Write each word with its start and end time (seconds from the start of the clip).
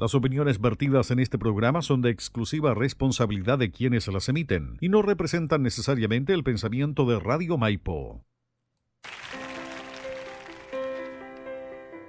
Las 0.00 0.14
opiniones 0.14 0.58
vertidas 0.58 1.10
en 1.10 1.18
este 1.18 1.36
programa 1.36 1.82
son 1.82 2.00
de 2.00 2.08
exclusiva 2.08 2.72
responsabilidad 2.72 3.58
de 3.58 3.70
quienes 3.70 4.08
las 4.08 4.30
emiten 4.30 4.78
y 4.80 4.88
no 4.88 5.02
representan 5.02 5.62
necesariamente 5.62 6.32
el 6.32 6.42
pensamiento 6.42 7.04
de 7.04 7.20
Radio 7.20 7.58
Maipo. 7.58 8.24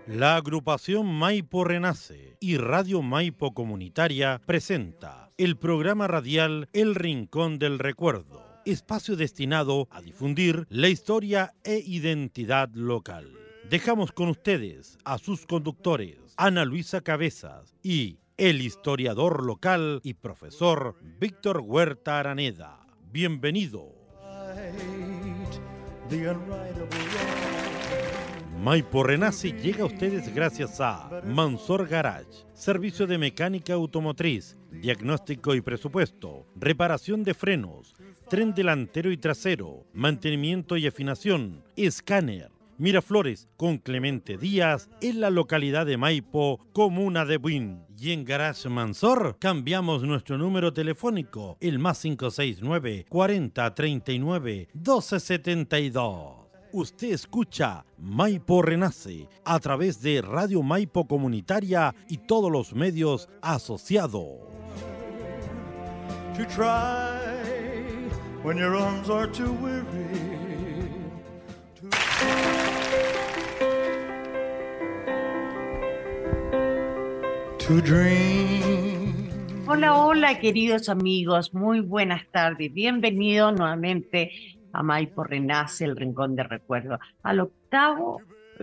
La 0.08 0.38
agrupación 0.38 1.06
Maipo 1.06 1.66
Renace 1.66 2.38
y 2.40 2.56
Radio 2.56 3.02
Maipo 3.02 3.54
Comunitaria 3.54 4.40
presenta 4.46 5.30
el 5.38 5.58
programa 5.58 6.08
radial 6.08 6.70
El 6.72 6.96
Rincón 6.96 7.60
del 7.60 7.78
Recuerdo, 7.78 8.42
espacio 8.66 9.18
destinado 9.18 9.90
a 9.92 10.02
difundir 10.02 10.66
la 10.70 10.88
historia 10.88 11.56
e 11.66 11.84
identidad 11.86 12.70
local. 12.74 13.28
Dejamos 13.70 14.14
con 14.14 14.30
ustedes 14.30 14.98
a 15.04 15.18
sus 15.18 15.46
conductores, 15.46 16.21
Ana 16.38 16.66
Luisa 16.66 17.02
Cabezas 17.02 17.76
y 17.84 18.20
el 18.38 18.62
historiador 18.62 19.46
local 19.46 20.00
y 20.04 20.14
profesor 20.16 20.96
Víctor 21.20 21.62
Huerta 21.64 22.20
Araneda. 22.20 22.80
Bienvenido. 23.12 23.94
Maipo 28.58 29.04
Renace 29.04 29.52
llega 29.52 29.84
a 29.84 29.88
ustedes 29.88 30.34
gracias 30.34 30.80
a 30.80 31.22
Mansor 31.26 31.88
Garage, 31.88 32.46
servicio 32.54 33.08
de 33.08 33.18
mecánica 33.18 33.74
automotriz, 33.74 34.58
diagnóstico 34.72 35.56
y 35.56 35.62
presupuesto, 35.62 36.46
reparación 36.56 37.24
de 37.24 37.34
frenos, 37.34 37.96
tren 38.30 38.54
delantero 38.54 39.12
y 39.12 39.18
trasero, 39.18 39.86
mantenimiento 39.94 40.78
y 40.78 40.88
afinación, 40.88 41.64
escáner 41.76 42.52
Miraflores 42.82 43.48
con 43.58 43.78
Clemente 43.78 44.40
Díaz 44.40 44.90
en 45.02 45.22
la 45.22 45.30
localidad 45.30 45.86
de 45.86 45.98
Maipo, 45.98 46.66
comuna 46.74 47.26
de 47.26 47.38
Buin. 47.38 47.86
Y 47.96 48.12
en 48.12 48.26
Garage 48.26 48.70
Mansor 48.70 49.38
cambiamos 49.38 50.02
nuestro 50.02 50.36
número 50.40 50.74
telefónico, 50.74 51.58
el 51.62 51.78
más 51.78 52.02
569 52.02 53.06
40 53.08 53.76
39 53.76 54.70
1272. 54.74 56.48
Usted 56.72 57.12
escucha 57.12 57.86
Maipo 58.00 58.64
Renace 58.64 59.30
a 59.46 59.60
través 59.60 60.02
de 60.02 60.24
Radio 60.24 60.64
Maipo 60.64 61.08
Comunitaria 61.08 61.94
y 62.10 62.18
todos 62.18 62.52
los 62.52 62.74
medios 62.74 63.30
asociados. 63.44 64.40
Hola, 79.68 79.96
hola, 79.96 80.40
queridos 80.40 80.90
amigos, 80.90 81.54
muy 81.54 81.80
buenas 81.80 82.28
tardes. 82.32 82.74
Bienvenidos 82.74 83.54
nuevamente 83.54 84.32
a 84.74 84.84
Maipo 84.84 85.24
Renace, 85.24 85.86
el 85.86 85.96
Rincón 85.96 86.36
de 86.36 86.44
Recuerdo, 86.44 87.00
al 87.24 87.40
octavo 87.40 88.22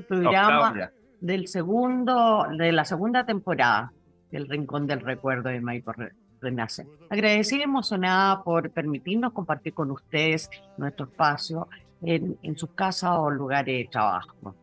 programa 0.09 0.91
del 1.21 1.49
segundo, 1.49 2.47
de 2.57 2.73
la 2.73 2.85
segunda 2.85 3.25
temporada 3.25 3.93
del 4.31 4.49
Rincón 4.49 4.87
del 4.87 5.01
Recuerdo 5.01 5.49
de 5.49 5.61
Maipo 5.61 5.93
Renace. 6.41 6.87
Agradecida 7.09 7.61
y 7.61 7.63
emocionada 7.63 8.43
por 8.43 8.71
permitirnos 8.71 9.33
compartir 9.33 9.75
con 9.75 9.91
ustedes 9.91 10.51
nuestro 10.77 11.07
espacio 11.07 11.69
en, 12.03 12.37
en 12.43 12.59
sus 12.59 12.71
casas 12.71 13.13
o 13.19 13.31
lugares 13.31 13.79
de 13.79 13.89
trabajo. 13.91 14.55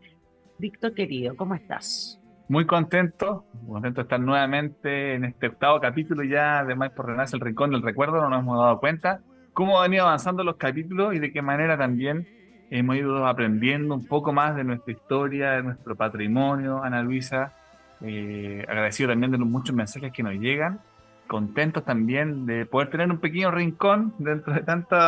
Víctor, 0.57 0.93
querido, 0.93 1.35
¿cómo 1.35 1.55
estás? 1.55 2.19
Muy 2.47 2.65
contento, 2.65 3.45
contento 3.67 4.01
de 4.01 4.03
estar 4.03 4.19
nuevamente 4.19 5.15
en 5.15 5.25
este 5.25 5.47
octavo 5.47 5.79
capítulo 5.79 6.23
ya 6.23 6.63
de 6.63 6.75
Más 6.75 6.91
por 6.91 7.07
Renace, 7.07 7.35
el 7.35 7.41
Rincón 7.41 7.71
del 7.71 7.81
Recuerdo, 7.81 8.21
no 8.21 8.29
nos 8.29 8.39
hemos 8.39 8.59
dado 8.59 8.79
cuenta 8.79 9.21
cómo 9.53 9.81
han 9.81 9.93
ido 9.93 10.03
avanzando 10.03 10.43
los 10.43 10.57
capítulos 10.57 11.15
y 11.15 11.19
de 11.19 11.31
qué 11.31 11.41
manera 11.41 11.77
también 11.77 12.27
hemos 12.69 12.97
ido 12.97 13.25
aprendiendo 13.25 13.95
un 13.95 14.05
poco 14.05 14.33
más 14.33 14.55
de 14.55 14.63
nuestra 14.63 14.91
historia, 14.91 15.51
de 15.51 15.63
nuestro 15.63 15.95
patrimonio, 15.95 16.83
Ana 16.83 17.01
Luisa, 17.01 17.53
eh, 18.01 18.63
agradecido 18.67 19.09
también 19.09 19.31
de 19.31 19.37
los 19.37 19.47
muchos 19.47 19.75
mensajes 19.75 20.11
que 20.11 20.21
nos 20.21 20.33
llegan, 20.33 20.81
contentos 21.27 21.83
también 21.83 22.45
de 22.45 22.65
poder 22.65 22.89
tener 22.89 23.09
un 23.09 23.19
pequeño 23.19 23.49
rincón 23.49 24.13
dentro 24.19 24.53
de 24.53 24.61
tantos, 24.61 24.99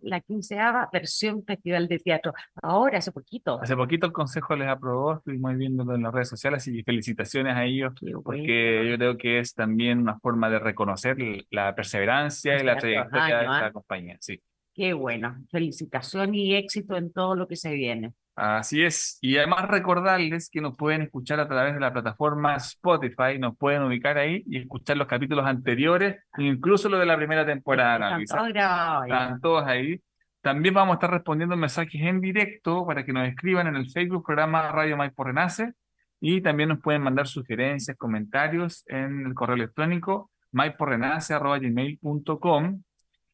la 0.01 0.21
quinceava 0.21 0.87
versión 0.93 1.43
Festival 1.43 1.89
de 1.89 1.99
Teatro. 1.99 2.33
Ahora, 2.61 2.99
hace 2.99 3.11
poquito. 3.11 3.59
Hace 3.61 3.75
poquito 3.75 4.05
el 4.05 4.13
Consejo 4.13 4.55
les 4.55 4.69
aprobó, 4.69 5.15
estuvimos 5.15 5.57
viéndolo 5.57 5.95
en 5.95 6.03
las 6.03 6.13
redes 6.13 6.29
sociales 6.29 6.65
y 6.69 6.83
felicitaciones 6.83 7.53
a 7.53 7.65
ellos, 7.65 7.93
porque 8.23 8.87
yo 8.89 8.95
creo 8.95 9.17
que 9.17 9.39
es 9.39 9.53
también 9.53 9.99
una 9.99 10.17
forma 10.19 10.49
de 10.49 10.59
reconocer 10.59 11.17
la 11.49 11.75
perseverancia 11.75 12.57
y 12.57 12.63
la 12.63 12.77
trayectoria 12.77 13.39
de 13.39 13.43
esta 13.43 13.65
¿ah? 13.65 13.71
compañía. 13.73 14.15
Sí. 14.21 14.41
Qué 14.79 14.93
bueno, 14.93 15.35
felicitación 15.51 16.33
y 16.33 16.55
éxito 16.55 16.95
en 16.95 17.11
todo 17.11 17.35
lo 17.35 17.49
que 17.49 17.57
se 17.57 17.73
viene. 17.73 18.13
Así 18.33 18.81
es. 18.81 19.17
Y 19.19 19.35
además 19.35 19.67
recordarles 19.67 20.49
que 20.49 20.61
nos 20.61 20.77
pueden 20.77 21.01
escuchar 21.01 21.37
a 21.41 21.49
través 21.49 21.73
de 21.73 21.81
la 21.81 21.91
plataforma 21.91 22.55
Spotify, 22.55 23.37
nos 23.37 23.57
pueden 23.57 23.83
ubicar 23.83 24.17
ahí 24.17 24.41
y 24.45 24.59
escuchar 24.59 24.95
los 24.95 25.07
capítulos 25.07 25.45
anteriores, 25.45 26.23
incluso 26.37 26.87
los 26.87 26.97
de 26.97 27.05
la 27.05 27.17
primera 27.17 27.45
temporada. 27.45 28.17
Están 28.21 29.41
todos 29.41 29.67
ahí. 29.67 29.99
También 30.39 30.73
vamos 30.73 30.93
a 30.93 30.95
estar 30.95 31.11
respondiendo 31.11 31.57
mensajes 31.57 32.01
en 32.01 32.21
directo 32.21 32.85
para 32.85 33.03
que 33.03 33.11
nos 33.11 33.27
escriban 33.27 33.67
en 33.67 33.75
el 33.75 33.89
Facebook 33.89 34.23
programa 34.25 34.71
Radio 34.71 34.95
Maipo 34.95 35.25
Renace 35.25 35.73
y 36.21 36.39
también 36.39 36.69
nos 36.69 36.79
pueden 36.79 37.01
mandar 37.01 37.27
sugerencias, 37.27 37.97
comentarios 37.97 38.85
en 38.87 39.25
el 39.25 39.33
correo 39.33 39.57
electrónico 39.57 40.31
maiporenace.gmail.com 40.53 42.81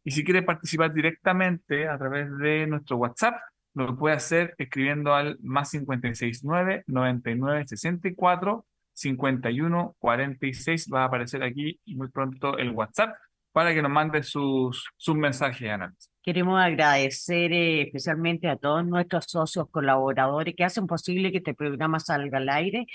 y 0.05 0.11
si 0.11 0.23
quiere 0.23 0.43
participar 0.43 0.93
directamente 0.93 1.87
a 1.87 1.97
través 1.97 2.29
de 2.37 2.67
nuestro 2.67 2.97
WhatsApp, 2.97 3.37
lo 3.73 3.97
puede 3.97 4.15
hacer 4.15 4.53
escribiendo 4.59 5.15
al 5.15 5.37
más 5.41 5.71
569 5.71 6.83
99 6.85 7.67
64 7.67 8.65
51 8.93 9.95
46. 9.97 10.89
Va 10.93 11.01
a 11.01 11.05
aparecer 11.05 11.43
aquí 11.43 11.79
muy 11.87 12.09
pronto 12.09 12.57
el 12.57 12.69
WhatsApp 12.69 13.15
para 13.51 13.73
que 13.73 13.81
nos 13.81 13.91
mande 13.91 14.21
sus, 14.21 14.87
sus 14.95 15.15
mensajes, 15.15 15.69
Ana. 15.71 15.93
Queremos 16.21 16.59
agradecer 16.61 17.51
eh, 17.51 17.81
especialmente 17.83 18.47
a 18.47 18.57
todos 18.57 18.85
nuestros 18.85 19.25
socios 19.25 19.69
colaboradores 19.71 20.53
que 20.55 20.63
hacen 20.63 20.85
posible 20.85 21.31
que 21.31 21.37
este 21.37 21.53
programa 21.55 21.99
salga 21.99 22.37
al 22.37 22.49
aire 22.49 22.85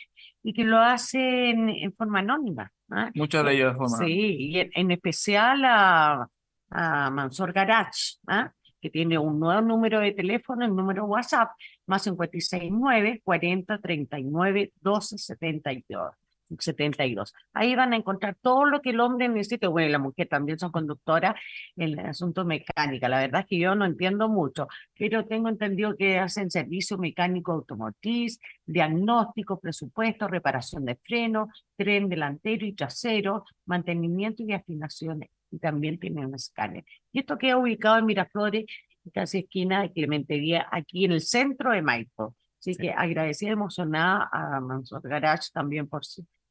y 0.43 0.53
que 0.53 0.65
lo 0.65 0.79
hacen 0.79 1.71
en 1.71 1.93
forma 1.93 2.21
anónima. 2.21 2.71
¿ah? 2.91 3.11
Muchos 3.15 3.45
de 3.45 3.55
ellos 3.55 3.73
de 3.73 3.79
forma 3.79 3.97
Sí, 3.99 4.37
y 4.39 4.71
en, 4.75 4.91
especial 4.91 5.65
a, 5.65 6.29
a 6.71 7.11
Mansor 7.11 7.53
Garach, 7.53 7.97
¿ah? 8.27 8.53
que 8.81 8.91
tiene 8.91 9.19
un 9.19 9.39
nuevo 9.39 9.61
número 9.61 10.01
de 10.01 10.13
teléfono, 10.13 10.65
el 10.65 10.75
número 10.75 11.05
WhatsApp, 11.05 11.51
más 11.87 12.05
569 12.05 13.21
40 13.25 13.79
39 13.79 14.73
12 14.81 15.19
72. 15.19 16.15
72. 16.59 17.33
Ahí 17.53 17.75
van 17.77 17.93
a 17.93 17.97
encontrar 17.97 18.37
todo 18.41 18.65
lo 18.65 18.81
que 18.81 18.91
el 18.91 19.01
hombre 19.01 19.29
necesita. 19.29 19.69
Bueno, 19.69 19.91
la 19.91 19.99
mujer 19.99 20.29
también 20.29 20.59
son 20.59 20.73
conductoras 20.73 21.37
en 21.77 21.99
el 21.99 21.99
asunto 22.01 22.45
mecánica. 22.45 23.09
La 23.09 23.21
verdad 23.21 23.43
es 23.43 23.47
que 23.47 23.59
yo 23.59 23.75
no 23.75 23.85
entiendo 23.85 24.29
mucho, 24.29 24.69
pero 24.99 25.25
tengo 25.27 25.49
entendido 25.49 25.97
que 25.97 26.19
hacen 26.19 26.51
servicio 26.51 26.99
mecánico 26.99 27.53
automotriz, 27.53 28.41
diagnóstico, 28.67 29.61
presupuesto, 29.61 30.29
reparación 30.29 30.85
de 30.85 30.97
frenos, 30.97 31.49
tren 31.77 32.09
delantero 32.09 32.67
y 32.67 32.73
trasero, 32.73 33.45
mantenimiento 33.67 34.43
y 34.43 34.53
afinaciones 34.53 35.31
y 35.51 35.59
también 35.59 35.99
tiene 35.99 36.27
un 36.27 36.35
escáner. 36.35 36.85
Y 37.13 37.21
esto 37.21 37.39
queda 37.39 37.57
ubicado 37.57 37.99
en 37.99 38.07
Miraflores, 38.07 38.67
casi 39.13 39.39
esquina 39.39 39.83
de 39.83 39.93
Clementería, 39.93 40.67
aquí 40.71 41.05
en 41.05 41.13
el 41.13 41.21
centro 41.21 41.73
de 41.73 41.83
Maipo. 41.83 42.35
Así 42.59 42.77
que 42.77 42.93
agradecida, 42.93 43.51
emocionada 43.51 44.29
a 44.31 44.61
Mansor 44.61 45.01
Garage 45.03 45.49
también 45.53 45.89
por, 45.89 46.03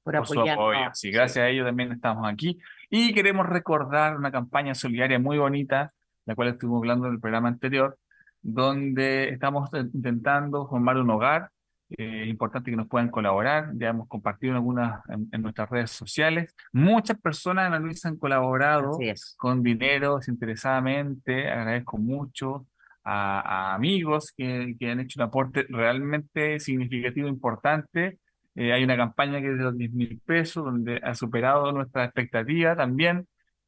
por, 0.03 0.15
por 0.15 0.27
su 0.27 0.33
apoyarnos. 0.33 0.75
apoyo. 0.75 0.89
Sí, 0.93 1.11
gracias 1.11 1.43
a 1.43 1.49
ellos 1.49 1.65
también 1.67 1.91
estamos 1.91 2.27
aquí. 2.27 2.57
Y 2.89 3.13
queremos 3.13 3.45
recordar 3.45 4.17
una 4.17 4.31
campaña 4.31 4.73
solidaria 4.73 5.19
muy 5.19 5.37
bonita, 5.37 5.93
la 6.25 6.33
cual 6.33 6.49
estuvimos 6.49 6.79
hablando 6.79 7.07
en 7.07 7.13
el 7.13 7.19
programa 7.19 7.49
anterior, 7.49 7.97
donde 8.41 9.29
estamos 9.29 9.69
intentando 9.73 10.67
formar 10.67 10.97
un 10.97 11.11
hogar. 11.11 11.51
Eh, 11.97 12.25
importante 12.27 12.69
que 12.69 12.77
nos 12.77 12.87
puedan 12.87 13.09
colaborar. 13.09 13.71
Ya 13.75 13.89
hemos 13.89 14.07
compartido 14.07 14.55
algunas 14.55 15.01
en, 15.09 15.27
en 15.31 15.41
nuestras 15.41 15.69
redes 15.69 15.91
sociales. 15.91 16.55
Muchas 16.71 17.19
personas, 17.19 17.65
Ana 17.67 17.79
Luisa, 17.79 18.09
han 18.09 18.17
colaborado 18.17 18.97
con 19.37 19.63
dinero 19.63 20.17
desinteresadamente. 20.17 21.49
Agradezco 21.49 21.97
mucho 21.97 22.67
a, 23.03 23.71
a 23.71 23.75
amigos 23.75 24.31
que, 24.35 24.75
que 24.79 24.91
han 24.91 24.99
hecho 24.99 25.19
un 25.19 25.27
aporte 25.27 25.65
realmente 25.69 26.59
significativo, 26.59 27.27
importante. 27.27 28.19
Eh, 28.55 28.73
hay 28.73 28.83
una 28.83 28.97
campaña 28.97 29.41
que 29.41 29.51
es 29.51 29.57
de 29.57 29.63
los 29.63 29.77
10 29.77 29.91
mil 29.93 30.21
pesos, 30.25 30.65
donde 30.65 30.99
ha 31.03 31.15
superado 31.15 31.71
nuestra 31.71 32.05
expectativa 32.05 32.75
también. 32.75 33.27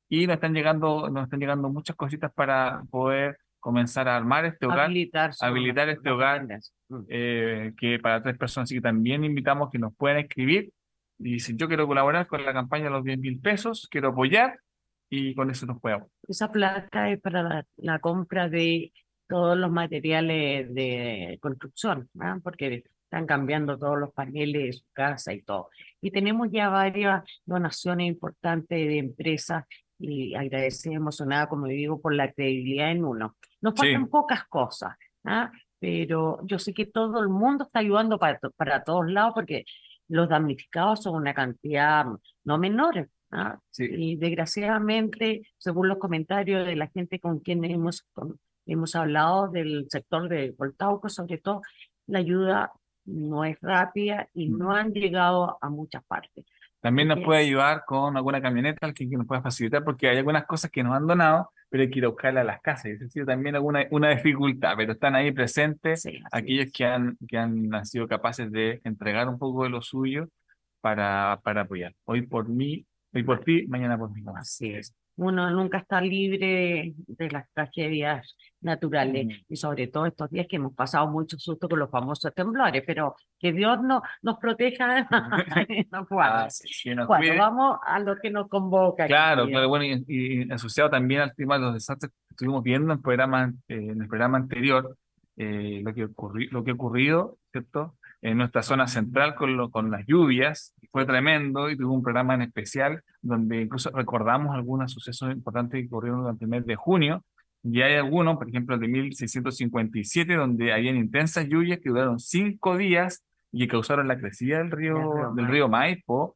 Y 0.10 0.28
nos 0.28 0.36
están 0.36 0.54
llegando, 0.54 1.10
nos 1.10 1.24
están 1.24 1.40
llegando 1.40 1.70
muchas 1.70 1.96
cositas 1.96 2.32
para 2.34 2.84
poder 2.92 3.38
comenzar 3.62 4.10
a 4.10 4.18
armar 4.18 4.44
este 4.44 4.66
hogar, 4.66 4.86
Habilitar, 4.88 5.32
habilitar 5.40 5.88
este 5.88 6.10
hogar. 6.10 6.46
Mm. 6.90 7.06
eh, 7.08 7.74
que 7.78 8.00
para 8.00 8.22
tres 8.22 8.38
personas. 8.38 8.68
Así 8.68 8.76
que 8.76 8.82
también 8.82 9.24
invitamos 9.24 9.70
que 9.72 9.80
nos 9.80 9.96
puedan 9.96 10.18
escribir. 10.18 10.72
Y 11.20 11.40
si 11.40 11.56
yo 11.56 11.68
quiero 11.70 11.88
colaborar 11.88 12.28
con 12.28 12.44
la 12.44 12.52
campaña 12.52 12.86
de 12.86 12.90
los 12.90 13.04
10 13.06 13.20
mil 13.20 13.40
pesos, 13.40 13.88
quiero 13.90 14.10
apoyar 14.10 14.60
y 15.10 15.34
con 15.36 15.50
eso 15.50 15.66
nos 15.66 15.80
podemos. 15.80 16.10
Esa 16.28 16.52
plata 16.52 17.10
es 17.10 17.22
para 17.22 17.44
la, 17.44 17.66
la 17.78 18.00
compra 18.00 18.50
de 18.50 18.92
todos 19.28 19.58
los 19.58 19.72
materiales 19.72 20.74
de 20.74 21.38
construcción, 21.42 22.10
¿ah? 22.20 22.40
porque 22.44 22.84
están 23.04 23.26
cambiando 23.26 23.78
todos 23.78 24.00
los 24.00 24.14
paneles 24.14 24.64
de 24.64 24.74
su 24.74 24.86
casa 24.94 25.34
y 25.34 25.42
todo. 25.42 25.70
Y 26.02 26.12
tenemos 26.12 26.50
ya 26.52 26.70
varias 26.70 27.24
donaciones 27.46 28.08
importantes 28.08 28.78
de 28.88 28.98
empresas 28.98 29.66
y 30.00 30.34
agradecida, 30.34 30.96
emocionada, 30.96 31.48
como 31.48 31.68
digo, 31.68 32.02
por 32.02 32.16
la 32.16 32.32
credibilidad 32.32 32.92
en 32.92 33.06
uno. 33.06 33.36
Nos 33.62 33.74
Sí. 33.76 33.82
faltan 33.94 34.08
pocas 34.08 34.46
cosas, 34.48 34.96
¿ah? 35.26 35.52
pero 35.80 36.40
yo 36.46 36.60
sé 36.60 36.74
que 36.74 36.86
todo 36.86 37.20
el 37.22 37.30
mundo 37.30 37.64
está 37.66 37.80
ayudando 37.80 38.18
para, 38.20 38.40
para 38.56 38.84
todos 38.84 39.10
lados 39.10 39.34
porque 39.36 39.66
los 40.08 40.28
damnificados 40.30 41.04
son 41.04 41.16
una 41.16 41.34
cantidad 41.34 42.06
no 42.44 42.58
menor. 42.58 43.08
¿ah? 43.32 43.58
Sí. 43.70 43.86
Y 43.90 44.16
desgraciadamente, 44.18 45.42
según 45.58 45.88
los 45.88 45.98
comentarios 45.98 46.66
de 46.66 46.76
la 46.76 46.88
gente 46.88 47.20
con 47.20 47.40
quien 47.40 47.64
hemos, 47.64 48.04
con- 48.14 48.38
hemos 48.66 48.96
hablado 48.96 49.48
del 49.48 49.88
sector 49.90 50.28
de 50.30 50.54
Coltauco, 50.56 51.10
sobre 51.10 51.38
todo, 51.38 51.62
la 52.08 52.20
ayuda 52.20 52.72
no 53.06 53.44
es 53.46 53.58
rápida 53.62 54.28
y 54.34 54.50
Mm. 54.50 54.58
no 54.58 54.72
han 54.76 54.92
llegado 54.94 55.58
a 55.62 55.70
muchas 55.70 56.04
partes. 56.06 56.46
También 56.82 57.08
nos 57.08 57.20
puede 57.24 57.42
ayudar 57.42 57.84
con 57.86 58.18
alguna 58.18 58.42
camioneta 58.42 58.86
al 58.88 58.94
que, 58.94 59.08
que 59.10 59.16
nos 59.18 59.26
pueda 59.28 59.42
facilitar, 59.42 59.84
porque 59.84 60.10
hay 60.10 60.18
algunas 60.18 60.46
cosas 60.46 60.70
que 60.72 60.84
nos 60.84 60.94
han 60.96 61.08
donado, 61.08 61.52
pero 61.72 61.84
hay 61.84 61.92
que 61.92 62.00
ir 62.00 62.06
a 62.06 62.10
buscarlas 62.10 62.44
a 62.44 62.46
las 62.46 62.62
casas. 62.62 62.88
Eso 62.88 63.06
ha 63.08 63.10
sido 63.10 63.28
también 63.28 63.56
alguna, 63.56 63.88
una 63.92 64.12
dificultad, 64.12 64.76
pero 64.78 64.94
están 64.94 65.16
ahí 65.16 65.32
presentes 65.34 66.04
Sí, 66.04 66.20
aquellos 66.32 66.68
es. 66.68 66.74
que 66.74 66.86
han, 66.86 67.18
que 67.30 67.38
han 67.40 67.86
sido 67.88 68.08
capaces 68.10 68.52
de 68.52 68.82
entregar 68.86 69.30
un 69.30 69.40
poco 69.40 69.64
de 69.66 69.72
lo 69.72 69.82
suyo 69.84 70.30
para, 70.82 71.40
para 71.44 71.64
apoyar. 71.64 71.96
Hoy 72.06 72.24
por 72.24 72.50
mí, 72.50 72.86
hoy 73.14 73.24
por 73.24 73.44
ti, 73.44 73.68
mañana 73.68 73.98
por 73.98 74.12
mí. 74.14 74.24
Así 74.36 74.74
es. 74.74 74.96
Uno 75.18 75.50
nunca 75.52 75.80
está 75.80 76.00
libre 76.02 76.94
de 77.08 77.30
las 77.32 77.46
tragedias 77.54 78.36
naturales 78.62 79.26
Mm. 79.26 79.30
y 79.50 79.56
sobre 79.56 79.88
todo 79.88 80.06
estos 80.06 80.30
días 80.30 80.46
que 80.48 80.56
hemos 80.58 80.74
pasado 80.74 81.08
mucho 81.08 81.38
susto 81.38 81.68
con 81.68 81.80
los 81.80 81.90
famosos 81.90 82.34
temblores, 82.34 82.84
pero 82.86 83.16
que 83.40 83.52
Dios 83.52 83.82
no, 83.82 84.02
nos 84.22 84.38
proteja. 84.38 85.08
no. 85.92 86.08
Ah, 86.12 86.48
sí, 86.50 86.94
nos 86.96 87.08
cuide. 87.08 87.38
vamos 87.38 87.78
a 87.86 88.00
lo 88.00 88.16
que 88.18 88.30
nos 88.30 88.48
convoca. 88.48 89.08
Claro, 89.08 89.44
querida. 89.44 89.58
claro, 89.60 89.70
bueno, 89.70 89.86
y, 89.86 90.06
y 90.08 90.52
asociado 90.52 90.90
también 90.90 91.22
al 91.22 91.36
tema 91.36 91.56
de 91.56 91.62
los 91.66 91.74
desastres 91.74 92.12
que 92.12 92.18
estuvimos 92.34 92.64
viendo 92.64 92.92
en 92.94 92.98
el 92.98 93.02
programa, 93.04 93.52
eh, 93.68 93.76
en 93.76 94.02
el 94.02 94.08
programa 94.08 94.38
anterior, 94.38 94.96
eh, 95.38 95.82
lo 95.84 95.94
que 95.94 96.08
ocurri- 96.08 96.50
lo 96.52 96.64
que 96.64 96.72
ha 96.72 96.74
ocurrido, 96.76 97.38
¿cierto? 97.52 97.96
En 98.22 98.38
nuestra 98.38 98.62
zona 98.62 98.88
central 98.88 99.36
con, 99.36 99.58
lo, 99.58 99.72
con 99.72 99.90
las 99.90 100.06
lluvias, 100.06 100.74
fue 100.92 101.06
tremendo 101.06 101.70
y 101.70 101.78
tuvo 101.78 101.94
un 101.94 102.04
programa 102.04 102.36
en 102.36 102.44
especial 102.44 103.04
donde 103.22 103.62
incluso 103.62 103.90
recordamos 103.92 104.56
algunos 104.56 104.92
sucesos 104.92 105.32
importantes 105.32 105.82
que 105.82 105.88
ocurrieron 105.88 106.22
durante 106.22 106.46
el 106.46 106.52
mes 106.52 106.66
de 106.66 106.76
junio. 106.76 107.24
Y 107.64 107.82
hay 107.82 107.96
algunos, 107.96 108.38
por 108.38 108.50
ejemplo, 108.50 108.76
el 108.76 108.82
de 108.82 108.88
1657, 108.88 110.36
donde 110.36 110.74
habían 110.74 110.98
intensas 110.98 111.48
lluvias 111.48 111.80
que 111.80 111.90
duraron 111.90 112.20
cinco 112.20 112.78
días 112.78 113.24
y 113.52 113.60
que 113.60 113.68
causaron 113.68 114.08
la 114.08 114.18
crecida 114.18 114.58
del 114.58 114.72
río, 114.72 114.96
río 114.96 115.34
del 115.36 115.48
río 115.48 115.70
Maipo, 115.70 116.36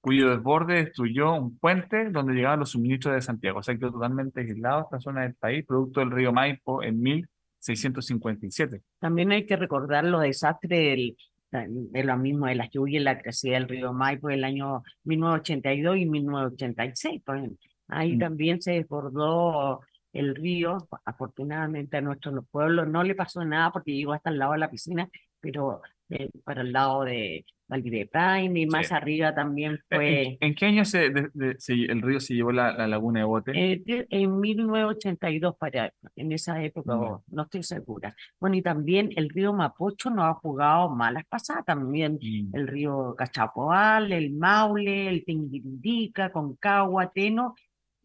cuyo 0.00 0.30
desborde 0.30 0.84
destruyó 0.84 1.34
un 1.34 1.58
puente 1.58 2.10
donde 2.10 2.34
llegaban 2.34 2.60
los 2.60 2.70
suministros 2.70 3.14
de 3.14 3.22
Santiago. 3.22 3.58
O 3.60 3.62
sea, 3.62 3.76
quedó 3.76 3.92
totalmente 3.92 4.40
aislado 4.40 4.82
esta 4.82 5.00
zona 5.00 5.22
del 5.22 5.34
país, 5.34 5.64
producto 5.66 6.00
del 6.00 6.10
río 6.10 6.32
Maipo 6.32 6.82
en 6.82 7.00
1657. 7.00 7.35
También 8.98 9.32
hay 9.32 9.46
que 9.46 9.56
recordar 9.56 10.04
los 10.04 10.22
desastres 10.22 10.70
del, 10.70 11.16
de 11.50 12.04
lo 12.04 12.16
mismo 12.16 12.46
de 12.46 12.54
las 12.54 12.70
lluvias 12.70 13.00
y 13.00 13.04
la 13.04 13.18
crecida 13.20 13.54
del 13.54 13.68
río 13.68 13.92
Maipo 13.92 14.28
del 14.28 14.44
año 14.44 14.82
1982 15.04 15.96
y 15.98 16.06
1986. 16.06 17.22
Pues, 17.24 17.50
ahí 17.88 18.16
Mm. 18.16 18.18
también 18.18 18.62
se 18.62 18.72
desbordó 18.72 19.80
el 20.12 20.34
río. 20.34 20.88
Afortunadamente 21.04 21.96
a 21.96 22.00
nuestro 22.00 22.42
pueblo 22.42 22.86
no 22.86 23.02
le 23.02 23.14
pasó 23.14 23.44
nada 23.44 23.70
porque 23.72 23.92
llegó 23.94 24.12
hasta 24.12 24.30
el 24.30 24.38
lado 24.38 24.52
de 24.52 24.58
la 24.58 24.70
piscina, 24.70 25.08
pero 25.40 25.80
eh, 26.10 26.30
para 26.44 26.62
el 26.62 26.72
lado 26.72 27.04
de 27.04 27.44
Valdirepaine 27.68 28.60
y 28.60 28.66
más 28.66 28.88
Sí. 28.88 28.94
arriba 28.94 29.34
también 29.34 29.72
¿En, 29.72 29.80
fue 29.90 30.38
en 30.40 30.54
qué 30.54 30.66
año 30.66 30.84
se, 30.84 31.10
de- 31.10 31.30
de- 31.34 31.56
se- 31.58 31.72
el 31.74 32.00
río 32.00 32.20
se 32.20 32.34
llevó 32.34 32.52
la, 32.52 32.72
la 32.72 32.86
laguna 32.86 33.20
de 33.20 33.26
Bote? 33.26 33.52
eh, 33.54 33.82
en 34.10 34.38
1982 34.38 35.56
para 35.56 35.92
en 36.14 36.30
esa 36.32 36.62
época, 36.62 36.92
Ya. 36.92 36.98
o 37.00 37.24
no 37.28 37.42
estoy 37.42 37.62
segura. 37.64 38.14
Bueno, 38.40 38.56
y 38.56 38.62
también 38.62 39.10
el 39.16 39.28
río 39.30 39.52
Mapocho 39.52 40.10
nos 40.10 40.26
ha 40.26 40.34
jugado 40.34 40.90
malas 40.90 41.24
pasadas, 41.28 41.64
también 41.64 42.20
Mm. 42.22 42.54
el 42.54 42.68
río 42.68 43.14
Cachapoal, 43.16 44.12
el 44.12 44.32
Maule, 44.32 45.08
el 45.08 45.24
Tinguiririca, 45.24 46.30
Concagua, 46.30 47.10
Teno, 47.12 47.54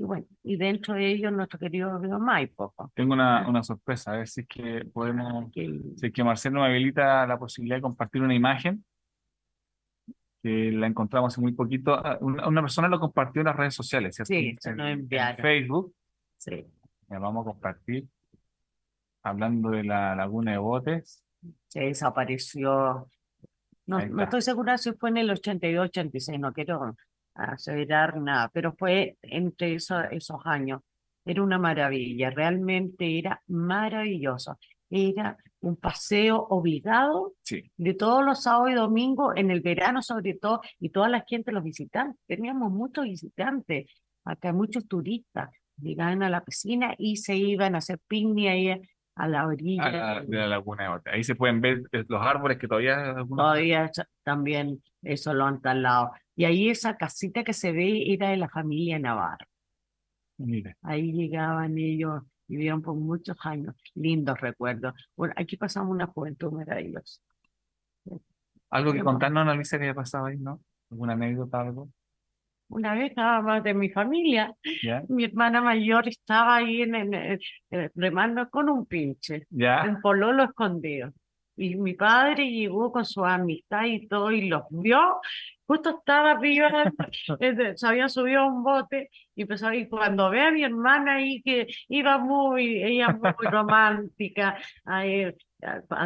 y 0.01 0.03
bueno, 0.03 0.25
y 0.44 0.57
dentro 0.57 0.95
de 0.95 1.12
ellos 1.12 1.31
nuestro 1.31 1.59
querido 1.59 1.95
río 2.00 2.18
Maipo, 2.18 2.74
po, 2.75 2.92
Tengo 2.95 3.13
una, 3.13 3.48
una 3.48 3.62
sorpresa, 3.62 4.13
a 4.13 4.18
ver 4.18 4.27
si 4.27 4.42
es 4.42 4.48
que 4.48 4.83
podemos, 4.92 5.51
el- 5.56 5.94
si 5.95 6.07
es 6.07 6.12
que 6.13 6.24
Marcelo 6.24 6.62
me 6.62 6.65
habilita 6.68 7.27
la 7.27 7.38
posibilidad 7.38 7.75
de 7.77 7.81
compartir 7.83 8.24
una 8.24 8.33
imagen, 8.33 8.83
que 10.42 10.71
la 10.71 10.88
encontramos 10.88 11.31
hace 11.33 11.39
muy 11.42 11.51
poquito. 11.53 11.94
Ah, 11.94 12.17
Una, 12.20 12.48
una 12.48 12.62
persona 12.62 12.88
lo 12.88 13.00
compartió 13.00 13.41
en 13.41 13.46
las 13.46 13.55
redes 13.55 13.75
sociales, 13.75 14.15
¿cierto? 14.15 14.29
Sí, 14.34 14.55
se 14.60 14.72
En-. 14.72 15.08
Facebook. 15.38 15.93
sí, 16.36 16.65
Ya 17.08 17.20
vamos 17.20 17.46
a 17.46 17.51
compartir, 17.51 18.08
hablando 19.22 19.70
de 19.70 19.84
la 19.84 20.15
laguna 20.15 20.53
de 20.53 20.58
Botes. 20.58 21.24
se 21.67 21.81
desapareció. 21.81 23.08
No, 23.86 24.00
no 24.08 24.24
estoy 24.24 24.41
segura 24.41 24.79
si 24.79 24.93
fue 24.93 25.10
en 25.12 25.17
el 25.17 25.29
82, 25.29 25.89
86, 25.89 26.39
no 26.39 26.51
quiero 26.53 26.96
aseverar 27.35 28.17
nada, 28.21 28.50
pero 28.53 28.73
fue 28.73 29.17
entre 29.21 29.75
eso- 29.75 30.03
esos 30.11 30.39
años. 30.45 30.81
Era 31.25 31.43
una 31.43 31.57
maravilla, 31.59 32.29
realmente 32.31 33.17
era 33.19 33.41
maravilloso. 33.47 34.57
Era 34.89 35.38
un 35.61 35.75
paseo 35.77 36.38
obligado 36.50 37.33
Sí, 37.43 37.71
de 37.77 37.93
todos 37.93 38.25
los 38.25 38.43
sábados 38.43 38.71
y 38.71 38.73
domingos, 38.73 39.33
en 39.38 39.51
el 39.51 39.61
verano 39.61 40.01
sobre 40.01 40.33
todo, 40.33 40.61
y 40.79 40.89
toda 40.89 41.07
la 41.09 41.23
gente, 41.27 41.51
los 41.51 41.63
visitantes. 41.63 42.19
Teníamos 42.27 42.71
muchos 42.71 43.05
visitantes, 43.05 43.85
acá 44.25 44.51
muchos 44.51 44.88
turistas, 44.88 45.50
llegaban 45.79 46.23
a 46.23 46.29
la 46.29 46.43
piscina 46.43 46.93
y 46.97 47.17
se 47.17 47.35
iban 47.38 47.75
a 47.75 47.77
hacer 47.77 48.00
picnic 48.07 48.50
ahí 48.50 48.81
a 49.15 49.27
la 49.27 49.45
orilla. 49.45 49.83
a 49.83 49.91
la- 49.91 50.21
de 50.21 50.38
la 50.38 50.47
laguna 50.47 51.00
de. 51.03 51.11
Ahí 51.11 51.23
se 51.23 51.35
pueden 51.35 51.61
ver 51.61 51.83
eh, 51.91 52.03
los 52.07 52.21
árboles 52.21 52.57
que 52.57 52.67
todavía 52.67 53.15
Todavía 53.29 53.89
también 54.23 54.81
eso 55.03 55.33
lo 55.33 55.45
han 55.45 55.61
talado. 55.61 56.11
Y 56.41 56.45
ahí 56.45 56.69
esa 56.71 56.98
casita 56.98 57.43
que 57.43 57.53
se 57.53 57.71
ve 57.71 58.12
era 58.12 58.29
de 58.29 58.38
la 58.38 58.50
familia 58.50 58.98
Navarro. 58.98 59.45
Mire, 60.39 60.75
Ahí 60.81 61.12
llegaban 61.12 61.77
ellos, 61.77 62.24
vivieron 62.48 62.81
por 62.81 62.95
muchos 62.95 63.38
años. 63.43 63.75
Lindos 63.93 64.41
recuerdos. 64.41 64.95
Bueno, 65.15 65.36
aquí 65.38 65.55
pasamos 65.55 65.91
una 65.91 66.07
juventud 66.07 66.51
maravillosa. 66.51 67.21
algo 68.71 68.91
que 68.91 69.03
contarnos, 69.03 69.41
Ana 69.43 69.53
Luisa, 69.53 69.77
que 69.77 69.83
haya 69.83 69.93
pasado 69.93 70.25
ahí, 70.25 70.38
¿no? 70.39 70.60
¿Alguna 70.89 71.13
anécdota, 71.13 71.62
algo? 71.62 71.89
Una 72.69 72.95
vez 72.95 73.15
más 73.15 73.63
de 73.63 73.75
mi 73.75 73.89
familia, 73.91 74.51
mi 75.10 75.25
hermana 75.25 75.62
mayor 75.62 76.07
estaba 76.07 76.55
ahí 76.55 76.81
en, 76.81 76.95
en- 76.95 77.13
en- 77.69 77.91
remando 77.93 78.50
con 78.50 78.67
un 78.67 78.88
pinche, 78.88 79.45
¿Ya? 79.51 79.83
un 79.88 80.01
pololo 80.01 80.43
escondido. 80.45 81.13
Y 81.55 81.75
mi 81.75 81.93
padre 81.93 82.50
llegó 82.50 82.91
con 82.91 83.05
su 83.05 83.24
amistad 83.24 83.83
y 83.86 84.07
todo 84.07 84.31
y 84.31 84.48
los 84.50 84.63
vio. 84.71 85.19
Justo 85.72 86.00
estaba 86.00 86.32
arriba, 86.32 86.92
se 87.75 87.88
había 87.88 88.10
subido 88.10 88.42
a 88.42 88.46
un 88.46 88.62
bote 88.62 89.10
y 89.34 89.46
a 89.50 89.74
ir. 89.74 89.88
Cuando 89.88 90.30
ve 90.30 90.42
a 90.42 90.51
mi 90.51 90.66
hermana 90.66 91.16
ahí 91.16 91.42
que 91.42 91.66
iba 91.88 92.18
muy, 92.18 92.84
ella 92.84 93.08
muy 93.18 93.48
romántica, 93.48 94.58
ahí, 94.84 95.34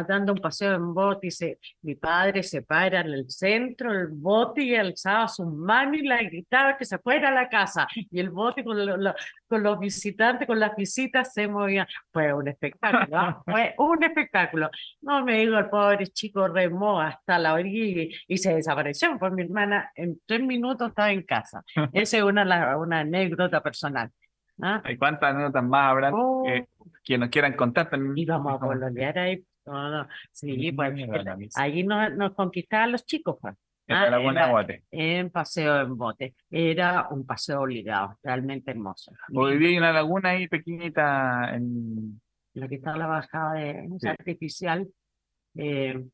dando 0.08 0.32
un 0.32 0.38
paseo 0.38 0.74
en 0.74 0.92
bote 0.94 1.28
y 1.28 1.30
se, 1.30 1.58
mi 1.82 1.94
padre 1.94 2.42
se 2.42 2.62
para 2.62 3.00
en 3.00 3.08
el 3.12 3.30
centro 3.30 3.92
del 3.92 4.08
bote 4.08 4.62
y 4.62 4.74
alzaba 4.76 5.28
sus 5.28 5.46
manos 5.46 5.96
y 5.96 6.02
le 6.06 6.16
gritaba 6.24 6.76
que 6.76 6.84
se 6.84 6.98
fuera 6.98 7.28
a 7.28 7.32
la 7.32 7.48
casa 7.48 7.86
y 7.94 8.20
el 8.20 8.30
bote 8.30 8.62
con, 8.64 8.84
lo- 8.84 8.96
lo- 8.96 9.14
con 9.48 9.62
los 9.62 9.78
visitantes, 9.78 10.46
con 10.46 10.58
las 10.60 10.74
visitas 10.76 11.32
se 11.32 11.48
movía. 11.48 11.86
Fue 12.12 12.32
un 12.32 12.48
espectáculo, 12.48 13.16
¿ah? 13.18 13.42
fue 13.44 13.74
un 13.78 14.02
espectáculo. 14.04 14.70
No 15.00 15.24
me 15.24 15.38
digo, 15.38 15.56
el 15.58 15.68
pobre 15.68 16.06
chico 16.08 16.48
remó 16.48 17.00
hasta 17.00 17.38
la 17.38 17.54
orilla 17.54 18.02
y, 18.02 18.10
y 18.28 18.38
se 18.38 18.54
desapareció, 18.54 19.16
pues 19.18 19.32
mi 19.32 19.42
hermana 19.42 19.90
en 19.94 20.20
tres 20.26 20.40
minutos 20.42 20.88
estaba 20.88 21.12
en 21.12 21.22
casa. 21.22 21.62
Esa 21.92 22.16
es 22.18 22.22
una, 22.22 22.44
la- 22.44 22.76
una 22.76 23.00
anécdota 23.00 23.62
personal. 23.62 24.10
¿Ah? 24.62 24.80
¿Hay 24.84 24.96
cuántas 24.96 25.34
anécdotas 25.34 25.64
más 25.64 25.90
habrán 25.90 26.12
Oh. 26.14 26.44
eh, 26.48 26.66
que 27.04 27.18
nos 27.18 27.28
quieran 27.28 27.54
contar 27.54 27.88
también? 27.90 28.16
Íbamos 28.16 28.54
a 28.54 28.58
pololear 28.58 29.18
ahí. 29.18 29.44
no, 29.66 29.90
no, 29.90 30.08
Sí, 30.32 30.70
pues 30.72 30.94
la 30.96 31.36
allí 31.56 31.82
nos, 31.84 32.12
nos 32.14 32.34
conquistaban 32.34 32.92
los 32.92 33.04
chicos, 33.04 33.36
pues, 33.40 33.54
En 33.88 33.94
Ah, 33.96 34.04
la 34.04 34.10
Laguna 34.18 34.32
era- 34.40 34.46
de 34.46 34.50
Guate. 34.52 34.82
en 34.90 35.30
paseo 35.30 35.80
en 35.80 35.96
bote. 35.96 36.34
Era 36.50 37.06
un 37.10 37.24
paseo 37.24 37.60
obligado, 37.62 38.18
realmente 38.22 38.70
hermoso. 38.72 39.12
Hoy 39.32 39.58
día 39.58 39.68
hay 39.68 39.78
una 39.78 39.92
laguna 39.92 40.30
ahí 40.30 40.48
pequeñita 40.48 41.54
en... 41.54 42.20
Lo 42.54 42.68
que 42.68 42.76
está 42.76 42.96
la 42.96 43.06
bajada 43.06 43.52
de 43.54 43.88
Sí. 44.00 44.08
artificial, 44.08 44.88
eh, 45.56 46.04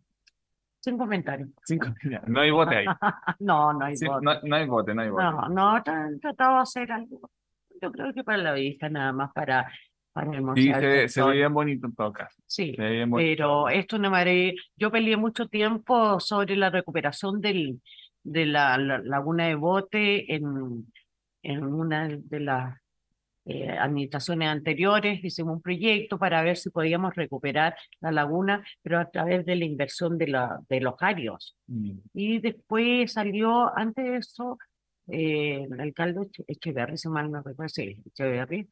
sin 0.81 0.99
comentarios. 0.99 1.49
No 2.27 2.41
hay 2.41 2.51
bote 2.51 2.77
ahí. 2.77 2.87
No, 3.41 3.73
no 3.73 3.85
hay 3.87 3.97
Sí, 3.97 4.07
bote. 4.07 4.25
no, 4.25 4.35
no 4.43 4.57
hay 4.57 4.67
bote, 4.67 4.95
no 4.95 5.03
hay 5.03 5.09
bote. 5.11 5.23
No, 5.25 5.49
no, 5.49 5.85
tra- 5.85 6.21
trataba 6.21 6.57
de 6.57 6.63
hacer 6.63 6.93
algo. 6.93 7.31
Yo 7.83 7.91
creo 7.93 8.15
que 8.15 8.23
para 8.25 8.39
la 8.39 8.53
vista, 8.53 8.89
nada 8.89 9.13
más 9.13 9.33
para, 9.35 9.71
para 10.13 10.31
Sí, 10.55 10.73
se, 10.73 11.09
se 11.09 11.23
ve 11.23 11.33
bien 11.33 11.53
bonito 11.53 11.87
en 11.89 11.95
todo 11.95 12.13
caso. 12.13 12.41
Sí. 12.47 12.75
Pero 12.77 13.69
esto 13.69 13.97
es 13.97 14.01
una 14.01 14.11
maravilla. 14.11 14.53
Yo 14.77 14.91
peleé 14.91 15.17
mucho 15.17 15.49
tiempo 15.49 16.21
sobre 16.21 16.55
la 16.57 16.71
recuperación 16.71 17.41
del, 17.41 17.81
de 18.23 18.47
la, 18.47 18.79
la- 18.79 18.99
laguna 18.99 19.49
de 19.49 19.57
Bote 19.57 20.33
en, 20.35 20.87
en 21.43 21.65
una 21.65 22.09
de 22.09 22.41
las 22.41 22.79
eh, 23.47 23.69
administraciones 23.71 24.49
anteriores. 24.49 25.25
Hicimos 25.25 25.57
un 25.57 25.63
proyecto 25.63 26.19
para 26.19 26.43
ver 26.43 26.57
si 26.57 26.71
podíamos 26.71 27.17
recuperar 27.17 27.75
la 28.01 28.13
laguna, 28.13 28.65
pero 28.83 29.01
a 29.01 29.11
través 29.11 29.45
de 29.45 29.57
la 29.57 29.65
inversión 29.65 30.19
de, 30.19 30.29
la, 30.29 30.61
de 30.69 30.81
los 30.81 30.95
arios. 31.01 31.57
Mm. 31.67 31.99
Y 32.15 32.39
después 32.39 33.13
salió, 33.13 33.77
antes 33.77 34.05
de 34.05 34.17
eso, 34.19 34.59
eh, 35.09 35.67
el 35.71 35.81
alcalde 35.81 36.21
Eche- 36.21 36.45
Echeverri, 36.47 36.97
si 36.99 37.09
mal 37.09 37.31
no 37.31 37.43
recuerdo, 37.43 37.69
sí, 37.69 38.01
Echeverri, 38.07 38.69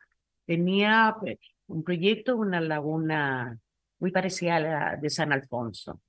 tenía 0.47 1.17
eh, 1.27 1.39
un 1.67 1.83
proyecto, 1.85 2.37
una 2.37 2.61
laguna 2.61 3.59
muy 3.99 4.11
parecida 4.11 4.57
a 4.57 4.61
la 4.61 4.97
de 4.97 5.11
San 5.11 5.33
Alfonso, 5.33 6.01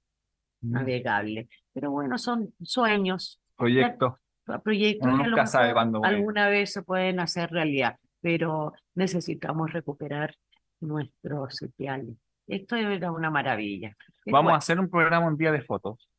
Mm. 0.63 0.71
navegable. 0.73 1.49
Pero 1.73 1.89
bueno, 1.91 2.17
son 2.19 2.53
sueños, 2.61 3.41
Proyecto. 3.57 4.19
proyectos 4.63 5.07
Uno 5.11 5.23
que 5.23 5.29
nunca 5.29 5.45
sabe 5.47 5.73
cuándo 5.73 6.03
alguna 6.03 6.49
vez 6.49 6.71
se 6.73 6.83
pueden 6.83 7.19
hacer 7.19 7.49
realidad, 7.49 7.97
pero 8.21 8.73
necesitamos 8.93 9.73
recuperar 9.73 10.35
nuestros 10.79 11.55
sitiales. 11.55 12.15
Esto 12.47 12.75
era 12.75 13.11
una 13.11 13.29
maravilla. 13.31 13.95
Vamos 14.27 14.53
a 14.53 14.57
hacer 14.57 14.79
un 14.79 14.89
programa 14.89 15.25
un 15.27 15.37
día 15.37 15.51
de 15.51 15.61
fotos, 15.61 16.09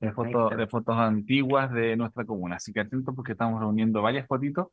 de 0.00 0.12
fotos, 0.12 0.32
Perfecto. 0.32 0.56
de 0.56 0.66
fotos 0.66 0.96
antiguas 0.96 1.72
de 1.72 1.96
nuestra 1.96 2.24
comuna. 2.24 2.56
Así 2.56 2.72
que 2.72 2.80
atentos 2.80 3.14
porque 3.14 3.32
estamos 3.32 3.60
reuniendo 3.60 4.00
varias 4.02 4.26
fotitos 4.26 4.68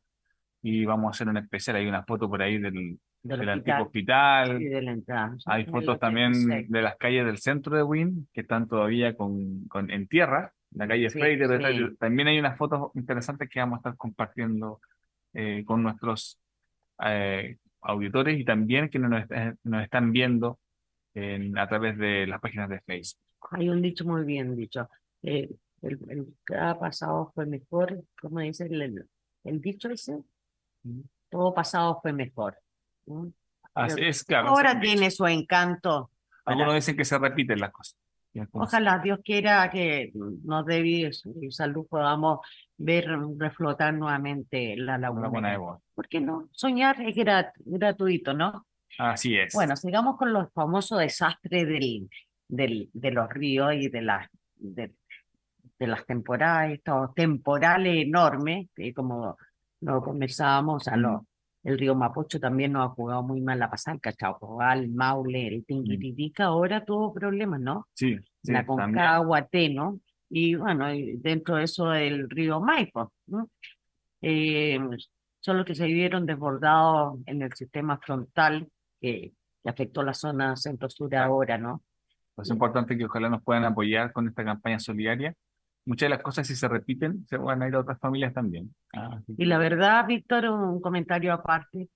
y 0.62 0.86
vamos 0.86 1.08
a 1.08 1.10
hacer 1.12 1.28
un 1.28 1.38
especial. 1.38 1.76
Hay 1.78 1.88
una 1.88 2.04
foto 2.04 2.30
por 2.30 2.42
ahí 2.42 2.58
del, 2.58 2.98
del 3.24 3.40
del 3.40 3.50
antiguo 3.50 3.84
hospital 3.84 4.52
hospital. 4.52 4.70
de 4.72 4.82
la 4.82 4.92
entrada. 4.92 5.38
Hay 5.46 5.66
fotos 5.66 6.00
también 6.00 6.30
86. 6.32 6.70
de 6.72 6.82
las 6.82 6.96
calles 6.98 7.26
del 7.26 7.38
centro 7.38 7.76
de 7.76 7.84
Wynn 7.84 8.28
que 8.34 8.42
están 8.42 8.68
todavía 8.68 9.16
con, 9.16 9.66
con, 9.68 9.92
en 9.92 10.08
tierra. 10.08 10.54
La 10.72 10.88
calle 10.88 11.10
Sí, 11.10 11.20
Freire. 11.20 11.48
sí. 11.74 11.96
También 12.00 12.28
hay 12.30 12.40
unas 12.40 12.58
fotos 12.58 12.92
interesantes 12.96 13.50
que 13.50 13.60
vamos 13.60 13.78
a 13.78 13.80
estar 13.80 13.96
compartiendo 13.98 14.80
eh, 15.34 15.64
con 15.66 15.84
nuestros 15.84 16.40
eh, 17.06 17.58
auditores 17.82 18.40
y 18.40 18.44
también 18.46 18.90
que 18.90 19.00
nos, 19.00 19.30
est- 19.30 19.56
nos 19.64 19.84
están 19.84 20.12
viendo 20.12 20.60
en- 21.14 21.58
a 21.58 21.68
través 21.68 21.98
de 21.98 22.28
las 22.28 22.40
páginas 22.42 22.70
de 22.70 22.80
Facebook. 22.82 23.22
Hay 23.52 23.70
un 23.70 23.82
dicho 23.82 24.04
muy 24.06 24.24
bien 24.26 24.56
dicho. 24.56 24.90
Eh, 25.24 25.50
el, 25.82 26.00
el 26.10 26.36
pasado 26.80 27.32
fue 27.34 27.46
mejor, 27.46 28.04
como 28.22 28.40
dice 28.40 28.66
el, 28.66 29.06
el, 29.44 29.62
dicho 29.62 29.90
ese, 29.90 30.20
todo 31.30 31.54
pasado 31.54 32.00
fue 32.02 32.14
mejor. 32.14 32.58
¿no? 33.06 33.32
Así 33.74 34.02
es, 34.02 34.24
claro. 34.24 34.50
Ahora 34.50 34.80
tiene 34.80 35.12
su 35.12 35.26
encanto. 35.28 36.12
Algunos 36.46 36.76
dicen 36.76 36.96
que 36.98 37.06
se 37.06 37.18
repiten 37.20 37.60
las 37.60 37.72
cosas. 37.72 37.98
Ojalá 38.52 39.00
Dios 39.00 39.20
quiera 39.24 39.68
que 39.70 40.12
nos 40.14 40.66
dé 40.66 40.82
vida 40.82 41.10
y 41.42 41.52
salud 41.52 41.88
podamos 41.88 42.40
ver 42.78 43.08
reflotar 43.38 43.94
nuevamente 43.94 44.76
la 44.78 44.98
laguna. 44.98 45.52
de. 45.52 45.58
¿Por 45.96 46.08
qué 46.08 46.22
no? 46.22 46.48
Soñar 46.52 47.02
es 47.02 47.16
grat- 47.16 47.54
gratuito, 47.58 48.34
¿no? 48.34 48.68
Así 49.00 49.36
es. 49.36 49.54
Bueno, 49.54 49.76
sigamos 49.76 50.18
con 50.18 50.34
los 50.34 50.52
famosos 50.54 51.00
desastres 51.00 51.68
del, 51.68 52.10
del, 52.48 52.90
de 52.94 53.12
los 53.12 53.28
ríos 53.30 53.74
y 53.74 53.90
de 53.90 54.02
las, 54.04 54.30
de, 54.56 54.94
de 55.80 55.88
las 55.88 56.06
temporadas, 56.06 56.72
estos 56.72 57.14
temporales 57.14 58.06
enormes, 58.06 58.68
que 58.76 58.94
como 58.94 59.38
lo 59.82 60.02
conversábamos, 60.02 60.88
a 60.88 60.96
el 61.64 61.78
río 61.78 61.96
Mapocho 61.96 62.40
también 62.40 62.72
nos 62.72 62.86
ha 62.86 62.94
jugado 62.94 63.24
muy 63.24 63.42
mal 63.42 63.60
la 63.60 63.70
Cachapoal, 64.00 64.86
el 64.86 64.90
Maule, 64.92 65.48
el 65.48 65.66
Tinguiririca, 65.66 66.46
ahora 66.46 66.86
tuvo 66.86 67.14
problemas, 67.14 67.60
¿no? 67.60 67.88
sí, 67.94 68.18
sí, 68.42 68.54
la. 68.54 68.66
Concagua, 68.66 69.42
Teno, 69.48 70.00
y 70.30 70.56
bueno, 70.56 70.94
y 70.94 71.18
dentro 71.18 71.58
de 71.58 71.66
eso 71.66 71.94
el 71.94 72.30
río 72.30 72.62
Maipo, 72.62 73.12
¿no? 73.28 73.50
Eh, 74.22 74.80
son 75.40 75.58
los 75.58 75.66
que 75.66 75.76
se 75.76 75.86
vieron 75.88 76.26
desbordados 76.26 77.20
en 77.26 77.42
el 77.42 77.54
sistema 77.54 77.98
frontal 77.98 78.68
que, 79.00 79.34
que 79.62 79.70
afectó 79.70 80.04
la 80.04 80.14
zona 80.14 80.56
centro-sur 80.56 81.14
ahora, 81.16 81.58
¿no? 81.58 81.84
Es 82.38 82.50
importante 82.50 82.98
que 82.98 83.06
ojalá 83.06 83.30
nos 83.30 83.44
puedan 83.44 83.66
apoyar 83.66 84.14
con 84.14 84.28
esta 84.28 84.44
campaña 84.44 84.80
solidaria. 84.80 85.34
Muchas 85.88 86.08
de 86.08 86.10
las 86.10 86.22
cosas, 86.22 86.46
si 86.46 86.54
se 86.54 86.68
repiten, 86.68 87.26
se 87.28 87.38
van 87.38 87.62
a 87.62 87.68
ir 87.70 87.76
a 87.76 87.80
otras 87.80 87.98
familias 87.98 88.34
también. 88.34 88.76
Ah, 88.94 89.22
Y 89.38 89.46
la 89.46 89.58
verdad, 89.58 90.06
Víctor, 90.06 90.44
un 90.50 90.82
comentario 90.82 91.32
aparte, 91.32 91.90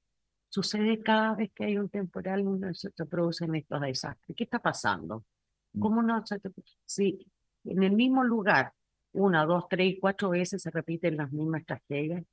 sucede 0.47 1.03
cada 1.03 1.35
vez 1.35 1.51
que 1.53 1.65
hay 1.65 1.77
un 1.77 1.89
temporal, 1.89 2.47
uno 2.47 2.73
se, 2.73 2.89
producen 3.05 3.53
estos 3.55 3.81
desastres. 3.81 4.33
¿Qué 4.37 4.45
está 4.45 4.59
pasando? 4.59 5.25
Mm. 5.73 5.79
¿Cómo 5.81 6.01
no 6.01 6.25
se 6.25 6.39
te- 6.39 6.51
Si 6.85 7.19
en 7.65 7.83
el 7.83 7.91
mismo 7.91 8.23
lugar, 8.23 8.71
una, 9.11 9.45
dos, 9.45 9.65
tres, 9.69 9.97
cuatro 9.99 10.29
veces 10.29 10.61
se 10.61 10.71
repiten 10.71 11.17
las 11.17 11.29
mismas 11.33 11.65
tragedias, 11.65 12.23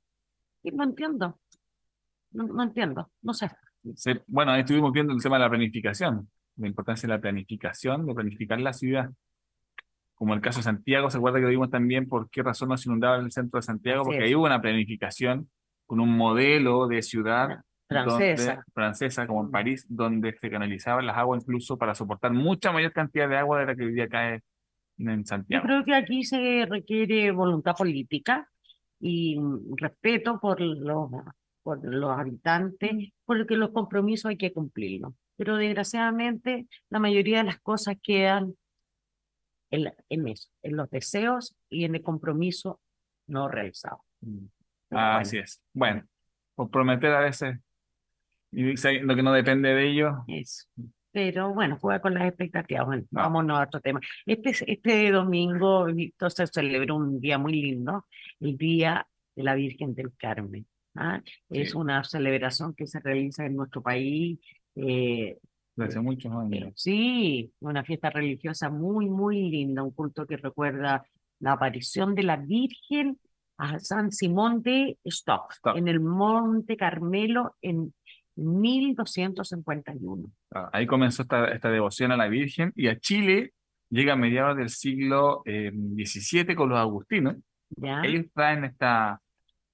y 0.63 0.71
no 0.71 0.85
entiendo, 0.85 1.41
no, 2.31 2.43
no 2.47 2.63
entiendo, 2.63 3.11
no 3.21 3.33
sé. 3.33 3.51
se- 3.95 4.23
bueno, 4.27 4.53
ahí 4.53 4.61
estuvimos 4.61 4.93
viendo 4.93 5.11
el 5.11 5.21
tema 5.21 5.35
de 5.35 5.43
la 5.43 5.49
planificación, 5.49 6.29
la 6.55 6.67
importancia 6.67 7.05
de 7.05 7.15
la 7.15 7.19
planificación, 7.21 8.05
de 8.05 8.13
planificar 8.15 8.61
la 8.61 8.71
ciudad. 8.71 9.09
Como 10.19 10.33
el 10.33 10.41
caso 10.41 10.59
de 10.59 10.63
Santiago, 10.63 11.09
¿se 11.09 11.17
acuerda 11.17 11.39
que 11.39 11.45
vimos 11.45 11.69
también 11.71 12.05
por 12.07 12.29
qué 12.29 12.43
razón 12.43 12.67
no 12.69 12.77
se 12.77 12.89
inundaba 12.89 13.15
el 13.17 13.31
centro 13.31 13.57
de 13.57 13.63
Santiago? 13.63 14.03
Porque 14.03 14.23
ahí 14.23 14.35
hubo 14.35 14.45
una 14.45 14.61
planificación 14.61 15.49
con 15.87 15.99
un 16.01 16.15
modelo 16.15 16.87
de 16.87 17.01
ciudad 17.01 17.61
Francesa. 17.87 18.51
donde- 18.55 18.63
francesa, 18.73 19.25
como 19.25 19.45
en 19.45 19.49
París, 19.51 19.85
donde 19.89 20.37
se 20.39 20.49
canalizaban 20.51 21.07
las 21.07 21.17
aguas 21.17 21.41
incluso 21.41 21.77
para 21.77 21.95
soportar 21.95 22.33
mucha 22.33 22.71
mayor 22.73 22.91
cantidad 22.91 23.29
de 23.29 23.37
agua 23.37 23.61
de 23.61 23.65
la 23.67 23.75
que 23.75 23.83
hoy 23.85 23.93
día 23.93 24.09
cae 24.09 24.41
en 24.97 25.19
Yo 25.21 25.25
Santiago. 25.25 25.63
creo 25.65 25.85
que 25.85 25.95
aquí 25.95 26.23
se 26.25 26.65
requiere 26.69 27.31
voluntad 27.31 27.73
política 27.77 28.47
y 28.99 29.39
mm, 29.39 29.77
respeto 29.77 30.37
por 30.41 30.59
los, 30.59 31.09
por 31.63 31.79
los 31.85 32.11
habitantes, 32.19 32.91
porque 33.23 33.55
los 33.55 33.69
compromisos 33.69 34.29
hay 34.31 34.37
que 34.37 34.51
cumplirlos. 34.51 35.13
Pero 35.37 35.55
desgraciadamente 35.55 36.67
la 36.89 36.99
mayoría 36.99 37.37
de 37.37 37.45
las 37.45 37.59
cosas 37.61 37.95
quedan 38.03 38.53
en, 39.71 39.93
en 40.09 40.27
eso, 40.27 40.49
en 40.63 40.75
los 40.77 40.89
deseos 40.89 41.55
y 41.69 41.85
en 41.85 41.95
el 41.95 42.01
compromiso 42.03 42.79
no 43.27 43.47
realizado. 43.47 44.03
Pero 44.89 45.01
Así 45.01 45.37
es. 45.37 45.61
Bueno, 45.73 46.03
por 46.55 46.69
prometer 46.69 47.11
a 47.13 47.19
veces 47.21 47.57
y 48.51 48.75
sabiendo 48.77 49.15
que 49.15 49.21
no 49.23 49.31
depende 49.33 49.69
de 49.73 49.87
ellos, 49.89 50.15
Eso. 50.27 50.65
Pero 51.11 51.53
bueno, 51.53 51.77
juega 51.81 52.01
con 52.01 52.13
las 52.13 52.27
expectativas. 52.27 52.85
Bueno, 52.85 53.03
No. 53.11 53.21
vámonos 53.21 53.59
a 53.59 53.63
otro 53.63 53.81
tema. 53.81 53.99
Este, 54.27 54.71
este 54.71 55.11
domingo, 55.11 55.85
Víctor, 55.85 56.31
se 56.31 56.45
celebró 56.47 56.95
un 56.97 57.19
día 57.19 57.37
muy 57.39 57.53
lindo, 57.53 58.05
el 58.39 58.57
Día 58.57 59.07
de 59.35 59.43
la 59.43 59.55
Virgen 59.55 59.95
del 59.95 60.11
Carmen. 60.15 60.67
¿ah? 60.95 61.21
Es 61.49 61.71
Sí. 61.71 61.77
una 61.77 62.03
celebración 62.03 62.73
que 62.75 62.85
se 62.87 62.99
realiza 62.99 63.45
en 63.45 63.55
nuestro 63.55 63.81
país. 63.81 64.39
eh, 64.75 65.37
hace 65.85 65.99
muchos 65.99 66.31
años. 66.33 66.73
sí, 66.75 67.51
una 67.59 67.83
fiesta 67.83 68.09
religiosa 68.09 68.69
muy, 68.69 69.09
muy 69.09 69.49
linda, 69.49 69.83
un 69.83 69.91
culto 69.91 70.25
que 70.25 70.37
recuerda 70.37 71.05
la 71.39 71.53
aparición 71.53 72.15
de 72.15 72.23
la 72.23 72.37
Virgen 72.37 73.17
a 73.57 73.79
San 73.79 74.11
Simón 74.11 74.61
de 74.61 74.97
Stock, 75.03 75.51
Stock. 75.51 75.77
en 75.77 75.87
el 75.87 75.99
Monte 75.99 76.77
Carmelo, 76.77 77.55
en, 77.61 77.93
1251. 78.39 80.31
Ah, 80.51 80.69
Ahí 80.73 80.87
comenzó 80.87 81.23
esta, 81.23 81.49
esta 81.51 81.69
devoción 81.69 82.11
a 82.11 82.17
la 82.17 82.27
Virgen 82.27 82.71
y 82.75 82.87
a 82.87 82.99
Chile 82.99 83.53
llega 83.89 84.13
a 84.13 84.15
mediados 84.15 84.57
del 84.57 84.69
siglo 84.69 85.41
eh, 85.45 85.71
XVII 85.71 86.55
con 86.55 86.69
los 86.69 86.79
agustinos. 86.79 87.35
¿Ya? 87.69 88.01
Ellos 88.03 88.25
traen 88.33 88.63
esta, 88.63 89.21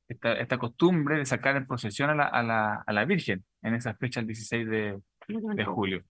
esta, 0.07 0.33
esta 0.33 0.57
costumbre 0.57 1.17
de 1.17 1.25
sacar 1.25 1.55
en 1.55 1.67
procesión 1.67 2.09
a 2.09 2.15
la, 2.15 2.25
a 2.25 2.43
la, 2.43 2.83
a 2.85 2.93
la 2.93 3.05
Virgen 3.05 3.43
en 3.61 3.75
esa 3.75 3.93
fecha, 3.95 4.19
el 4.19 4.27
16 4.27 4.67
de, 4.67 4.99
de 5.27 5.65
julio. 5.65 6.03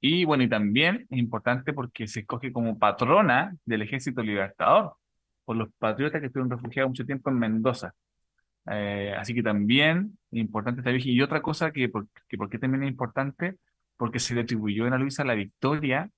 Y 0.00 0.24
bueno, 0.24 0.42
y 0.42 0.48
también 0.48 1.06
es 1.10 1.18
importante 1.18 1.72
porque 1.72 2.08
se 2.08 2.20
escoge 2.20 2.52
como 2.52 2.78
patrona 2.78 3.56
del 3.64 3.82
Ejército 3.82 4.22
Libertador 4.22 4.94
por 5.44 5.56
los 5.56 5.68
patriotas 5.78 6.20
que 6.20 6.26
estuvieron 6.26 6.50
refugiados 6.50 6.90
mucho 6.90 7.06
tiempo 7.06 7.30
en 7.30 7.38
Mendoza. 7.38 7.94
Eh, 8.70 9.14
así 9.16 9.34
que 9.34 9.42
también 9.42 10.18
es 10.30 10.40
importante 10.40 10.80
esta 10.80 10.90
Virgen. 10.90 11.12
Y 11.12 11.22
otra 11.22 11.42
cosa 11.42 11.72
que, 11.72 11.88
por, 11.88 12.08
que 12.28 12.36
por 12.36 12.48
qué 12.48 12.58
también 12.58 12.84
es 12.84 12.90
importante, 12.90 13.56
porque 13.96 14.18
se 14.18 14.34
le 14.34 14.42
atribuyó 14.42 14.86
en 14.86 14.94
Ana 14.94 15.02
Luisa 15.02 15.24
la 15.24 15.34
victoria 15.34 16.10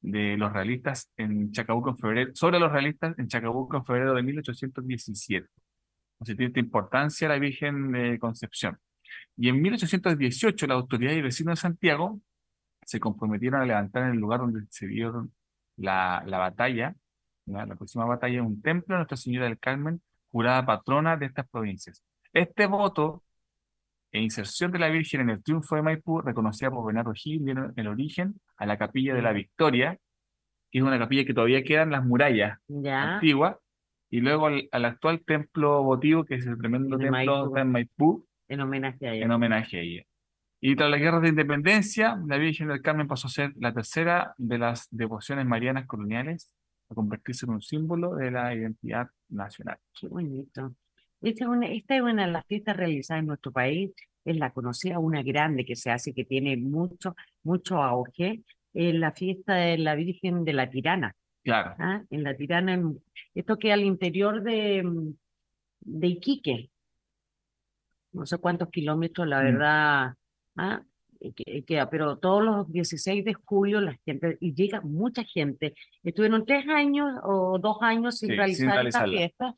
de 0.00 0.36
los 0.36 0.52
realistas 0.52 1.10
en 1.16 1.52
Chacabuco 1.52 1.90
en 1.90 1.98
febrero, 1.98 2.30
sobre 2.34 2.58
los 2.58 2.72
realistas 2.72 3.18
en 3.18 3.28
Chacabuco 3.28 3.76
en 3.76 3.84
febrero 3.84 4.14
de 4.14 4.22
1817. 4.22 5.46
Así 6.20 6.34
tiene 6.36 6.48
esta 6.48 6.60
importancia 6.60 7.28
la 7.28 7.38
Virgen 7.38 7.92
de 7.92 8.18
Concepción. 8.18 8.78
Y 9.36 9.48
en 9.48 9.60
1818 9.60 10.66
la 10.66 10.74
autoridad 10.74 11.12
y 11.12 11.22
vecinos 11.22 11.58
de 11.58 11.62
Santiago 11.62 12.20
se 12.84 13.00
comprometieron 13.00 13.60
a 13.60 13.66
levantar 13.66 14.04
en 14.04 14.10
el 14.10 14.18
lugar 14.18 14.40
donde 14.40 14.62
se 14.70 14.86
dio 14.86 15.28
la, 15.76 16.22
la 16.26 16.38
batalla, 16.38 16.94
la, 17.46 17.64
la 17.66 17.76
próxima 17.76 18.04
batalla, 18.04 18.42
un 18.42 18.60
templo 18.60 18.94
de 18.94 18.98
Nuestra 18.98 19.16
Señora 19.16 19.46
del 19.46 19.58
Carmen, 19.58 20.00
jurada 20.30 20.66
patrona 20.66 21.16
de 21.16 21.26
estas 21.26 21.48
provincias. 21.48 22.02
Este 22.32 22.66
voto 22.66 23.22
e 24.12 24.20
inserción 24.20 24.72
de 24.72 24.78
la 24.80 24.88
Virgen 24.88 25.20
en 25.22 25.30
el 25.30 25.42
triunfo 25.42 25.76
de 25.76 25.82
Maipú, 25.82 26.20
reconocida 26.20 26.70
por 26.70 26.84
Bernardo 26.84 27.12
Gil, 27.14 27.44
dieron 27.44 27.72
el 27.76 27.86
origen 27.86 28.40
a 28.56 28.66
la 28.66 28.76
Capilla 28.76 29.14
de 29.14 29.22
la 29.22 29.32
Victoria, 29.32 29.98
que 30.70 30.78
es 30.78 30.84
una 30.84 30.98
capilla 30.98 31.24
que 31.24 31.34
todavía 31.34 31.62
queda 31.64 31.82
en 31.82 31.90
las 31.90 32.04
murallas 32.04 32.58
¿Ya? 32.68 33.14
antiguas, 33.14 33.56
y 34.08 34.20
luego 34.20 34.46
al, 34.46 34.68
al 34.72 34.84
actual 34.84 35.22
templo 35.24 35.82
votivo, 35.82 36.24
que 36.24 36.36
es 36.36 36.46
el 36.46 36.58
tremendo 36.58 36.96
De 36.96 37.04
templo 37.04 37.50
Maipú. 37.50 37.56
en 37.56 37.72
Maipú, 37.72 38.26
En 38.50 38.60
homenaje 38.60 39.08
a 39.08 39.14
ella. 39.14 39.24
en 39.24 39.30
homenaje 39.30 39.78
a 39.78 39.80
ella. 39.80 40.02
Y 40.60 40.76
tras 40.76 40.90
las 40.90 41.00
guerras 41.00 41.22
de 41.22 41.28
independencia, 41.30 42.20
la 42.26 42.36
Virgen 42.36 42.68
del 42.68 42.82
Carmen 42.82 43.08
pasó 43.08 43.28
a 43.28 43.30
ser 43.30 43.52
la 43.56 43.72
tercera 43.72 44.34
de 44.36 44.58
las 44.58 44.88
devociones 44.90 45.46
marianas 45.46 45.86
coloniales 45.86 46.52
a 46.90 46.94
convertirse 46.94 47.46
en 47.46 47.52
un 47.52 47.62
símbolo 47.62 48.14
de 48.16 48.30
la 48.30 48.54
identidad 48.54 49.08
nacional. 49.30 49.78
Qué 49.98 50.08
bonito. 50.08 50.74
Esta 51.22 51.44
es 51.44 51.48
una, 51.50 51.66
esta 51.68 51.96
es 51.96 52.02
una 52.02 52.26
de 52.26 52.32
las 52.32 52.44
fiestas 52.46 52.76
realizadas 52.76 53.20
en 53.20 53.26
nuestro 53.28 53.52
país, 53.52 53.92
es 54.24 54.36
la 54.36 54.50
conocida, 54.52 54.98
una 54.98 55.22
grande 55.22 55.64
que 55.64 55.76
se 55.76 55.90
hace, 55.90 56.12
que 56.12 56.24
tiene 56.24 56.56
mucho, 56.56 57.14
mucho 57.42 57.82
auge, 57.82 58.42
es 58.74 58.94
la 58.94 59.12
fiesta 59.12 59.54
de 59.54 59.78
la 59.78 59.94
Virgen 59.94 60.44
de 60.44 60.52
la 60.52 60.68
Tirana. 60.68 61.14
Claro, 61.42 61.74
¿ah? 61.78 62.02
En 62.10 62.22
la 62.22 62.36
Tirana, 62.36 62.74
en- 62.74 63.00
esto 63.34 63.58
queda 63.58 63.74
al 63.74 63.82
interior 63.82 64.42
de, 64.42 64.82
de 65.80 66.06
Iquique. 66.06 66.69
No 68.12 68.26
sé 68.26 68.38
cuántos 68.38 68.68
kilómetros, 68.70 69.26
la 69.26 69.40
Mm. 69.40 69.44
verdad, 69.44 70.14
¿ah? 70.56 70.82
Queda, 71.66 71.90
pero 71.90 72.16
todos 72.16 72.42
los 72.42 72.72
16 72.72 73.22
de 73.26 73.34
julio 73.34 73.78
la 73.82 73.94
gente, 74.06 74.38
y 74.40 74.54
llega 74.54 74.80
mucha 74.80 75.22
gente. 75.22 75.74
Estuvieron 76.02 76.46
tres 76.46 76.66
años 76.66 77.10
o 77.24 77.58
dos 77.58 77.76
años 77.82 78.16
sin 78.18 78.30
Sí, 78.30 78.36
realizar 78.36 78.86
esta 78.86 79.04
fiesta. 79.04 79.54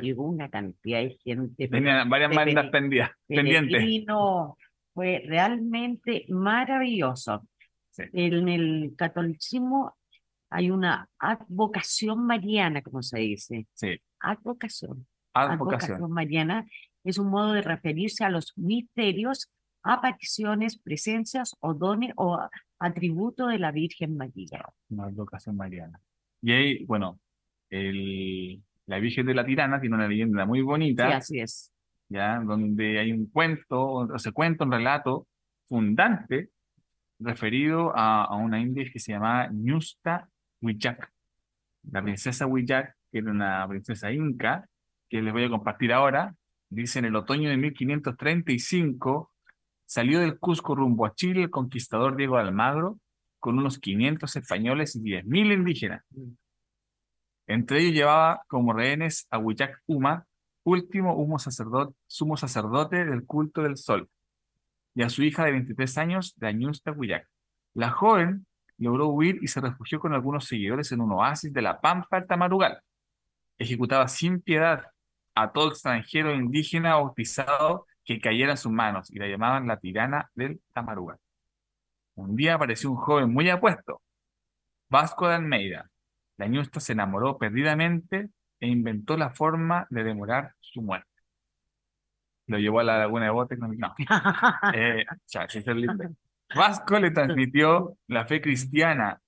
llegó 0.00 0.22
una 0.28 0.48
cantidad 0.48 1.00
de 1.00 1.18
gente, 1.24 1.66
Tenían 1.66 2.08
varias 2.08 2.30
pendidas, 2.70 3.10
pendientes. 3.26 4.04
fue 4.94 5.24
realmente 5.26 6.26
maravilloso. 6.28 7.42
Sí. 7.90 8.04
En 8.12 8.48
el 8.48 8.94
catolicismo 8.96 9.96
hay 10.50 10.70
una 10.70 11.08
advocación 11.18 12.24
mariana, 12.24 12.82
como 12.82 13.02
se 13.02 13.18
dice. 13.18 13.66
Sí, 13.74 13.98
Advocación. 14.20 15.06
advocación. 15.32 15.52
Advocación 15.96 16.12
mariana 16.12 16.66
es 17.04 17.18
un 17.18 17.28
modo 17.28 17.52
de 17.52 17.62
referirse 17.62 18.24
a 18.24 18.30
los 18.30 18.52
misterios, 18.56 19.52
apariciones, 19.82 20.78
presencias 20.78 21.54
o 21.60 21.74
dones 21.74 22.12
o 22.16 22.40
atributos 22.78 23.50
de 23.50 23.58
la 23.58 23.70
Virgen 23.70 24.16
María. 24.16 24.64
Una 24.88 25.04
advocación 25.04 25.56
mariana. 25.56 26.00
Y 26.42 26.52
ahí, 26.52 26.84
bueno, 26.86 27.20
el, 27.70 28.62
la 28.86 28.98
Virgen 28.98 29.26
de 29.26 29.34
la 29.34 29.44
Tirana 29.44 29.80
tiene 29.80 29.96
una 29.96 30.08
leyenda 30.08 30.46
muy 30.46 30.60
Sí, 30.60 30.62
bonita, 30.62 31.16
así 31.16 31.40
es. 31.40 31.70
¿ya? 32.08 32.40
Donde 32.40 32.98
hay 32.98 33.12
un 33.12 33.26
cuento, 33.26 33.82
o 33.82 34.18
se 34.18 34.32
cuenta 34.32 34.64
un 34.64 34.72
relato 34.72 35.26
fundante 35.66 36.50
referido 37.18 37.96
a, 37.96 38.24
a 38.24 38.36
una 38.36 38.60
india 38.60 38.84
que 38.92 38.98
se 38.98 39.12
llamaba 39.12 39.48
Ñusta 39.52 40.28
Huichac. 40.60 41.10
La 41.90 42.02
princesa 42.02 42.46
Huichac, 42.46 42.96
que 43.10 43.18
era 43.18 43.30
una 43.30 43.66
princesa 43.68 44.10
inca, 44.12 44.66
que 45.08 45.22
les 45.22 45.32
voy 45.32 45.44
a 45.44 45.50
compartir 45.50 45.92
ahora, 45.92 46.34
dice 46.74 46.98
en 46.98 47.06
el 47.06 47.16
otoño 47.16 47.48
de 47.48 47.56
1535, 47.56 49.32
salió 49.86 50.20
del 50.20 50.38
Cusco 50.38 50.74
rumbo 50.74 51.06
a 51.06 51.14
Chile 51.14 51.44
el 51.44 51.50
conquistador 51.50 52.16
Diego 52.16 52.36
Almagro 52.36 52.98
con 53.38 53.58
unos 53.58 53.78
500 53.78 54.36
españoles 54.36 54.96
y 54.96 55.00
10.000 55.00 55.52
indígenas. 55.52 56.04
Entre 57.46 57.80
ellos 57.80 57.92
llevaba 57.92 58.42
como 58.48 58.72
rehenes 58.72 59.26
a 59.30 59.38
Huichac 59.38 59.82
Uma, 59.86 60.26
último 60.64 61.14
sumo 62.06 62.36
sacerdote 62.36 63.04
del 63.04 63.26
culto 63.26 63.62
del 63.62 63.76
sol, 63.76 64.08
y 64.94 65.02
a 65.02 65.10
su 65.10 65.22
hija 65.22 65.44
de 65.44 65.52
23 65.52 65.98
años, 65.98 66.34
de 66.36 66.90
Huillac. 66.96 67.28
La 67.74 67.90
joven 67.90 68.46
logró 68.78 69.08
huir 69.08 69.38
y 69.42 69.48
se 69.48 69.60
refugió 69.60 70.00
con 70.00 70.14
algunos 70.14 70.46
seguidores 70.46 70.90
en 70.92 71.00
un 71.00 71.12
oasis 71.12 71.52
de 71.52 71.62
la 71.62 71.80
Pampa 71.80 72.24
Tamarugal. 72.24 72.80
Ejecutaba 73.58 74.08
sin 74.08 74.40
piedad 74.40 74.84
a 75.34 75.52
todo 75.52 75.68
extranjero 75.68 76.34
indígena 76.34 76.96
bautizado 76.96 77.86
que 78.04 78.20
cayera 78.20 78.52
en 78.52 78.56
sus 78.56 78.72
manos 78.72 79.10
y 79.10 79.18
la 79.18 79.26
llamaban 79.26 79.66
la 79.66 79.78
tirana 79.78 80.30
del 80.34 80.60
Tamarugal. 80.72 81.18
Un 82.16 82.36
día 82.36 82.54
apareció 82.54 82.90
un 82.90 82.96
joven 82.96 83.32
muy 83.32 83.48
apuesto, 83.50 84.02
Vasco 84.88 85.28
de 85.28 85.34
Almeida. 85.34 85.90
La 86.36 86.46
ñusta 86.46 86.80
se 86.80 86.92
enamoró 86.92 87.38
perdidamente 87.38 88.28
e 88.60 88.68
inventó 88.68 89.16
la 89.16 89.30
forma 89.30 89.86
de 89.90 90.04
demorar 90.04 90.54
su 90.60 90.82
muerte. 90.82 91.08
Lo 92.46 92.58
llevó 92.58 92.80
a 92.80 92.84
la 92.84 92.98
laguna 92.98 93.24
de 93.24 93.30
bote 93.30 93.58
con... 93.58 93.76
No. 93.78 93.94
Eh, 94.74 95.04
ya, 95.26 95.44
ese 95.44 95.60
es 95.60 95.66
el 95.66 95.80
lindo. 95.80 96.04
Vasco 96.54 96.98
le 96.98 97.10
transmitió 97.10 97.96
la 98.06 98.26
fe 98.26 98.40
cristiana 98.40 99.20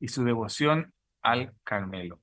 y 0.00 0.08
su 0.08 0.24
devoción 0.24 0.92
al 1.22 1.54
Carmelo. 1.62 2.20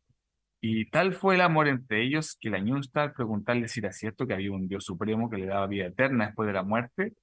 Y 0.63 0.85
tal 0.91 1.13
fue 1.13 1.35
el 1.35 1.41
amor 1.41 1.67
entre 1.67 2.03
ellos 2.03 2.37
que 2.39 2.51
la 2.51 2.59
ñusta, 2.59 3.01
al 3.01 3.13
preguntarle 3.13 3.67
si 3.67 3.79
era 3.79 3.91
cierto 3.91 4.27
que 4.27 4.35
había 4.35 4.51
un 4.51 4.67
Dios 4.67 4.85
supremo 4.85 5.27
que 5.27 5.37
le 5.37 5.47
daba 5.47 5.65
vida 5.65 5.87
eterna 5.87 6.27
después 6.27 6.45
de 6.45 6.53
la 6.53 6.61
muerte, 6.61 7.15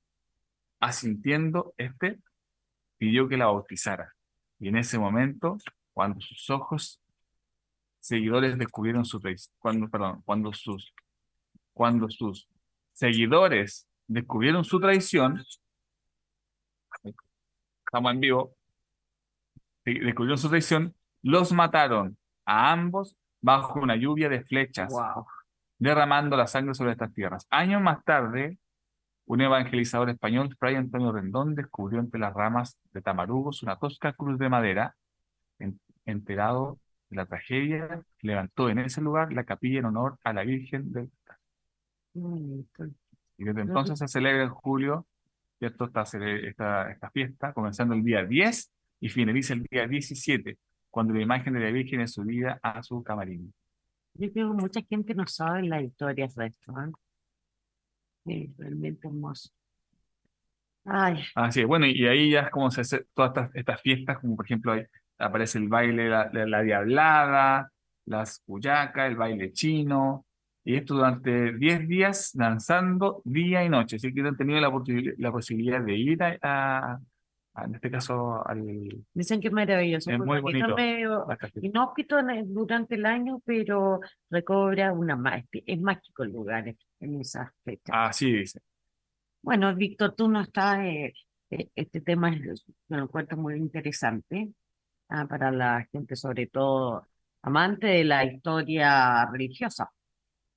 asintiendo, 0.81 1.73
este 1.77 2.19
pidió 2.99 3.29
que 3.29 3.37
la 3.37 3.47
bautizara. 3.47 4.13
Y 4.59 4.69
en 4.69 4.77
ese 4.77 4.99
momento, 4.99 5.57
cuando 5.93 6.21
sus 6.21 6.51
ojos 6.51 7.01
seguidores 8.01 8.59
descubrieron 8.59 9.05
su 9.05 9.21
cuando, 9.59 9.89
perdón, 9.89 10.21
cuando 10.25 10.53
sus, 10.53 10.93
cuando 11.73 12.11
sus 12.11 12.49
seguidores 12.93 13.87
descubrieron 14.09 14.65
su 14.65 14.81
traición, 14.81 15.45
estamos 17.87 18.13
en 18.13 18.21
vivo, 18.21 18.57
de- 19.85 20.01
descubrieron 20.01 20.39
su 20.39 20.49
traición, 20.49 20.93
los 21.23 21.53
mataron 21.53 22.19
a 22.45 22.73
ambos 22.73 23.17
bajo 23.41 23.81
una 23.81 23.97
lluvia 23.97 24.29
de 24.29 24.43
flechas, 24.45 24.93
Wow. 24.93 25.27
derramando 25.79 26.37
la 26.37 26.47
sangre 26.47 26.75
sobre 26.75 26.93
estas 26.93 27.13
tierras. 27.15 27.47
Años 27.51 27.81
más 27.83 28.05
tarde, 28.05 28.59
un 29.27 29.41
evangelizador 29.41 30.11
español, 30.11 30.55
Fray 30.59 30.75
Antonio 30.77 31.13
Rendón, 31.13 31.55
descubrió 31.55 32.01
entre 32.01 32.19
las 32.21 32.35
ramas 32.35 32.79
de 32.93 33.03
tamarugos 33.03 33.63
una 33.63 33.77
tosca 33.79 34.13
cruz 34.13 34.39
de 34.39 34.49
madera. 34.49 34.95
En- 35.59 35.79
enterado 36.07 36.79
de 37.11 37.17
la 37.17 37.27
tragedia, 37.27 38.03
levantó 38.23 38.69
en 38.71 38.79
ese 38.79 39.01
lugar 39.01 39.33
la 39.33 39.45
capilla 39.45 39.81
en 39.81 39.85
honor 39.87 40.19
a 40.25 40.33
la 40.33 40.43
Virgen 40.45 40.93
del. 40.93 41.11
Y 43.37 43.45
desde 43.45 43.61
entonces 43.61 43.99
se 43.99 44.09
celebra 44.09 44.43
en 44.45 44.49
julio, 44.51 45.07
¿cierto? 45.59 45.85
Esta, 45.85 46.03
esta, 46.03 46.91
esta 46.91 47.11
fiesta, 47.11 47.53
comenzando 47.53 47.95
el 47.95 48.03
día 48.03 48.25
10 48.25 48.71
y 49.01 49.09
finaliza 49.11 49.55
el 49.55 49.63
día 49.65 49.87
17, 49.87 50.59
cuando 50.91 51.15
la 51.15 51.23
imagen 51.23 51.55
de 51.55 51.61
la 51.61 51.71
Virgen 51.71 52.01
es 52.01 52.13
subida 52.13 52.59
a 52.63 52.83
su 52.83 53.03
camarín. 53.03 53.53
Yo 54.15 54.33
creo 54.33 54.51
que 54.51 54.63
mucha 54.63 54.81
gente 54.83 55.15
no 55.15 55.27
sabe 55.27 55.63
las 55.63 55.83
historias 55.83 56.35
de 56.35 56.47
esto, 56.47 56.73
¿eh? 56.73 56.93
Sí, 58.25 58.55
realmente 58.59 59.07
hermoso. 59.07 59.51
Ay, 60.85 61.23
Así 61.35 61.61
es, 61.61 61.67
bueno, 61.67 61.87
y, 61.87 62.07
ahí 62.07 62.31
ya 62.31 62.41
es 62.41 62.51
como 62.51 62.71
se 62.71 62.81
hace 62.81 63.07
todas 63.15 63.31
estas, 63.31 63.55
estas 63.55 63.83
fiestas, 63.83 64.19
como 64.19 64.37
por 64.37 64.47
ejemplo 64.47 64.73
ahí 64.73 64.85
aparece 65.19 65.59
el 65.59 65.69
baile 65.69 66.05
de 66.05 66.09
la, 66.09 66.29
de 66.29 66.47
la 66.47 66.63
diablada, 66.63 67.71
las 68.07 68.39
cuyacas, 68.41 69.09
el 69.09 69.17
baile 69.17 69.53
chino, 69.53 70.27
Y 70.65 70.77
esto 70.77 70.95
durante 70.95 71.53
10 71.55 71.89
días 71.89 72.33
lanzando 72.35 73.23
día 73.25 73.65
y 73.65 73.69
noche. 73.69 73.97
Así 73.97 74.13
que 74.13 74.21
han 74.21 74.37
tenido 74.37 74.61
la, 74.61 74.71
la 75.19 75.33
posibilidad 75.33 75.81
de 75.83 75.97
ir 75.97 76.23
a, 76.23 76.99
en 77.65 77.75
este 77.75 77.91
caso 77.91 78.47
al... 78.47 79.05
Dicen 79.13 79.41
que 79.41 79.49
es 79.49 79.53
maravilloso. 79.53 80.11
Es 80.11 80.19
muy 80.19 80.41
bonito. 80.41 80.77
Inhóspito 81.61 82.17
durante 82.47 82.95
el 82.95 83.07
año, 83.07 83.41
pero 83.45 84.01
recobra 84.31 84.93
una 84.93 85.17
más, 85.17 85.45
es 85.53 85.81
mágico 85.81 86.23
el 86.23 86.33
lugar 86.33 86.75
en 87.01 87.21
esas 87.21 87.51
fechas. 87.65 87.95
Así 87.97 88.33
dice. 88.33 88.61
Bueno, 89.43 89.75
Víctor, 89.75 90.15
tú 90.15 90.29
no 90.29 90.41
estás, 90.43 90.79
eh, 90.81 91.15
eh, 91.51 91.71
este 91.75 92.01
tema 92.01 92.35
es, 92.35 92.65
me 92.89 92.99
lo 92.99 93.05
encuentro 93.05 93.37
muy 93.37 93.55
interesante 93.55 94.53
ah, 95.09 95.27
para 95.27 95.51
la 95.51 95.87
gente, 95.93 96.17
sobre 96.17 96.49
todo 96.49 97.07
amante 97.43 97.87
de 97.87 98.05
la 98.05 98.25
historia 98.25 99.27
religiosa 99.27 99.91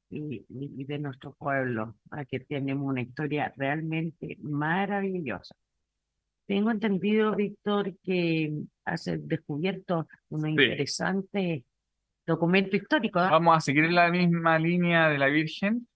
y, 0.09 0.45
de 0.85 0.99
nuestro 0.99 1.33
pueblo, 1.33 1.95
que 2.29 2.41
tenemos 2.41 2.85
una 2.85 3.01
historia 3.01 3.53
realmente 3.55 4.37
maravillosa. 4.41 5.55
Tengo 6.45 6.71
entendido, 6.71 7.35
Víctor, 7.35 7.93
que 8.03 8.51
has 8.85 9.09
descubierto 9.19 10.07
un 10.29 10.49
interesante 10.49 11.63
documento 12.25 12.75
histórico. 12.75 13.19
¿ah? 13.19 13.29
Vamos 13.29 13.57
a 13.57 13.61
seguir 13.61 13.91
la 13.91 14.09
misma 14.09 14.59
línea 14.59 15.09
de 15.09 15.17
la 15.17 15.27
Virgen, 15.27 15.87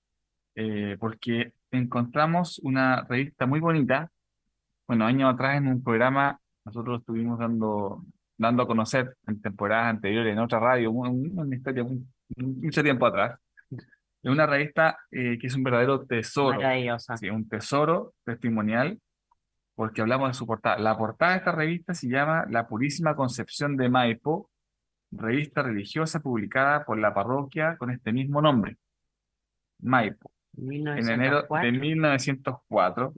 eh, 0.56 0.98
porque 1.00 1.54
encontramos 1.72 2.60
una 2.60 3.04
revista 3.04 3.46
muy 3.46 3.60
bonita. 3.60 4.10
Bueno, 4.88 5.06
años 5.06 5.34
atrás 5.34 5.58
en 5.58 5.68
un 5.68 5.84
programa 5.84 6.40
nosotros 6.66 7.00
estuvimos 7.00 7.38
dando, 7.38 8.04
dando 8.38 8.64
a 8.64 8.68
conocer 8.68 9.16
en 9.28 9.42
temporadas 9.42 9.88
anteriores 9.88 10.34
en 10.34 10.40
otra 10.40 10.60
radio, 10.60 10.92
una 10.92 11.56
historia 11.56 11.86
mucho 12.38 12.84
tiempo 12.84 13.06
atrás. 13.06 13.40
Es 13.70 14.32
una 14.32 14.48
revista 14.48 14.98
eh, 15.12 15.38
que 15.40 15.48
es 15.48 15.56
un 15.56 15.64
verdadero 15.64 16.04
tesoro. 16.06 16.60
Sí, 17.18 17.30
un 17.30 17.48
tesoro 17.48 18.14
testimonial, 18.26 19.00
porque 19.76 20.02
hablamos 20.02 20.30
de 20.30 20.34
su 20.34 20.48
portada. 20.48 20.78
La 20.80 20.98
portada 20.98 21.34
de 21.34 21.38
esta 21.38 21.52
revista 21.52 21.94
se 21.94 22.08
llama 22.08 22.46
La 22.50 22.68
Purísima 22.68 23.16
Concepción 23.16 23.78
de 23.78 23.90
Maipo, 23.90 24.50
revista 25.12 25.62
religiosa 25.62 26.20
publicada 26.20 26.84
por 26.86 26.98
la 26.98 27.14
parroquia 27.14 27.78
con 27.78 27.92
este 27.92 28.12
mismo 28.12 28.42
nombre, 28.42 28.78
Maipo 29.80 30.32
en 30.58 31.10
enero 31.10 31.46
de 31.62 31.72
1904, 31.72 33.14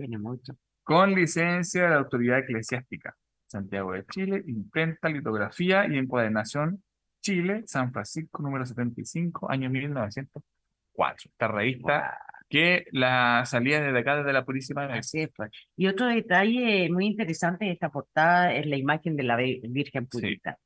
con 0.83 1.13
licencia 1.13 1.83
de 1.83 1.89
la 1.89 1.97
autoridad 1.97 2.39
eclesiástica. 2.39 3.15
Santiago 3.47 3.93
de 3.93 4.05
Chile, 4.07 4.43
imprenta, 4.47 5.07
litografía 5.09 5.87
y 5.87 5.97
encuadernación, 5.97 6.83
Chile, 7.21 7.63
San 7.65 7.91
Francisco, 7.93 8.41
número 8.41 8.65
75, 8.65 9.49
año 9.49 9.69
1904. 9.69 11.31
Esta 11.31 11.47
revista 11.47 12.19
que 12.49 12.85
la 12.91 13.43
salía 13.45 13.81
desde 13.81 13.99
acá, 13.99 14.17
desde 14.17 14.33
la 14.33 14.45
Purísima. 14.45 14.85
Así 14.85 15.27
pues. 15.27 15.51
Y 15.75 15.87
otro 15.87 16.07
detalle 16.07 16.89
muy 16.89 17.05
interesante 17.05 17.65
de 17.65 17.71
esta 17.71 17.89
portada 17.89 18.53
es 18.53 18.65
la 18.65 18.77
imagen 18.77 19.15
de 19.15 19.23
la 19.23 19.35
Virgen 19.35 20.07
Purita. 20.07 20.57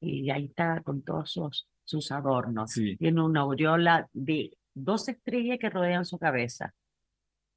Y 0.00 0.30
ahí 0.30 0.46
está 0.46 0.80
con 0.82 1.02
todos 1.02 1.30
sus, 1.30 1.68
sus 1.84 2.10
adornos. 2.10 2.72
Tiene 2.98 3.22
una 3.22 3.40
aureola 3.40 4.08
de 4.12 4.50
dos 4.74 5.08
estrellas 5.08 5.58
que 5.58 5.70
rodean 5.70 6.04
su 6.04 6.18
cabeza. 6.18 6.72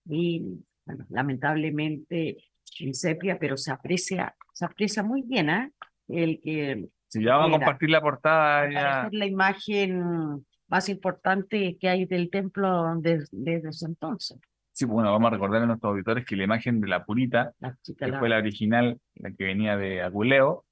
Y 0.05 0.59
bueno, 0.85 1.05
lamentablemente 1.09 2.37
en 2.79 2.93
sepia, 2.93 3.37
pero 3.39 3.57
se 3.57 3.71
aprecia, 3.71 4.35
se 4.53 4.65
aprecia 4.65 5.03
muy 5.03 5.21
bien, 5.21 5.49
¿eh? 5.49 5.71
El 6.07 6.39
que. 6.41 6.89
Si 7.07 7.23
ya 7.23 7.35
vamos 7.35 7.55
a 7.55 7.59
compartir 7.59 7.89
la 7.89 8.01
portada. 8.01 8.71
Ya... 8.71 9.09
la 9.11 9.25
imagen 9.25 10.45
más 10.73 10.89
importante 10.89 11.77
que 11.79 11.87
hay 11.87 12.05
del 12.05 12.31
templo 12.31 12.95
desde 12.95 13.69
ese 13.69 13.85
entonces. 13.85 14.39
Sí, 14.71 14.85
bueno, 14.85 15.11
vamos 15.11 15.27
a 15.27 15.35
recordar 15.35 15.61
a 15.61 15.67
nuestros 15.67 15.91
auditores 15.91 16.25
que 16.25 16.35
la 16.35 16.45
imagen 16.45 16.81
de 16.81 16.87
la 16.87 17.05
Purita, 17.05 17.53
que 17.99 18.11
fue 18.13 18.27
la 18.27 18.37
original, 18.37 18.99
la 19.13 19.31
que 19.33 19.43
venía 19.43 19.77
de 19.77 20.01
Aguleo, 20.01 20.65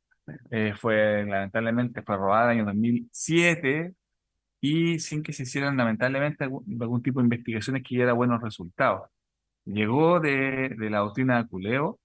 eh, 0.50 0.74
fue 0.76 1.24
lamentablemente 1.24 2.02
fue 2.02 2.18
robada 2.18 2.52
en 2.52 2.62
el 2.62 2.68
año 2.70 2.72
2007 2.72 3.94
y 4.60 4.98
sin 4.98 5.22
que 5.22 5.34
se 5.34 5.44
hicieran 5.44 5.78
lamentablemente 5.78 6.46
algún, 6.46 7.04
tipo 7.04 7.20
de 7.20 7.26
investigaciones 7.26 7.84
que 7.88 7.98
diera 7.98 8.14
buenos 8.14 8.42
resultados. 8.42 9.08
Llegó 9.66 10.20
de, 10.20 10.70
de 10.80 10.90
la 10.90 11.00
doctrina 11.00 11.38
de 11.38 11.48
Culeo 11.48 12.00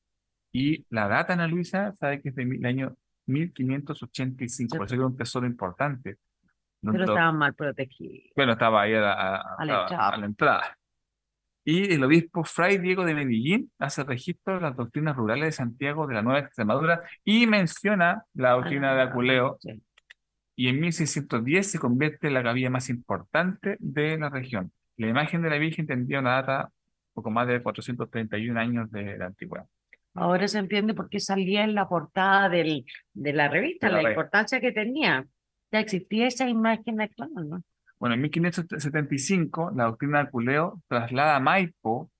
y 0.52 0.85
la 0.90 1.09
data, 1.09 1.32
Ana 1.32 1.46
Luisa, 1.46 1.94
sabe 1.94 2.20
que 2.20 2.28
es 2.28 2.35
del 2.35 2.62
año 2.66 2.94
1585, 3.24 4.76
por 4.76 4.85
eso 4.85 4.96
era 4.96 5.06
un 5.06 5.16
tesoro 5.16 5.46
importante. 5.46 6.18
Pero 6.92 7.05
estaba 7.05 7.33
mal 7.33 7.55
protegido. 7.55 8.14
Bueno, 8.35 8.53
estaba 8.53 8.83
ahí 8.83 8.94
a 8.94 9.01
la, 9.01 10.20
entrada. 10.22 10.77
Y 11.64 11.92
el 11.92 12.05
obispo 12.05 12.44
Fray 12.44 12.79
Diego 12.79 13.05
de 13.05 13.14
Medellín 13.14 13.72
hace 13.79 14.05
registro 14.05 14.55
de 14.55 14.61
las 14.61 14.77
doctrinas 14.77 15.16
rurales 15.16 15.46
de 15.46 15.53
Santiago 15.53 16.07
de 16.07 16.14
la 16.14 16.22
Nueva 16.22 16.38
Extremadura 16.40 17.03
y 17.25 17.46
menciona 17.46 18.22
la 18.35 18.53
doctrina 18.53 18.94
de 18.94 19.01
ah, 19.01 19.05
Aculeo 19.07 19.59
y 20.55 20.68
en 20.68 20.81
1610 20.81 21.70
se 21.70 21.79
convierte 21.79 22.29
en 22.29 22.35
la 22.35 22.42
capilla 22.42 22.70
más 22.70 22.88
importante 22.88 23.77
de 23.79 24.18
la 24.18 24.31
región. 24.31 24.72
La 24.96 25.09
imagen 25.09 25.42
de 25.42 25.51
la 25.51 25.59
Virgen 25.59 25.87
tendría 25.87 26.20
una 26.20 26.37
data 26.37 26.70
poco 27.12 27.31
más 27.31 27.46
de 27.46 27.62
431 27.62 28.59
años 28.59 28.90
de 28.90 29.18
la 29.18 29.27
antigüedad. 29.27 29.66
Ahora 30.14 30.49
se 30.49 30.59
entiende 30.59 30.94
por 30.94 31.11
qué 31.11 31.20
salía 31.20 31.62
en 31.64 31.75
la 31.75 31.88
portada 31.88 32.49
del, 32.49 32.87
de 33.12 33.33
la 33.35 33.49
revista, 33.49 33.90
la, 33.90 34.03
importancia 34.03 34.61
que 34.61 34.72
tenía. 34.72 35.27
Ya 35.72 35.81
existía 35.81 36.26
esa 36.26 36.48
imagen 36.48 37.00
actual, 37.00 37.31
¿no? 37.35 37.62
Bueno, 37.98 38.14
en 38.14 38.20
1575 38.22 39.72
la 39.74 39.85
doctrina 39.85 40.24
de 40.24 40.31
Culeo 40.31 40.83
traslada 40.87 41.37
a 41.37 41.40
Maipo, 41.40 42.11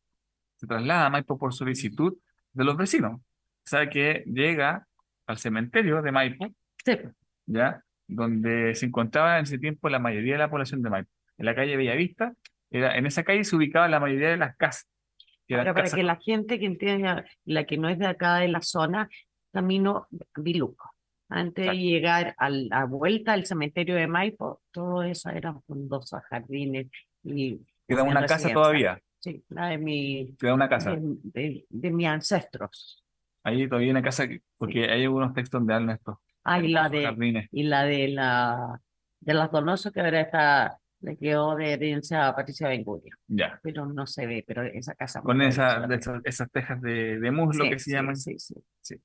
se 0.56 0.66
traslada 0.66 1.06
a 1.06 1.11
Maipo 1.11 1.38
por 1.38 1.52
solicitud 1.52 2.16
de 2.52 2.64
los 2.64 2.76
vecinos. 2.76 3.20
O 3.20 3.68
sea 3.68 3.90
que 3.90 4.24
llega 4.26 4.87
al 5.26 5.38
cementerio 5.38 6.00
de 6.02 6.12
Maipo, 6.12 6.46
sí. 6.85 6.98
¿ya? 7.46 7.82
donde 8.09 8.74
se 8.74 8.87
encontraba 8.87 9.38
en 9.38 9.44
ese 9.44 9.59
tiempo 9.59 9.88
la 9.88 9.98
mayoría 9.98 10.35
de 10.35 10.38
la 10.38 10.50
población 10.50 10.82
de 10.82 10.90
Maipo. 10.90 11.11
En 11.38 11.46
la 11.46 11.54
calle 11.54 11.76
Bellavista, 11.76 12.32
era, 12.70 12.96
en 12.96 13.06
esa 13.06 13.24
calle 13.24 13.44
se 13.44 13.56
ubicaba 13.56 13.88
la 13.88 14.00
mayoría 14.00 14.30
de 14.30 14.37
las 14.37 14.56
casas. 14.56 14.88
Ahora, 15.50 15.74
para 15.74 15.90
que 15.90 16.02
la 16.02 16.16
gente 16.16 16.59
que 16.59 16.66
entienda, 16.66 17.24
la 17.44 17.64
que 17.64 17.78
no 17.78 17.88
es 17.88 17.98
de 17.98 18.06
acá 18.06 18.37
de 18.37 18.48
la 18.48 18.62
zona, 18.62 19.09
camino 19.52 20.09
Biluco. 20.35 20.95
Antes 21.28 21.66
de 21.66 21.76
llegar 21.76 22.34
a 22.38 22.50
la 22.50 22.84
vuelta 22.84 23.32
al 23.32 23.46
cementerio 23.46 23.96
de 23.96 24.06
Maipo, 24.06 24.60
todo 24.70 25.02
eso 25.02 25.30
eran 25.30 25.60
frondosos 25.62 26.22
jardines. 26.30 26.86
Y 27.24 27.60
Queda 27.86 28.04
una 28.04 28.26
casa 28.26 28.52
todavía. 28.52 29.00
Sí, 29.18 29.44
la 29.48 29.68
de 29.68 29.78
mi. 29.78 30.36
Queda 30.38 30.54
una 30.54 30.68
casa. 30.68 30.96
De, 30.96 31.64
de, 31.68 31.90
mis 31.90 32.06
ancestros. 32.06 33.04
Ahí 33.42 33.66
todavía 33.66 33.86
hay 33.86 33.90
una 33.90 34.02
casa, 34.02 34.28
porque 34.56 34.90
hay 34.90 35.04
algunos 35.04 35.34
textos 35.34 35.60
donde 35.60 35.74
hablan 35.74 35.96
esto. 35.96 36.20
Ah, 36.44 36.60
y 36.60 36.68
la 36.68 36.88
de, 36.88 37.48
y 37.50 37.62
la 37.64 37.84
de 37.84 38.08
la 38.08 38.80
de 39.20 39.34
las 39.34 39.50
Donoso 39.50 39.90
que 39.90 40.00
ahora 40.00 40.20
está, 40.20 40.78
le 41.00 41.16
quedó 41.16 41.56
de 41.56 41.72
herencia 41.72 42.28
a 42.28 42.36
Patricia 42.36 42.68
Benguria. 42.68 43.16
Ya. 43.26 43.58
Pero 43.62 43.86
no 43.86 44.06
se 44.06 44.26
ve, 44.26 44.44
pero 44.46 44.62
esa 44.62 44.94
casa. 44.94 45.20
Con 45.22 45.42
esa, 45.42 45.88
esas, 46.24 46.50
tejas 46.50 46.80
de, 46.80 47.18
de 47.18 47.30
muslo 47.32 47.64
que 47.64 47.80
se 47.80 47.90
llaman. 47.90 48.16
Sí, 48.16 48.38
sí, 48.38 48.54
sí. 48.80 48.96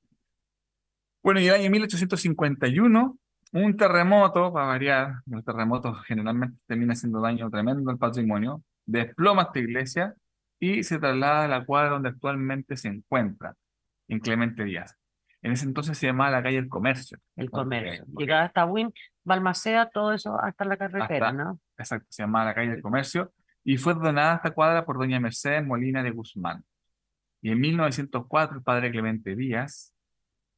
Bueno, 1.24 1.40
y 1.40 1.48
el 1.48 1.54
año 1.54 1.70
1851, 1.70 3.18
un 3.54 3.78
terremoto, 3.78 4.52
para 4.52 4.66
variar, 4.66 5.16
los 5.26 5.44
terremotos 5.44 6.04
generalmente 6.06 6.58
termina 6.66 6.94
haciendo 6.94 7.22
daño 7.22 7.50
tremendo 7.50 7.92
al 7.92 7.98
patrimonio, 7.98 8.64
desploma 8.86 9.44
esta 9.44 9.60
iglesia 9.60 10.16
y 10.60 10.84
se 10.84 11.00
traslada 11.00 11.46
a 11.46 11.48
la 11.48 11.66
cuadra 11.66 11.92
donde 11.92 12.10
actualmente 12.10 12.76
se 12.78 12.88
encuentra, 12.88 13.56
en 14.08 14.20
Clemente 14.20 14.64
Díaz. 14.64 14.98
En 15.42 15.52
ese 15.52 15.66
entonces 15.66 15.98
se 15.98 16.08
llamaba 16.08 16.32
la 16.32 16.44
calle 16.44 16.58
El 16.58 16.70
Comercio. 16.70 17.18
El 17.36 17.50
Comercio. 17.50 18.06
Llegaba 18.18 18.44
hasta 18.44 18.66
Win, 18.66 18.94
Balmaceda, 19.24 19.90
todo 19.90 20.14
eso 20.14 20.40
hasta 20.40 20.66
la 20.66 20.78
carretera, 20.78 21.32
¿no? 21.32 21.60
Exacto, 21.78 22.08
se 22.10 22.24
llamaba 22.24 22.46
la 22.46 22.54
calle 22.54 22.74
El 22.74 22.82
Comercio 22.82 23.32
y 23.64 23.78
fue 23.78 23.94
donada 23.94 24.36
esta 24.36 24.52
cuadra 24.52 24.86
por 24.86 24.98
doña 24.98 25.20
Mercedes 25.20 25.66
Molina 25.66 26.04
de 26.04 26.12
Guzmán. 26.12 26.64
Y 27.42 27.52
en 27.52 27.60
1904 27.60 28.58
el 28.58 28.64
padre 28.64 28.92
Clemente 28.92 29.36
Díaz, 29.36 29.91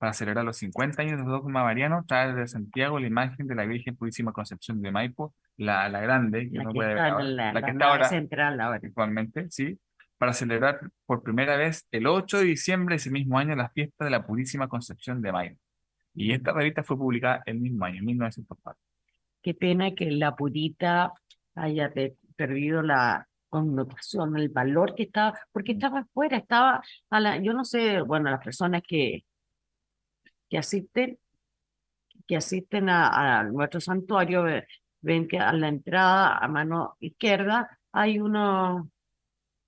para 0.03 0.11
celebrar 0.11 0.43
los 0.43 0.57
50 0.57 1.01
años 1.01 1.17
del 1.17 1.29
dogma 1.29 1.63
mariano, 1.63 2.03
trae 2.05 2.33
de 2.33 2.45
Santiago 2.45 2.99
la 2.99 3.07
imagen 3.07 3.47
de 3.47 3.55
la 3.55 3.63
Virgen 3.63 3.95
Purísima 3.95 4.33
Concepción 4.33 4.81
de 4.81 4.91
Maipo, 4.91 5.33
la, 5.55 5.87
la 5.87 6.01
grande, 6.01 6.49
que 6.51 6.57
la 6.57 6.65
que 6.65 6.73
puede 6.73 6.93
ver 6.93 7.23
la, 7.23 7.61
que 7.63 7.71
está 7.71 7.85
ahora, 7.85 8.09
central 8.09 8.59
ahora. 8.59 8.81
Actualmente, 8.83 9.49
sí, 9.49 9.79
para 10.17 10.33
celebrar 10.33 10.81
por 11.05 11.23
primera 11.23 11.55
vez 11.55 11.87
el 11.89 12.07
8 12.07 12.39
de 12.39 12.43
diciembre 12.43 12.95
de 12.95 12.97
ese 12.97 13.11
mismo 13.11 13.39
año 13.39 13.55
la 13.55 13.69
fiesta 13.69 14.03
de 14.03 14.11
la 14.11 14.25
Purísima 14.25 14.67
Concepción 14.67 15.21
de 15.21 15.31
Mayo. 15.31 15.55
Y 16.13 16.33
esta 16.33 16.51
revista 16.51 16.83
fue 16.83 16.97
publicada 16.97 17.41
el 17.45 17.61
mismo 17.61 17.85
año, 17.85 17.99
en 17.99 18.05
1904. 18.07 18.77
Qué 19.41 19.53
pena 19.53 19.95
que 19.95 20.11
la 20.11 20.35
Purita 20.35 21.13
haya 21.55 21.89
perdido 22.35 22.81
la 22.81 23.25
connotación, 23.47 24.35
el 24.35 24.49
valor 24.49 24.95
que 24.95 25.03
estaba, 25.03 25.39
porque 25.53 25.71
mm. 25.71 25.77
estaba 25.77 25.99
afuera, 25.99 26.35
estaba 26.35 26.81
a 27.09 27.19
la, 27.21 27.37
yo 27.37 27.53
no 27.53 27.63
sé, 27.63 28.01
bueno, 28.01 28.29
las 28.29 28.43
personas 28.43 28.81
que, 28.85 29.23
que 30.53 30.59
asisten, 30.59 31.17
que 32.27 32.35
asisten 32.37 32.87
a, 32.87 33.41
nuestro 33.45 33.81
santuario, 33.81 34.43
ven 35.01 35.27
que 35.27 35.39
a 35.39 35.51
la 35.51 35.67
entrada, 35.67 36.37
a 36.37 36.47
mano 36.47 36.95
izquierda, 36.99 37.79
hay 37.91 38.19
uno, 38.19 38.87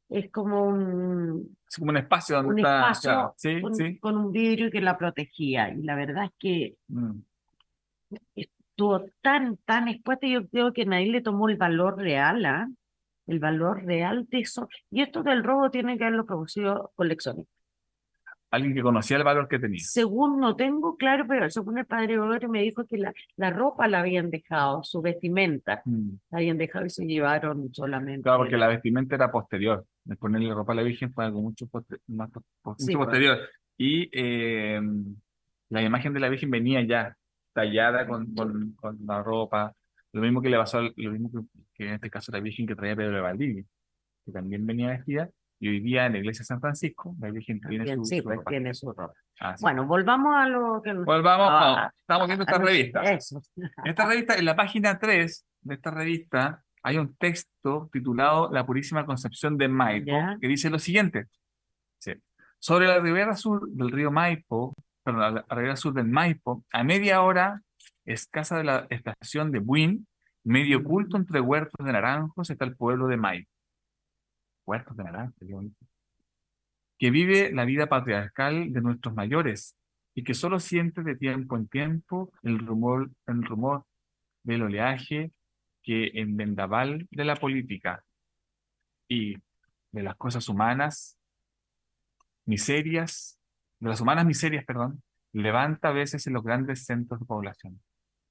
es 0.09 0.29
como 0.29 0.63
un, 0.63 1.57
Es 1.67 1.77
como 1.77 1.89
un 1.89 1.97
espacio 1.97 2.35
donde 2.35 2.51
un 2.53 2.59
está. 2.59 2.81
espacio 2.81 3.09
claro, 3.09 3.33
Sí, 3.35 3.61
con, 3.61 3.73
sí. 3.73 3.97
con 3.97 4.15
un 4.15 4.31
vidrio 4.31 4.69
que 4.69 4.79
la 4.79 4.95
protegía. 4.95 5.69
Y 5.69 5.81
la 5.81 5.95
verdad 5.95 6.25
es 6.25 6.31
que 6.37 6.75
Mm. 6.87 7.19
estuvo 8.35 9.05
tan, 9.23 9.57
tan 9.65 9.87
expuesta, 9.87 10.27
yo 10.27 10.47
creo 10.47 10.71
que 10.71 10.85
nadie 10.85 11.11
le 11.11 11.21
tomó 11.21 11.49
el 11.49 11.57
valor 11.57 11.97
real, 11.97 12.45
¿ah? 12.45 12.69
El 13.25 13.39
valor 13.39 13.83
real 13.85 14.27
de 14.29 14.41
eso. 14.41 14.69
Y 14.91 15.01
esto 15.01 15.23
del 15.23 15.43
robo 15.43 15.71
tiene 15.71 15.97
que 15.97 16.03
haberlo 16.03 16.27
producido 16.27 16.91
coleccionistas. 16.93 17.54
Alguien 18.55 18.73
que 18.73 18.81
conocía 18.81 19.17
el 19.17 19.23
valor 19.23 19.47
que 19.47 19.59
tenía. 19.59 19.79
Según 19.83 20.39
no 20.39 20.55
tengo 20.55 20.95
claro, 20.97 21.25
pero 21.27 21.49
según 21.49 21.77
el 21.77 21.85
padre 21.85 22.07
Gregorio 22.15 22.47
me 22.49 22.61
dijo 22.61 22.85
que 22.85 22.97
la, 22.97 23.13
la 23.37 23.49
ropa 23.49 23.87
la 23.87 23.99
habían 23.99 24.29
dejado, 24.29 24.83
su 24.83 25.01
vestimenta 25.01 25.81
Mm. 25.85 26.09
la 26.31 26.37
habían 26.37 26.57
dejado 26.57 26.85
y 26.85 26.89
se 26.89 27.05
llevaron 27.05 27.73
solamente. 27.73 28.21
Claro, 28.23 28.39
porque 28.39 28.57
la 28.57 28.67
vestimenta 28.67 29.15
era 29.15 29.31
posterior. 29.31 29.85
El 30.09 30.17
ponerle 30.17 30.53
ropa 30.53 30.73
a 30.73 30.75
la 30.75 30.83
Virgen 30.83 31.11
fue 31.13 31.25
algo 31.25 31.41
mucho, 31.41 31.67
poste- 31.67 31.97
más 32.07 32.29
mucho 32.29 32.75
Sí, 32.79 32.93
pues. 32.95 33.05
posterior. 33.05 33.39
Y 33.77 34.09
eh, 34.13 34.79
la 35.69 35.81
imagen 35.81 36.13
de 36.13 36.19
la 36.19 36.29
Virgen 36.29 36.49
venía 36.51 36.81
ya 36.81 37.15
tallada 37.53 38.07
con, 38.07 38.33
con, 38.35 38.71
con 38.73 38.97
la 39.05 39.21
ropa. 39.23 39.73
Lo 40.13 40.21
mismo 40.21 40.41
que 40.41 40.49
le 40.49 40.57
pasó, 40.57 40.81
lo 40.81 41.11
mismo 41.11 41.29
que, 41.31 41.39
que 41.73 41.87
en 41.87 41.93
este 41.95 42.09
caso 42.09 42.31
la 42.31 42.39
Virgen 42.39 42.65
que 42.67 42.75
traía 42.75 42.95
Pedro 42.95 43.15
de 43.15 43.21
Valdivia, 43.21 43.63
que 44.25 44.31
también 44.31 44.65
venía 44.65 44.89
vestida. 44.89 45.29
Y 45.59 45.69
hoy 45.69 45.79
día 45.79 46.05
en 46.05 46.13
la 46.13 46.17
iglesia 46.19 46.41
de 46.43 46.45
San 46.47 46.59
Francisco, 46.59 47.15
la 47.19 47.31
Virgen 47.31 47.61
tiene 47.61 47.77
También, 47.85 47.99
su, 47.99 48.05
sí, 48.05 48.17
su 48.17 48.23
pues 48.25 48.37
ropa. 48.37 48.49
tiene 48.49 48.73
su 48.73 48.91
ropa. 48.91 49.13
Así. 49.39 49.61
Bueno, 49.63 49.85
volvamos 49.85 50.35
a 50.35 50.47
lo 50.49 50.81
que 50.83 50.93
Volvamos, 50.93 51.47
a- 51.49 51.81
no, 51.83 51.91
estamos 52.01 52.27
viendo 52.27 52.43
a 52.43 52.45
esta 52.51 52.57
revista. 52.63 53.01
Eso. 53.03 53.41
En 53.55 53.87
esta 53.87 54.05
revista, 54.05 54.35
en 54.35 54.45
la 54.45 54.55
página 54.55 54.99
3 54.99 55.45
de 55.61 55.73
esta 55.75 55.91
revista, 55.91 56.61
hay 56.83 56.97
un 56.97 57.15
texto 57.15 57.89
titulado 57.91 58.51
La 58.51 58.65
Purísima 58.65 59.05
Concepción 59.05 59.57
de 59.57 59.67
Maipo, 59.69 60.07
Ya. 60.11 60.37
que 60.39 60.47
dice 60.47 60.69
lo 60.69 60.77
siguiente. 60.79 61.25
Sobre 62.59 62.87
la 62.87 62.99
ribera 62.99 63.35
sur 63.35 63.67
del 63.69 63.91
río 63.91 64.11
Maipo, 64.11 64.75
perdón, 65.03 65.35
la 65.35 65.45
ribera 65.55 65.75
sur 65.75 65.93
del 65.93 66.07
Maipo, 66.07 66.63
a 66.71 66.83
media 66.83 67.21
hora 67.21 67.61
escasa 68.05 68.57
de 68.57 68.63
la 68.63 68.87
estación 68.89 69.51
de 69.51 69.59
Buin, 69.59 70.07
medio 70.43 70.79
oculto 70.79 71.17
entre 71.17 71.41
huertos 71.41 71.85
de 71.85 71.91
naranjos, 71.93 72.49
está 72.49 72.65
el 72.65 72.75
pueblo 72.75 73.07
de 73.07 73.17
Maipo. 73.17 73.49
Huertos 74.65 74.97
de 74.97 75.53
bonito. 75.53 75.85
Que 76.97 77.11
vive 77.11 77.51
la 77.51 77.65
vida 77.65 77.87
patriarcal 77.87 78.71
de 78.71 78.81
nuestros 78.81 79.13
mayores 79.13 79.75
y 80.13 80.23
que 80.23 80.33
solo 80.33 80.59
siente 80.59 81.03
de 81.03 81.15
tiempo 81.15 81.57
en 81.57 81.67
tiempo 81.67 82.31
el 82.41 82.59
rumor, 82.59 83.11
el 83.27 83.43
rumor 83.43 83.85
del 84.43 84.63
oleaje 84.63 85.31
que 85.83 86.11
en 86.15 86.35
vendaval 86.37 87.07
de 87.11 87.25
la 87.25 87.35
política 87.35 88.03
y 89.07 89.35
de 89.91 90.03
las 90.03 90.15
cosas 90.15 90.49
humanas, 90.49 91.17
miserias, 92.45 93.39
de 93.79 93.89
las 93.89 94.01
humanas 94.01 94.25
miserias, 94.25 94.65
perdón, 94.65 95.03
levanta 95.31 95.89
a 95.89 95.93
veces 95.93 96.25
en 96.27 96.33
los 96.33 96.43
grandes 96.43 96.85
centros 96.85 97.19
de 97.19 97.25
población. 97.25 97.81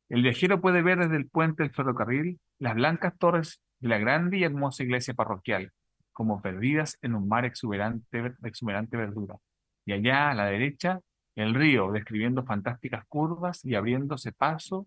El 0.09 0.23
viajero 0.23 0.61
puede 0.61 0.83
ver 0.83 0.99
desde 0.99 1.16
el 1.16 1.29
puente 1.29 1.62
del 1.62 1.73
ferrocarril 1.73 2.40
las 2.59 2.75
blancas 2.75 3.16
torres 3.18 3.62
de 3.79 3.88
la 3.88 3.99
grande 3.99 4.38
y 4.38 4.44
hermosa 4.44 4.83
iglesia 4.83 5.14
parroquial, 5.14 5.73
como 6.14 6.40
perdidas 6.40 6.98
en 7.03 7.14
un 7.14 7.29
mar 7.29 7.44
exuberante 7.44 8.35
exuberante 8.42 8.96
verdura. 8.96 9.37
Y 9.85 9.92
allá 9.92 10.31
a 10.31 10.35
la 10.35 10.46
derecha, 10.46 11.00
el 11.35 11.55
río, 11.55 11.92
describiendo 11.92 12.44
fantásticas 12.44 13.05
curvas 13.07 13.62
y 13.64 13.74
abriéndose 13.74 14.33
paso 14.33 14.87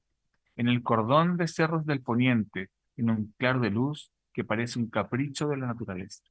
en 0.55 0.67
el 0.67 0.81
cordón 0.81 1.37
de 1.37 1.47
cerros 1.47 1.85
del 1.85 2.01
poniente, 2.01 2.69
en 2.95 3.11
un 3.11 3.33
claro 3.37 3.59
de 3.59 3.69
luz 3.69 4.11
que 4.33 4.43
parece 4.43 4.79
un 4.79 4.89
capricho 4.89 5.47
de 5.49 5.57
la 5.57 5.67
naturaleza. 5.67 6.23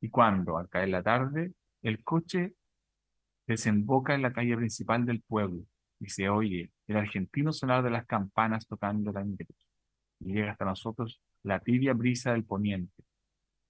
Y 0.00 0.10
cuando, 0.10 0.58
al 0.58 0.68
caer 0.68 0.90
la 0.90 1.02
tarde, 1.02 1.52
el 1.80 2.04
coche 2.04 2.54
desemboca 3.46 4.14
en 4.14 4.22
la 4.22 4.32
calle 4.32 4.56
principal 4.56 5.06
del 5.06 5.22
pueblo 5.22 5.64
y 6.00 6.08
se 6.08 6.28
oye 6.28 6.70
el 6.88 6.96
argentino 6.96 7.52
sonar 7.52 7.82
de 7.82 7.90
las 7.90 8.06
campanas 8.06 8.66
tocando 8.66 9.12
la 9.12 9.22
inglés. 9.22 9.48
Y 10.20 10.34
llega 10.34 10.52
hasta 10.52 10.64
nosotros 10.64 11.20
la 11.42 11.60
tibia 11.60 11.94
brisa 11.94 12.32
del 12.32 12.44
poniente, 12.44 13.02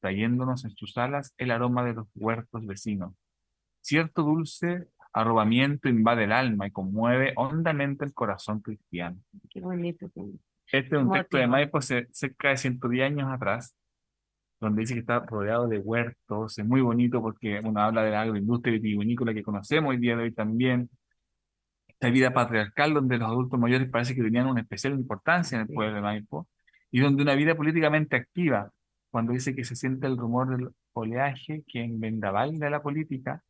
trayéndonos 0.03 0.65
en 0.65 0.73
sus 0.73 0.99
alas 0.99 1.33
el 1.38 1.53
aroma 1.53 1.85
de 1.85 1.95
los 1.95 2.09
huertos 2.17 2.67
vecinos. 2.67 3.15
Cierto 3.81 4.23
dulce 4.23 4.88
arrobamiento 5.15 5.88
invade 5.88 6.25
el 6.25 6.33
alma 6.33 6.67
y 6.67 6.71
conmueve 6.71 7.33
hondamente 7.37 8.05
el 8.05 8.12
corazón 8.12 8.61
cristiano. 8.61 9.19
Qué 9.51 9.61
bonito. 9.61 10.11
Este 10.71 10.97
es 10.97 11.03
un 11.03 11.09
texto 11.12 11.37
de. 11.37 11.47
Maipo 11.47 11.81
ce- 11.81 12.09
cerca 12.12 12.49
de 12.51 12.57
110 12.57 13.07
años 13.07 13.31
atrás, 13.31 13.75
donde 14.61 14.81
dice 14.81 14.95
que 14.95 15.01
está 15.01 15.21
rodeado 15.21 15.69
de 15.69 15.79
huertos, 15.79 16.59
es 16.59 16.65
muy 16.67 16.81
bonito 16.81 17.21
porque 17.21 17.61
uno 17.62 17.81
habla 17.81 18.03
de 18.05 18.11
la 18.11 18.23
agroindustria 18.23 18.73
vitivinícola 18.75 19.35
que 19.35 19.43
conocemos 19.43 19.91
hoy 19.91 19.99
día 19.99 20.17
de 20.17 20.23
hoy 20.25 20.33
también, 20.33 20.88
esta 21.88 22.11
vida 22.11 22.33
patriarcal 22.33 22.95
donde 22.95 23.19
los 23.19 23.29
adultos 23.29 23.61
mayores 23.61 23.88
parece 23.91 24.15
que 24.15 24.23
tenían 24.23 24.47
una 24.47 24.62
especial 24.62 24.95
importancia 24.95 25.57
en 25.57 25.62
el 25.69 25.75
pueblo 25.75 25.95
de 25.95 26.01
Maipo, 26.01 26.49
y 26.91 27.01
donde 27.01 27.23
una 27.23 27.35
vida 27.35 27.55
políticamente 27.55 28.17
activa, 28.17 28.71
cuando 29.12 29.35
dice 29.35 29.55
que 29.55 29.64
se 29.64 29.77
siente 29.77 30.07
el 30.07 30.16
rumor 30.16 30.48
del 30.48 30.70
oleaje 30.94 31.62
que 31.68 31.83
en 31.83 32.01
vendaval 32.01 32.59
de 32.59 32.70
la 32.70 32.83
política 32.83 33.42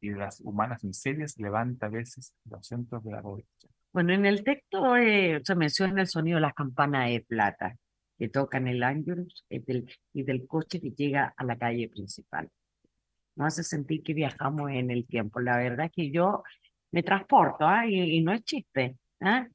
y 0.00 0.08
de 0.08 0.16
las 0.16 0.40
humanas 0.40 0.82
miserias 0.82 1.38
levanta 1.38 1.86
a 1.86 1.90
veces 1.90 2.34
los 2.50 2.66
centros 2.66 3.04
de 3.04 3.12
la 3.12 3.20
población. 3.20 3.70
Bueno, 3.92 4.14
en 4.14 4.24
el 4.24 4.42
texto 4.42 4.96
eh, 4.96 5.42
se 5.44 5.54
menciona 5.54 6.00
el 6.00 6.08
sonido 6.08 6.36
de 6.36 6.40
las 6.40 6.54
campanas 6.54 7.10
de 7.10 7.20
plata 7.20 7.76
que 8.18 8.30
tocan 8.30 8.66
el 8.66 8.82
Ángelus 8.82 9.44
y 9.50 9.58
del, 9.58 9.90
y 10.14 10.22
del 10.22 10.46
coche 10.46 10.80
que 10.80 10.90
llega 10.90 11.34
a 11.36 11.44
la 11.44 11.58
calle 11.58 11.88
principal. 11.90 12.48
Nos 13.36 13.48
hace 13.48 13.62
sentir 13.62 14.02
que 14.02 14.14
viajamos 14.14 14.70
en 14.70 14.90
el 14.90 15.06
tiempo. 15.06 15.38
La 15.38 15.58
verdad 15.58 15.86
es 15.86 15.92
que 15.92 16.10
yo 16.10 16.42
me 16.92 17.02
transporto, 17.02 17.66
¿ah? 17.66 17.86
Y, 17.86 18.00
y 18.00 18.22
no 18.22 18.32
es 18.32 18.42
chiste, 18.42 18.96
¿ah? 19.20 19.46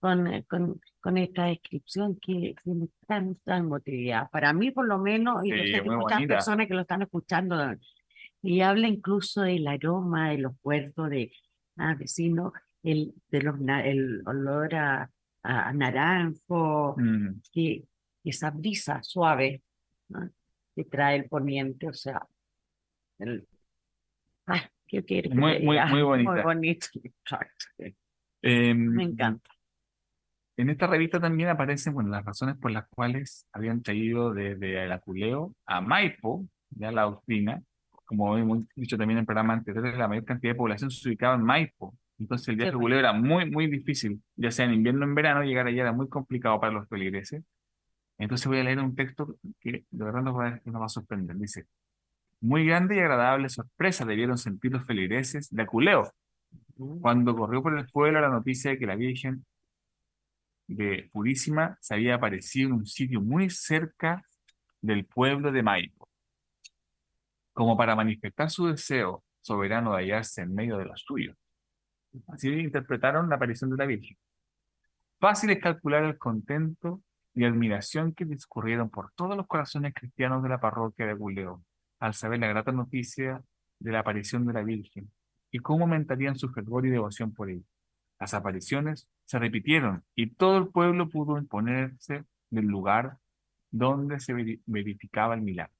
Con, 0.00 0.26
eh, 0.26 0.44
con, 0.48 0.80
con 1.06 1.18
esta 1.18 1.44
descripción 1.44 2.16
que 2.20 2.56
tiene 2.64 2.88
tanta 3.06 3.58
emotividad. 3.58 4.28
Para 4.28 4.52
mí, 4.52 4.72
por 4.72 4.88
lo 4.88 4.98
menos, 4.98 5.44
y 5.44 5.52
Sí, 5.52 5.72
que 5.74 5.82
muchas 5.82 6.18
bonita. 6.18 6.34
personas 6.34 6.66
que 6.66 6.74
lo 6.74 6.80
están 6.80 7.02
escuchando, 7.02 7.56
y 8.42 8.60
habla 8.60 8.88
incluso 8.88 9.42
del 9.42 9.68
aroma 9.68 10.30
de 10.30 10.38
los 10.38 10.58
puertos 10.58 11.08
de 11.10 11.30
ah, 11.76 11.94
vecinos, 11.96 12.52
el, 12.82 13.14
de 13.30 13.40
los, 13.40 13.54
el 13.84 14.22
olor 14.26 14.74
a, 14.74 15.08
a 15.44 15.72
naranjo, 15.72 16.96
Mm. 16.98 17.40
que 17.52 17.84
esa 18.24 18.50
brisa 18.50 19.00
suave 19.04 19.62
¿no? 20.08 20.28
que 20.74 20.82
trae 20.86 21.18
el 21.18 21.28
poniente, 21.28 21.86
o 21.88 21.92
sea, 21.94 22.20
el, 23.20 23.46
ah, 24.48 24.68
¿qué 24.88 25.04
quiere 25.04 25.28
que 25.28 25.36
Muy- 25.36 25.60
muy- 25.60 25.76
diga? 25.76 25.86
muy 25.94 26.02
bonita. 26.02 26.32
Muy 26.32 26.42
bonito, 26.42 26.86
exacto. 27.04 27.66
Em, 28.42 28.88
Me 28.92 29.04
encanta. 29.04 29.50
En 30.56 30.70
esta 30.70 30.86
revista 30.86 31.20
también 31.20 31.50
aparecen 31.50 31.92
bueno, 31.92 32.08
las 32.10 32.24
razones 32.24 32.56
por 32.56 32.70
las 32.70 32.86
cuales 32.88 33.46
habían 33.52 33.82
traído 33.82 34.32
desde 34.32 34.84
el 34.84 34.92
Aculeo 34.92 35.54
a 35.66 35.80
Maipo, 35.82 36.46
ya 36.70 36.90
la 36.92 37.02
doctrina, 37.02 37.62
como 38.06 38.36
hemos 38.38 38.66
dicho 38.74 38.96
también 38.96 39.18
en 39.18 39.22
el 39.22 39.26
programa 39.26 39.54
anterior, 39.54 39.84
la 39.96 40.08
mayor 40.08 40.24
cantidad 40.24 40.52
de 40.52 40.56
población 40.58 40.90
se 40.90 41.08
ubicaba 41.08 41.34
en 41.34 41.42
Maipo. 41.42 41.94
Entonces 42.18 42.48
el 42.48 42.56
viaje 42.56 42.70
Sí, 42.70 42.76
Aculeo 42.76 42.98
era 42.98 43.12
muy, 43.12 43.50
muy 43.50 43.66
difícil, 43.66 44.22
ya 44.36 44.50
sea 44.50 44.64
en 44.64 44.72
invierno 44.74 45.04
o 45.04 45.08
en 45.08 45.14
verano, 45.14 45.42
llegar 45.42 45.66
allá 45.66 45.82
era 45.82 45.92
muy 45.92 46.08
complicado 46.08 46.58
para 46.58 46.72
los 46.72 46.88
feligreses. 46.88 47.42
Entonces 48.18 48.46
voy 48.46 48.58
a 48.60 48.64
leer 48.64 48.78
un 48.80 48.94
texto 48.96 49.36
que 49.60 49.84
de 49.90 50.04
verdad 50.04 50.22
nos 50.22 50.34
va, 50.38 50.48
a- 50.48 50.60
nos 50.64 50.80
va 50.80 50.86
a 50.86 50.88
sorprender. 50.88 51.36
Dice, 51.36 51.66
muy 52.40 52.66
grande 52.66 52.96
y 52.96 53.00
agradable 53.00 53.50
sorpresa 53.50 54.06
debieron 54.06 54.38
sentir 54.38 54.72
los 54.72 54.86
feligreses 54.86 55.50
de 55.50 55.62
Aculeo 55.62 56.10
cuando 57.00 57.34
corrió 57.36 57.62
por 57.62 57.78
el 57.78 57.86
pueblo 57.88 58.20
la 58.20 58.28
noticia 58.30 58.70
de 58.70 58.78
que 58.78 58.86
la 58.86 58.96
Virgen 58.96 59.44
de 60.66 61.08
Purísima 61.12 61.78
se 61.80 61.94
había 61.94 62.16
aparecido 62.16 62.68
en 62.68 62.74
un 62.74 62.86
sitio 62.86 63.20
muy 63.20 63.50
cerca 63.50 64.22
del 64.80 65.04
pueblo 65.04 65.52
de 65.52 65.62
Maipo, 65.62 66.08
como 67.52 67.76
para 67.76 67.96
manifestar 67.96 68.50
su 68.50 68.66
deseo 68.66 69.24
soberano 69.40 69.92
de 69.92 70.02
hallarse 70.02 70.42
en 70.42 70.54
medio 70.54 70.76
de 70.78 70.86
los 70.86 71.00
suyos. 71.00 71.36
Así 72.28 72.48
interpretaron 72.48 73.28
la 73.28 73.36
aparición 73.36 73.70
de 73.70 73.76
la 73.76 73.86
Virgen. 73.86 74.16
Fácil 75.18 75.50
es 75.50 75.60
calcular 75.60 76.04
el 76.04 76.18
contento 76.18 77.02
y 77.34 77.44
admiración 77.44 78.12
que 78.14 78.24
discurrieron 78.24 78.90
por 78.90 79.12
todos 79.12 79.36
los 79.36 79.46
corazones 79.46 79.94
cristianos 79.94 80.42
de 80.42 80.48
la 80.48 80.60
parroquia 80.60 81.06
de 81.06 81.12
Aguleo 81.12 81.62
al 81.98 82.14
saber 82.14 82.40
la 82.40 82.48
grata 82.48 82.72
noticia 82.72 83.42
de 83.78 83.92
la 83.92 84.00
aparición 84.00 84.46
de 84.46 84.52
la 84.52 84.62
Virgen 84.62 85.10
y 85.50 85.58
cómo 85.58 85.84
aumentarían 85.84 86.36
su 86.36 86.48
fervor 86.50 86.86
y 86.86 86.90
devoción 86.90 87.32
por 87.32 87.50
ella. 87.50 87.64
Las 88.18 88.34
apariciones 88.34 89.08
se 89.26 89.38
repitieron 89.38 90.02
y 90.14 90.28
todo 90.28 90.56
el 90.58 90.68
pueblo 90.68 91.08
pudo 91.10 91.36
imponerse 91.36 92.24
del 92.48 92.66
lugar 92.66 93.18
donde 93.70 94.20
se 94.20 94.34
veri- 94.34 94.60
verificaba 94.64 95.34
el 95.34 95.42
milagro. 95.42 95.74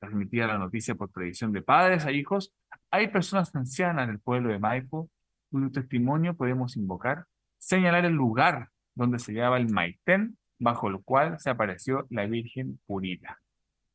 Transmitida 0.00 0.46
la 0.46 0.58
noticia 0.58 0.94
por 0.94 1.10
tradición 1.10 1.52
de 1.52 1.62
padres 1.62 2.06
a 2.06 2.10
hijos, 2.10 2.52
hay 2.90 3.08
personas 3.08 3.54
ancianas 3.54 4.08
del 4.08 4.18
pueblo 4.18 4.48
de 4.48 4.58
Maipo 4.58 5.08
cuyo 5.50 5.70
testimonio 5.70 6.34
podemos 6.34 6.76
invocar, 6.76 7.26
señalar 7.58 8.04
el 8.04 8.14
lugar 8.14 8.68
donde 8.94 9.18
se 9.18 9.32
llama 9.32 9.58
el 9.58 9.68
Maitén, 9.68 10.38
bajo 10.58 10.88
el 10.88 11.00
cual 11.02 11.38
se 11.38 11.50
apareció 11.50 12.06
la 12.10 12.26
Virgen 12.26 12.80
Purita. 12.86 13.38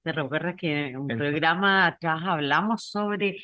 Te 0.04 0.12
recuerdas 0.12 0.56
que 0.56 0.90
en 0.90 0.98
un 0.98 1.08
programa 1.08 1.88
atrás 1.88 2.22
hablamos 2.24 2.84
sobre 2.84 3.38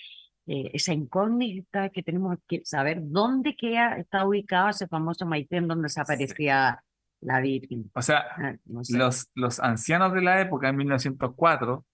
eh, 0.51 0.69
esa 0.73 0.91
incógnita 0.91 1.91
que 1.91 2.03
tenemos 2.03 2.37
que 2.45 2.61
saber 2.65 2.99
dónde 3.01 3.55
queda, 3.55 3.95
está 3.95 4.25
ubicado 4.25 4.67
ese 4.67 4.85
famoso 4.85 5.25
Maitén 5.25 5.65
donde 5.65 5.87
se 5.87 6.01
aparecía 6.01 6.83
la 7.21 7.39
Virgen. 7.39 7.89
O 7.95 8.01
sea, 8.01 8.25
ah, 8.35 8.55
los, 8.65 9.31
los 9.33 9.61
ancianos 9.61 10.11
de 10.11 10.21
la 10.21 10.41
época, 10.41 10.67
en 10.67 10.75
1904, 10.75 11.85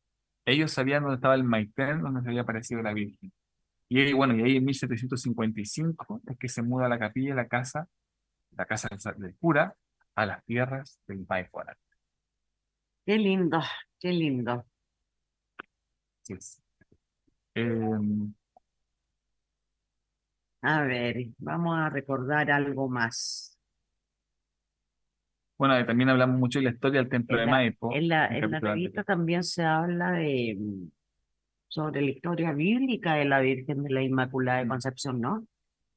ellos 0.48 0.72
sabían 0.72 1.04
dónde 1.04 1.18
estaba 1.18 1.36
el 1.36 1.44
Maitén, 1.44 2.02
donde 2.02 2.24
se 2.24 2.30
había 2.30 2.42
aparecido 2.42 2.82
la 2.82 2.94
Virgen. 2.94 3.32
Y 3.90 4.12
bueno, 4.14 4.36
y 4.36 4.42
ahí 4.42 4.58
en 4.58 4.66
1755 4.66 6.22
es 6.26 6.38
que 6.40 6.50
se 6.50 6.64
muda 6.64 6.90
la 6.90 6.98
capilla, 6.98 7.36
la 7.36 7.48
casa, 7.48 7.88
la 8.56 8.66
casa 8.66 8.90
del 9.18 9.36
cura, 9.36 9.76
a 10.16 10.26
las 10.26 10.44
tierras 10.46 11.00
del 11.08 11.28
Maipo. 11.30 11.62
Qué 13.06 13.20
lindo, 13.20 13.60
qué 14.00 14.10
lindo. 14.10 14.66
Sí. 16.24 16.34
Em, 17.54 18.34
a 20.62 20.82
ver, 20.84 21.28
vamos 21.38 21.78
a 21.78 21.90
recordar 21.90 22.52
algo 22.52 22.90
más. 22.90 23.58
Bueno, 25.58 25.84
también 25.86 26.10
hablamos 26.10 26.40
mucho 26.40 26.60
de 26.60 26.66
la 26.66 26.72
historia 26.72 27.02
del 27.02 27.10
templo 27.10 27.38
de 27.38 27.48
Maipo. 27.48 27.94
En 27.94 28.08
la, 28.10 28.28
en 28.28 28.52
la 28.52 28.60
revista 28.60 29.04
también 29.04 29.44
se 29.44 29.64
habla 29.64 30.12
de 30.12 30.58
sobre 31.68 32.02
la 32.02 32.12
historia 32.12 32.54
bíblica 32.54 33.16
de 33.16 33.26
la 33.26 33.40
Virgen 33.40 33.84
de 33.84 33.90
la 33.90 34.02
Inmaculada 34.02 34.60
de 34.60 34.66
mm. 34.66 34.70
Concepción, 34.70 35.22
¿no? 35.22 35.46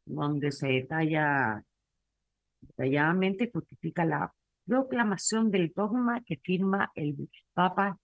Donde 0.04 0.50
se 0.50 0.68
detalla 0.68 1.62
detalladamente 2.60 3.50
justifica 3.52 4.04
la 4.04 4.32
proclamación 4.66 5.50
del 5.50 5.72
dogma 5.74 6.22
que 6.24 6.36
firma 6.36 6.90
el 6.94 7.28
Papa 7.54 7.98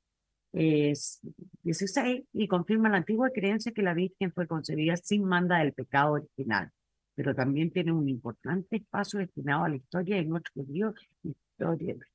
es 0.57 1.21
16 1.65 2.25
y 2.33 2.49
confirma 2.49 2.89
la 2.89 2.97
antigua 2.97 3.29
creencia 3.35 3.73
que 3.73 3.83
la 3.83 3.93
Virgen 3.93 4.33
fue 4.33 4.47
concebida 4.47 4.97
sin 4.97 5.23
manda 5.23 5.59
del 5.59 5.75
pecado 5.75 6.15
original, 6.15 6.71
pero 7.15 7.35
también 7.35 7.71
tiene 7.71 7.93
un 7.93 8.09
importante 8.09 8.77
espacio 8.77 9.19
destinado 9.19 9.65
a 9.65 9.69
la 9.69 9.77
historia 9.77 10.17
y 10.17 10.25
nuestro 10.25 10.65
periodo 10.65 10.95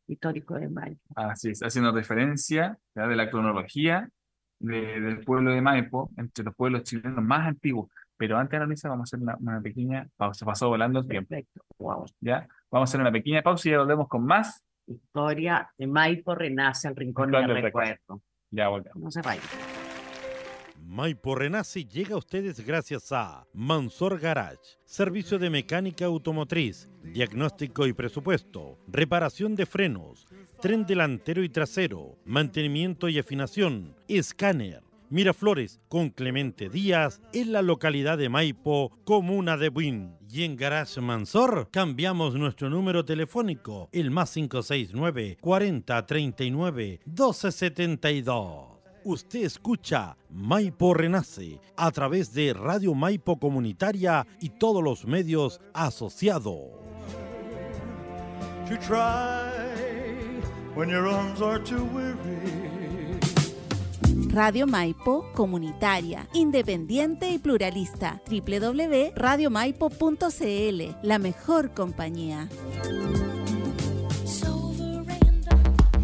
histórico 0.08 0.56
de 0.56 0.70
Maipo. 0.70 1.02
Así 1.16 1.52
es, 1.52 1.62
haciendo 1.62 1.92
referencia 1.92 2.80
de 2.96 3.16
la 3.16 3.30
cronología 3.30 4.10
del 4.58 5.20
pueblo 5.24 5.52
de 5.52 5.62
Maipo, 5.62 6.10
entre 6.18 6.44
los 6.44 6.56
pueblos 6.56 6.82
chilenos 6.84 7.24
más 7.24 7.48
antiguos. 7.48 7.92
Pero 8.18 8.38
antes 8.38 8.60
de 8.60 8.68
misa 8.68 8.90
vamos 8.90 9.14
a 9.14 9.18
hacer 9.18 9.38
una, 9.40 9.62
pequeña 9.62 10.08
pausa. 10.16 10.46
Pasó 10.46 10.68
volando 10.70 11.00
el 11.00 11.08
tiempo. 11.08 11.30
Perfecto. 11.30 11.64
¿Ya? 12.20 12.48
Vamos 12.72 12.90
a 12.90 12.92
hacer 12.92 13.02
una 13.02 13.12
pequeña 13.12 13.44
pausa 13.44 13.68
y 13.68 13.72
ya 13.72 13.80
volvemos 13.80 14.08
con 14.08 14.26
más. 14.26 14.64
Historia 14.88 15.72
de 15.78 15.88
Maipo 15.88 16.34
renace 16.34 16.88
el 16.88 16.96
rincón 16.96 17.32
del 17.32 17.62
recuerdo. 17.62 18.22
Ya 18.52 18.68
volvemos. 18.68 19.02
No 19.02 19.12
se 19.12 19.22
vayan. 19.22 19.44
Maipo 20.92 21.36
Renace 21.36 21.86
llega 21.86 22.16
a 22.16 22.18
ustedes 22.18 22.60
gracias 22.66 23.14
a 23.14 23.48
Mansor 23.54 24.20
Garage, 24.20 24.78
servicio 24.84 25.40
de 25.40 25.50
mecánica 25.50 26.04
automotriz, 26.04 26.90
diagnóstico 27.02 27.88
y 27.88 27.94
presupuesto, 27.94 28.78
reparación 28.88 29.56
de 29.56 29.66
frenos, 29.66 30.28
tren 30.60 30.86
delantero 30.86 31.44
y 31.44 31.50
trasero, 31.50 32.18
mantenimiento 32.26 33.08
y 33.08 33.20
afinación, 33.20 33.96
escáner. 34.10 34.84
Miraflores 35.12 35.82
con 35.90 36.10
Clemente 36.10 36.70
Díaz 36.70 37.22
en 37.34 37.52
la 37.52 37.62
localidad 37.62 38.18
de 38.18 38.30
Maipo, 38.30 38.98
comuna 39.04 39.58
de 39.58 39.68
Buin. 39.68 40.16
Y 40.30 40.46
en 40.46 40.56
Garage 40.56 41.02
Mansor 41.02 41.68
cambiamos 41.70 42.36
nuestro 42.36 42.70
número 42.70 43.04
telefónico, 43.04 43.90
el 43.92 44.10
más 44.10 44.34
569 44.34 45.38
40 45.42 46.06
39 46.06 47.02
1272. 47.06 48.72
Usted 49.04 49.44
escucha 49.44 50.16
Maipo 50.30 50.94
Renace 50.94 51.60
a 51.76 51.92
través 51.92 52.34
de 52.34 52.54
Radio 52.54 52.94
Maipo 52.94 53.38
Comunitaria 53.38 54.26
y 54.40 54.48
todos 54.48 54.82
los 54.82 55.06
medios 55.06 55.60
asociados. 55.74 56.70
Radio 64.34 64.66
Maipo 64.66 65.30
Comunitaria, 65.34 66.26
independiente 66.32 67.32
y 67.32 67.38
pluralista. 67.38 68.22
www.radiomaipo.cl, 68.30 70.96
la 71.04 71.20
mejor 71.20 71.74
compañía. 71.74 72.48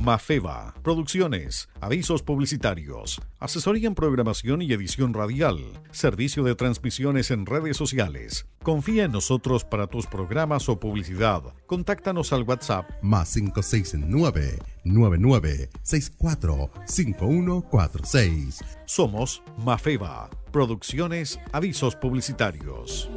Mafeva, 0.07 0.73
producciones, 0.83 1.67
avisos 1.81 2.23
publicitarios, 2.23 3.19
asesoría 3.41 3.89
en 3.89 3.93
programación 3.93 4.61
y 4.61 4.71
edición 4.71 5.13
radial, 5.13 5.57
servicio 5.91 6.45
de 6.45 6.55
transmisiones 6.55 7.29
en 7.29 7.45
redes 7.45 7.75
sociales. 7.75 8.47
Confía 8.63 9.03
en 9.03 9.11
nosotros 9.11 9.65
para 9.65 9.87
tus 9.87 10.07
programas 10.07 10.69
o 10.69 10.79
publicidad. 10.79 11.41
Contáctanos 11.65 12.31
al 12.31 12.43
WhatsApp 12.43 12.89
más 13.01 13.33
569 13.33 14.59
9964 14.85 16.71
5146. 16.85 18.63
Somos 18.85 19.43
Mafeva, 19.57 20.29
producciones, 20.53 21.37
avisos 21.51 21.97
publicitarios. 21.97 23.09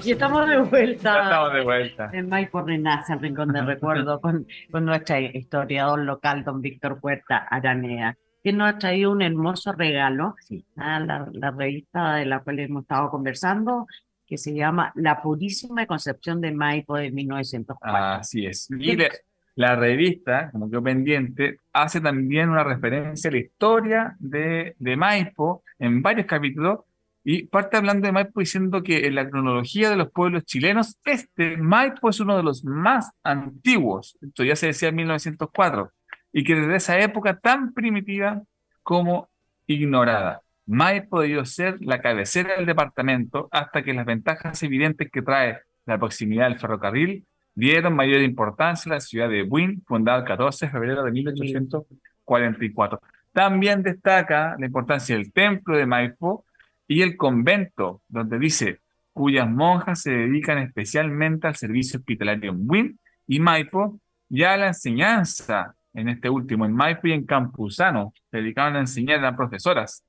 Y 0.04 0.12
estamos 0.12 0.48
de 0.48 0.58
vuelta. 0.62 1.24
Estamos 1.24 1.54
de 1.54 1.64
vuelta. 1.64 2.10
En 2.14 2.30
Maipo 2.30 2.62
Renace, 2.62 3.14
el 3.14 3.20
rincón 3.20 3.52
de 3.54 3.62
recuerdo, 3.64 4.20
con, 4.22 4.46
con 4.72 4.86
nuestro 4.86 5.18
historiador 5.20 6.00
local, 6.00 6.44
don 6.44 6.62
Víctor 6.62 7.00
Puerta 7.00 7.38
Aranea, 7.38 8.18
que 8.44 8.54
nos 8.54 8.70
ha 8.74 8.78
traído 8.78 9.12
un 9.12 9.22
hermoso 9.22 9.72
regalo, 9.74 10.36
a 10.78 11.00
la, 11.00 11.28
la 11.34 11.52
revista 11.52 12.16
de 12.16 12.26
la 12.26 12.40
cual 12.40 12.60
hemos 12.60 12.84
estado 12.84 13.10
conversando, 13.10 13.88
que 14.26 14.38
se 14.38 14.54
llama 14.54 14.92
La 14.96 15.22
Purísima 15.22 15.86
Concepción 15.86 16.42
de 16.42 16.52
Maipo 16.52 16.96
de 16.98 17.12
1904. 17.12 17.96
Así 17.98 18.46
es. 18.46 18.70
Y 18.72 18.96
le- 18.96 19.10
la 19.56 19.76
revista, 19.76 20.50
como 20.52 20.70
quedó 20.70 20.82
pendiente, 20.82 21.58
hace 21.74 22.00
también 22.00 22.50
una 22.50 22.64
referencia 22.64 23.30
a 23.30 23.34
la 23.34 23.38
historia 23.40 24.16
de, 24.20 24.76
de 24.80 24.96
Maipo 24.96 25.64
en 25.78 26.02
varios 26.02 26.26
capítulos 26.26 26.80
y 27.24 27.44
parte 27.44 27.78
hablando 27.78 28.08
de 28.08 28.12
Maipo 28.12 28.40
diciendo 28.40 28.82
que 28.82 29.06
en 29.06 29.16
la 29.16 29.30
cronología 29.30 29.90
de 29.90 29.96
los 29.96 30.12
pueblos 30.12 30.44
chilenos, 30.46 30.98
este 31.06 31.56
Maipo 31.58 32.10
es 32.10 32.20
uno 32.20 32.36
de 32.36 32.44
los 32.44 32.64
más 32.64 33.12
antiguos. 33.24 34.18
Esto 34.22 34.44
ya 34.44 34.56
se 34.56 34.68
decía 34.68 34.90
en 34.90 34.96
1904 34.96 35.92
y 36.34 36.44
que 36.44 36.56
desde 36.56 36.76
esa 36.76 37.00
época 37.00 37.40
tan 37.40 37.74
primitiva 37.74 38.42
como 38.82 39.30
ignorada. 39.68 40.42
Maipo 40.66 41.22
debió 41.22 41.46
ser 41.46 41.78
la 41.82 42.02
cabecera 42.02 42.56
del 42.56 42.66
departamento 42.66 43.50
hasta 43.52 43.84
que 43.84 43.94
las 43.94 44.06
ventajas 44.06 44.64
evidentes 44.64 45.12
que 45.12 45.22
trae 45.22 45.60
la 45.86 46.00
proximidad 46.00 46.48
del 46.50 46.60
ferrocarril 46.60 47.26
dieron 47.54 47.96
mayor 47.96 48.22
importancia 48.22 48.92
a 48.92 48.96
la 48.96 49.02
ciudad 49.02 49.30
de 49.30 49.44
Buin, 49.44 49.84
fundada 49.86 50.20
el 50.20 50.26
14 50.26 50.66
de 50.66 50.72
febrero 50.72 51.04
de 51.04 51.12
1844. 51.12 53.02
También 53.34 53.84
destaca 53.84 54.56
la 54.58 54.66
importancia 54.66 55.16
del 55.16 55.32
templo 55.32 55.78
de 55.78 55.86
Maipo 55.86 56.46
y 56.92 57.04
el 57.04 57.16
convento, 57.16 58.02
donde 58.10 58.38
dice, 58.38 58.80
cuyas 59.14 59.50
monjas 59.50 60.02
se 60.02 60.12
dedican 60.12 60.58
especialmente 60.58 61.48
al 61.48 61.56
servicio 61.56 62.00
hospitalario 62.00 62.52
en 62.52 62.68
Buin 62.68 63.00
y 63.28 63.40
Maipo, 63.40 64.02
y 64.30 64.44
a 64.44 64.58
la 64.58 64.68
enseñanza, 64.68 65.74
en 65.94 66.10
este 66.10 66.30
último, 66.30 66.66
en 66.66 66.74
Maipo 66.74 67.08
y 67.08 67.14
en 67.14 67.26
Campuzano, 67.26 68.12
se 68.30 68.40
dedicaban 68.40 68.76
a 68.76 68.82
enseñar, 68.82 69.20
eran 69.20 69.38
profesoras. 69.38 70.04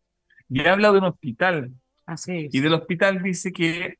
Y 0.48 0.66
habla 0.66 0.90
de 0.90 0.98
un 0.98 1.04
hospital, 1.04 1.70
Así 2.04 2.46
es. 2.46 2.54
y 2.54 2.58
del 2.58 2.74
hospital 2.74 3.22
dice 3.22 3.52
que 3.52 3.98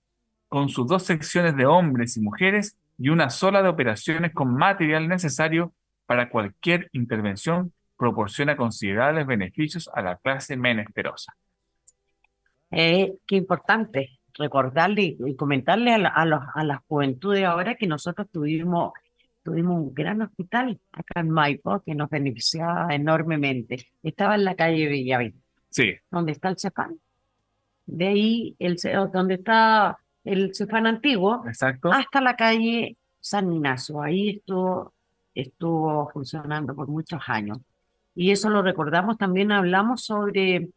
con 0.49 0.69
sus 0.69 0.89
dos 0.89 1.05
secciones 1.05 1.55
de 1.55 1.67
hombres 1.67 2.17
y 2.17 2.21
mujeres 2.21 2.77
y 2.99 3.11
una 3.11 3.31
sola 3.31 3.63
de 3.63 3.69
operaciones 3.69 4.33
con 4.35 4.57
material 4.57 5.07
necesario 5.07 5.73
para 6.07 6.31
cualquier 6.31 6.91
intervención, 6.93 7.73
proporciona 7.97 8.57
considerables 8.57 9.25
beneficios 9.25 9.89
a 9.95 10.03
la 10.03 10.17
clase 10.17 10.57
menesterosa. 10.57 11.33
Eh, 12.73 13.15
qué 13.27 13.37
importante 13.37 14.19
recordarle 14.35 15.17
y, 15.19 15.37
comentarle 15.37 15.93
a 15.93 15.99
la, 15.99 16.09
a, 16.09 16.25
los, 16.25 16.41
a 16.55 16.65
la 16.65 16.83
juventud 16.89 17.35
de 17.35 17.45
ahora 17.45 17.75
que 17.75 17.87
nosotros 17.87 18.27
tuvimos, 18.33 18.93
tuvimos 19.43 19.79
un 19.79 19.95
gran 19.95 20.23
hospital 20.23 20.81
acá 20.91 21.21
en 21.21 21.31
Maipo 21.31 21.81
que 21.81 21.95
nos 21.95 22.09
beneficiaba 22.09 22.95
enormemente. 22.95 23.87
Estaba 24.03 24.35
en 24.35 24.45
la 24.45 24.55
calle 24.55 24.89
Villavín, 24.89 25.43
Sí, 25.71 25.93
donde 26.11 26.33
está 26.33 26.49
el 26.49 26.59
Cefán. 26.59 26.99
De 27.85 28.07
ahí, 28.09 28.57
el, 28.59 28.77
donde 29.13 29.35
está 29.35 29.99
el 30.25 30.55
Cefán 30.55 30.87
antiguo, 30.87 31.45
exacto. 31.47 31.93
hasta 31.93 32.21
la 32.21 32.37
calle 32.37 32.97
San 33.21 33.53
Ignacio. 33.53 34.03
Ahí 34.03 34.31
estuvo, 34.31 34.95
estuvo 35.35 36.09
funcionando 36.11 36.75
por 36.75 36.89
muchos 36.89 37.21
años. 37.27 37.59
Y 38.15 38.31
eso 38.31 38.51
lo 38.51 38.63
recordamos, 38.63 39.17
también 39.17 39.53
hablamos 39.53 40.05
sobre 40.05 40.69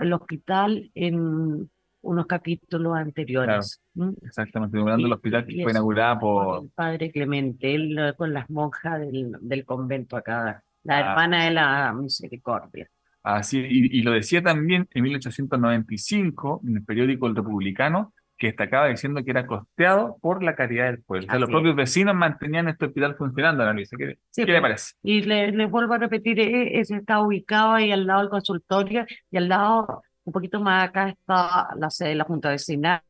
el 0.00 0.12
hospital 0.12 0.90
en 0.94 1.70
unos 2.00 2.26
capítulos 2.26 2.96
anteriores. 2.96 3.80
¿m? 3.96 4.12
Exactamente, 4.22 4.78
hablando 4.78 5.04
del 5.04 5.12
hospital 5.12 5.46
que 5.46 5.62
fue 5.62 5.72
inaugurada 5.72 6.18
por... 6.18 6.62
el 6.64 6.70
padre 6.70 7.10
Clemente, 7.10 7.74
él 7.74 8.14
con 8.16 8.32
las 8.32 8.48
monjas 8.50 9.00
del, 9.00 9.32
del 9.40 9.64
convento 9.64 10.16
acá, 10.16 10.62
la 10.84 10.96
Ah. 10.98 11.00
hermana 11.00 11.44
de 11.44 11.50
la 11.50 11.92
misericordia. 11.92 12.88
Así, 13.22 13.58
y, 13.58 13.98
y 13.98 14.02
lo 14.02 14.12
decía 14.12 14.42
también 14.42 14.88
en 14.92 15.02
1895 15.02 16.62
en 16.66 16.76
el 16.76 16.84
periódico 16.84 17.26
El 17.26 17.36
Republicano, 17.36 18.14
que 18.38 18.46
destacaba 18.48 18.86
diciendo 18.88 19.22
que 19.24 19.30
era 19.32 19.46
costeado 19.46 20.16
por 20.20 20.42
la 20.44 20.54
caridad 20.54 20.86
del 20.86 21.02
pueblo. 21.02 21.26
O 21.26 21.30
sea, 21.30 21.38
los 21.40 21.50
propios 21.50 21.74
vecinos 21.76 22.14
mantenían 22.14 22.68
este 22.68 22.86
hospital 22.86 23.16
funcionando, 23.16 23.62
Ana 23.64 23.72
Luisa. 23.72 23.96
¿Qué, 23.98 24.16
Sí, 24.30 24.44
qué 24.44 24.52
le 24.52 24.60
pues. 24.60 24.62
parece? 24.62 24.94
Y 25.02 25.22
le- 25.22 25.52
les 25.52 25.70
vuelvo 25.70 25.94
a 25.94 25.98
repetir, 25.98 26.38
e- 26.40 26.78
ese 26.80 26.96
está 26.96 27.20
ubicado 27.20 27.72
ahí 27.72 27.90
al 27.92 28.06
lado 28.06 28.20
del 28.20 28.30
consultorio 28.30 29.04
y 29.30 29.36
al 29.36 29.48
lado, 29.48 30.02
un 30.24 30.32
poquito 30.32 30.60
más 30.60 30.88
acá, 30.88 31.08
está 31.10 31.68
la 31.76 31.90
sede 31.90 32.10
de 32.10 32.14
la 32.14 32.24
Junta 32.24 32.50
Vecinal, 32.50 33.02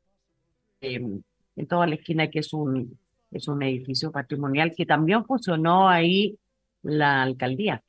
eh, 0.81 1.01
en 1.57 1.67
toda 1.67 1.87
la 1.87 1.97
esquina, 1.97 2.29
que 2.31 2.39
es 2.39 2.53
un, 2.53 2.99
es 3.31 3.49
un 3.49 3.63
edificio 3.63 4.11
patrimonial 4.13 4.73
que 4.77 4.87
también 4.87 5.25
funcionó 5.25 5.89
ahí 5.89 6.39
la 6.83 7.23
alcaldía. 7.23 7.83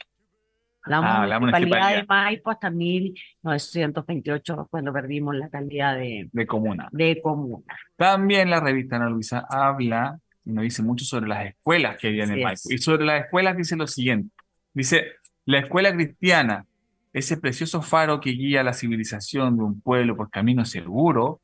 La 0.86 1.00
Ah, 1.00 1.28
la 1.28 1.40
municipalidad 1.40 1.96
de. 1.98 2.06
Maipo 2.08 2.52
hasta 2.52 2.70
1928, 2.70 4.68
cuando 4.70 4.94
perdimos 4.94 5.36
la 5.36 5.50
calidad 5.50 5.96
de, 5.96 6.30
De 6.32 6.48
comuna. 6.48 6.88
de 6.92 7.22
comuna. 7.22 7.64
También 7.96 8.50
la 8.50 8.60
revista 8.60 8.96
Ana 8.96 9.10
Luisa 9.10 9.46
habla 9.50 10.20
y 10.46 10.52
nos 10.52 10.64
dice 10.64 10.82
mucho 10.82 11.06
sobre 11.06 11.28
las 11.28 11.46
escuelas 11.48 11.98
que 11.98 12.08
había 12.08 12.24
en 12.24 12.32
Maipo. 12.32 12.50
es. 12.50 12.72
Y 12.72 12.78
sobre 12.78 13.06
las 13.06 13.26
escuelas 13.26 13.58
dice 13.58 13.76
lo 13.76 13.88
siguiente. 13.88 14.34
Dice, 14.74 15.14
la 15.46 15.60
escuela 15.60 15.94
cristiana, 15.94 16.66
ese 17.14 17.38
precioso 17.38 17.82
faro 17.82 18.20
que 18.20 18.32
guía 18.32 18.64
la 18.64 18.74
civilización 18.74 19.58
de 19.58 19.64
un 19.64 19.82
pueblo 19.82 20.16
por 20.16 20.30
camino 20.30 20.64
seguro, 20.66 21.42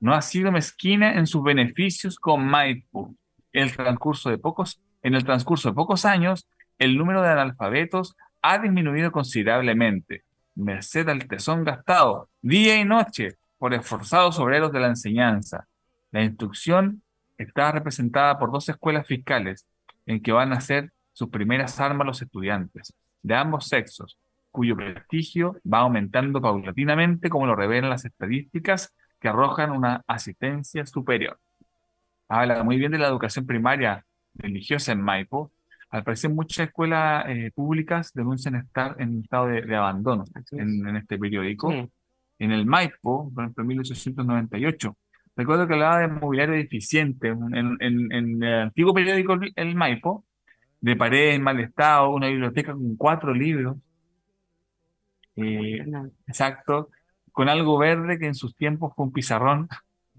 no 0.00 0.14
ha 0.14 0.22
sido 0.22 0.50
mezquina 0.50 1.14
en 1.14 1.26
sus 1.26 1.42
beneficios 1.42 2.16
con 2.18 2.46
Maipo. 2.46 3.14
El 3.52 3.76
transcurso 3.76 4.30
de 4.30 4.38
pocos, 4.38 4.80
en 5.02 5.14
el 5.14 5.24
transcurso 5.24 5.68
de 5.68 5.74
pocos 5.74 6.04
años, 6.04 6.48
el 6.78 6.96
número 6.96 7.20
de 7.22 7.28
analfabetos 7.28 8.16
ha 8.42 8.58
disminuido 8.58 9.12
considerablemente, 9.12 10.24
merced 10.54 11.08
al 11.08 11.26
tesón 11.26 11.64
gastado 11.64 12.28
día 12.40 12.80
y 12.80 12.84
noche 12.84 13.36
por 13.58 13.74
esforzados 13.74 14.38
obreros 14.38 14.72
de 14.72 14.80
la 14.80 14.88
enseñanza. 14.88 15.66
La 16.10 16.22
instrucción 16.22 17.02
está 17.38 17.72
representada 17.72 18.38
por 18.38 18.50
dos 18.50 18.68
escuelas 18.68 19.06
fiscales 19.06 19.66
en 20.06 20.22
que 20.22 20.32
van 20.32 20.52
a 20.52 20.56
hacer 20.56 20.92
sus 21.12 21.28
primeras 21.28 21.78
armas 21.80 22.06
los 22.06 22.22
estudiantes, 22.22 22.94
de 23.22 23.34
ambos 23.34 23.68
sexos, 23.68 24.18
cuyo 24.50 24.76
prestigio 24.76 25.56
va 25.70 25.80
aumentando 25.80 26.40
paulatinamente 26.40 27.28
como 27.28 27.46
lo 27.46 27.54
revelan 27.54 27.90
las 27.90 28.04
estadísticas 28.04 28.94
que 29.20 29.28
arrojan 29.28 29.70
una 29.70 30.02
asistencia 30.06 30.86
superior. 30.86 31.38
Habla 32.28 32.62
muy 32.64 32.78
bien 32.78 32.92
de 32.92 32.98
la 32.98 33.08
educación 33.08 33.46
primaria 33.46 34.04
religiosa 34.34 34.92
en 34.92 35.02
Maipo. 35.02 35.52
Al 35.90 36.04
parecer 36.04 36.30
muchas 36.30 36.68
escuelas 36.68 37.24
eh, 37.28 37.50
públicas 37.54 38.12
denuncian 38.14 38.54
estar 38.56 38.96
en 39.00 39.22
estado 39.22 39.46
de, 39.48 39.62
de 39.62 39.76
abandono 39.76 40.24
es. 40.34 40.52
en, 40.52 40.86
en 40.88 40.96
este 40.96 41.18
periódico 41.18 41.70
Sí. 41.72 41.88
en 42.38 42.52
el 42.52 42.64
Maipo, 42.66 43.30
por 43.34 43.44
ejemplo, 43.44 43.62
en 43.62 43.68
1898. 43.68 44.96
Recuerdo 45.36 45.66
que 45.66 45.74
hablaba 45.74 45.98
de 46.00 46.08
mobiliario 46.08 46.54
deficiente 46.54 47.28
en, 47.28 47.54
en- 47.56 47.76
en- 47.80 48.12
en 48.12 48.42
el 48.42 48.54
antiguo 48.62 48.92
periódico 48.94 49.34
El 49.34 49.52
El 49.56 49.74
Maipo, 49.74 50.24
de 50.80 50.96
paredes 50.96 51.34
en 51.36 51.42
mal 51.42 51.60
estado, 51.60 52.10
una 52.10 52.28
biblioteca 52.28 52.72
con 52.72 52.96
cuatro 52.96 53.34
libros, 53.34 53.76
eh, 55.36 55.84
exacto, 56.26 56.88
con 57.32 57.48
algo 57.48 57.78
verde 57.78 58.18
que 58.18 58.26
en 58.26 58.34
sus 58.34 58.54
tiempos 58.56 58.92
fue 58.94 59.06
un 59.06 59.12
pizarrón, 59.12 59.68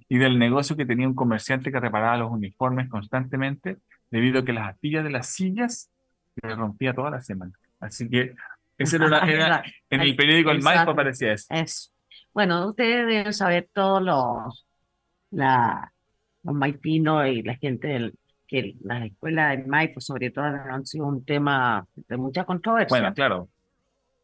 y 0.07 0.17
del 0.17 0.37
negocio 0.37 0.75
que 0.75 0.85
tenía 0.85 1.07
un 1.07 1.15
comerciante 1.15 1.71
que 1.71 1.79
reparaba 1.79 2.17
los 2.17 2.31
uniformes 2.31 2.89
constantemente, 2.89 3.77
debido 4.11 4.39
a 4.41 4.45
que 4.45 4.53
las 4.53 4.69
astillas 4.69 5.03
de 5.03 5.09
las 5.09 5.27
sillas 5.27 5.89
se 6.35 6.55
rompía 6.55 6.93
toda 6.93 7.09
la 7.11 7.21
semana. 7.21 7.53
Así 7.79 8.07
que 8.09 8.35
Ese 8.77 8.97
era, 8.97 9.07
una- 9.07 9.19
era- 9.31 9.63
en 9.89 10.01
el 10.01 10.15
periódico 10.15 10.51
El 10.51 10.61
Maipo 10.61 10.91
aparecía 10.91 11.33
eso. 11.33 11.47
Es, 11.49 11.91
bueno, 12.33 12.67
ustedes 12.69 13.07
deben 13.07 13.33
saber 13.33 13.67
todos 13.73 14.01
los, 14.03 14.65
la, 15.31 15.91
los 16.43 16.55
maipinos 16.55 17.27
y 17.27 17.41
la 17.41 17.55
gente 17.57 17.87
del, 17.87 18.15
que 18.47 18.75
las 18.83 19.05
escuelas 19.05 19.57
del 19.57 19.67
Maipo, 19.67 19.99
sobre 20.01 20.29
todo, 20.31 20.45
han 20.45 20.85
sido 20.85 21.07
un 21.07 21.25
tema 21.25 21.85
de 21.95 22.17
mucha 22.17 22.43
controversia. 22.45 22.97
Bueno, 22.99 23.13
claro. 23.13 23.49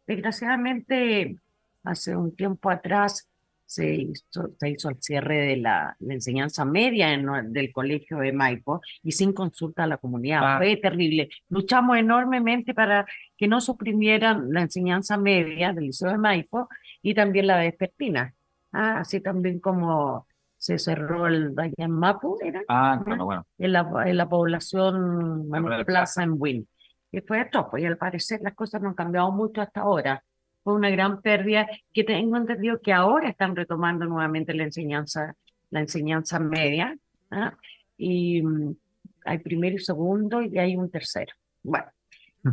Desgraciadamente, 0.05 1.37
hace 1.83 2.15
un 2.15 2.35
tiempo 2.35 2.69
atrás 2.69 3.27
se 3.67 3.95
hizo, 3.95 4.49
se 4.57 4.69
hizo 4.69 4.89
el 4.89 4.95
cierre 5.01 5.39
de 5.39 5.57
la, 5.57 5.95
enseñanza 5.99 6.63
media 6.63 7.13
en 7.13 7.51
del 7.51 7.71
colegio 7.73 8.17
de 8.19 8.31
Maipo 8.31 8.81
y 9.03 9.11
sin 9.11 9.33
consulta 9.33 9.83
a 9.83 9.87
la 9.87 9.97
comunidad. 9.97 10.39
Ah. 10.41 10.57
Fue 10.57 10.77
terrible. 10.77 11.29
Luchamos 11.49 11.97
enormemente 11.97 12.73
para 12.73 13.05
que 13.35 13.47
no 13.47 13.59
suprimieran 13.59 14.51
la 14.53 14.61
enseñanza 14.61 15.17
media 15.17 15.73
del 15.73 15.87
liceo 15.87 16.09
de 16.09 16.17
Maipo 16.17 16.69
y 17.01 17.13
también 17.13 17.47
la 17.47 17.57
vespertina. 17.57 18.33
Ah, 18.71 18.99
así 18.99 19.19
también 19.19 19.59
como 19.59 20.27
se 20.55 20.79
cerró 20.79 21.27
el 21.27 21.53
Dayan 21.53 21.91
Mapu, 21.91 22.37
¿era? 22.41 22.61
Ah, 22.69 23.03
bueno. 23.05 23.45
en 23.57 23.73
la, 23.73 23.87
en 24.05 24.17
la 24.17 24.29
población 24.29 25.49
Manuel 25.49 25.85
Plaza 25.85 26.23
en 26.23 26.35
Win. 26.37 26.67
Y 27.11 27.19
fue 27.21 27.41
esto, 27.41 27.69
pues 27.69 27.83
y 27.83 27.85
al 27.85 27.97
parecer 27.97 28.39
las 28.41 28.55
cosas 28.55 28.81
no 28.81 28.89
han 28.89 28.95
cambiado 28.95 29.31
mucho 29.31 29.61
hasta 29.61 29.81
ahora. 29.81 30.23
Fue 30.67 30.73
una 30.75 30.89
gran 30.89 31.21
pérdida 31.21 31.65
que 31.93 32.03
tengo 32.03 32.35
entendido 32.35 32.81
que 32.81 32.91
ahora 32.91 33.29
están 33.29 33.55
retomando 33.55 34.03
nuevamente 34.03 34.53
la 34.53 34.63
enseñanza, 34.63 35.33
la 35.69 35.79
enseñanza 35.79 36.39
media, 36.41 36.93
¿ah? 37.31 37.53
Y 37.97 38.41
mm, 38.41 38.75
hay 39.23 39.37
primero 39.37 39.77
y 39.77 39.79
segundo 39.79 40.41
y 40.41 40.57
hay 40.59 40.75
un 40.75 40.91
tercero. 40.91 41.33
Bueno, 41.63 41.87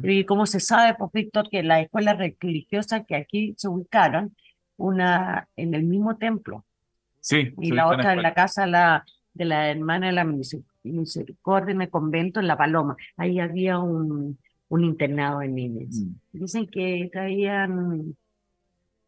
y 0.05 0.23
como 0.25 0.47
se 0.47 0.61
sabe, 0.61 0.95
pues 0.97 1.11
Víctor, 1.13 1.49
que 1.51 1.65
las 1.65 1.83
escuelas 1.83 2.17
religiosas 2.41 3.03
que 3.05 3.17
aquí 3.17 3.53
se 3.57 3.67
ubicaron, 3.67 4.33
una 4.77 5.49
en 5.57 5.75
el 5.75 5.83
mismo 5.83 6.17
templo, 6.17 6.65
Sí, 7.19 7.53
y 7.61 7.73
la 7.73 7.83
en 7.83 7.89
otra 7.89 7.95
en 8.13 8.21
escuela. 8.21 8.23
la 8.29 8.35
casa 8.35 8.63
de 8.65 8.71
la, 8.71 9.05
de 9.33 9.45
la 9.45 9.71
hermana 9.73 10.07
de 10.07 10.13
la 10.13 10.25
Miseric- 10.25 10.63
Misericordia 10.85 11.73
en 11.75 11.83
el 11.83 11.91
convento 11.91 12.39
en 12.39 12.47
La 12.47 12.57
Paloma. 12.57 12.97
Ahí 13.17 13.41
había 13.41 13.81
un, 13.81 14.39
un 14.75 14.85
internado 14.85 15.41
de 15.41 15.49
niñas. 15.49 15.95
Mm. 16.01 16.39
Dicen 16.39 16.67
que 16.67 17.09
traían, 17.13 18.15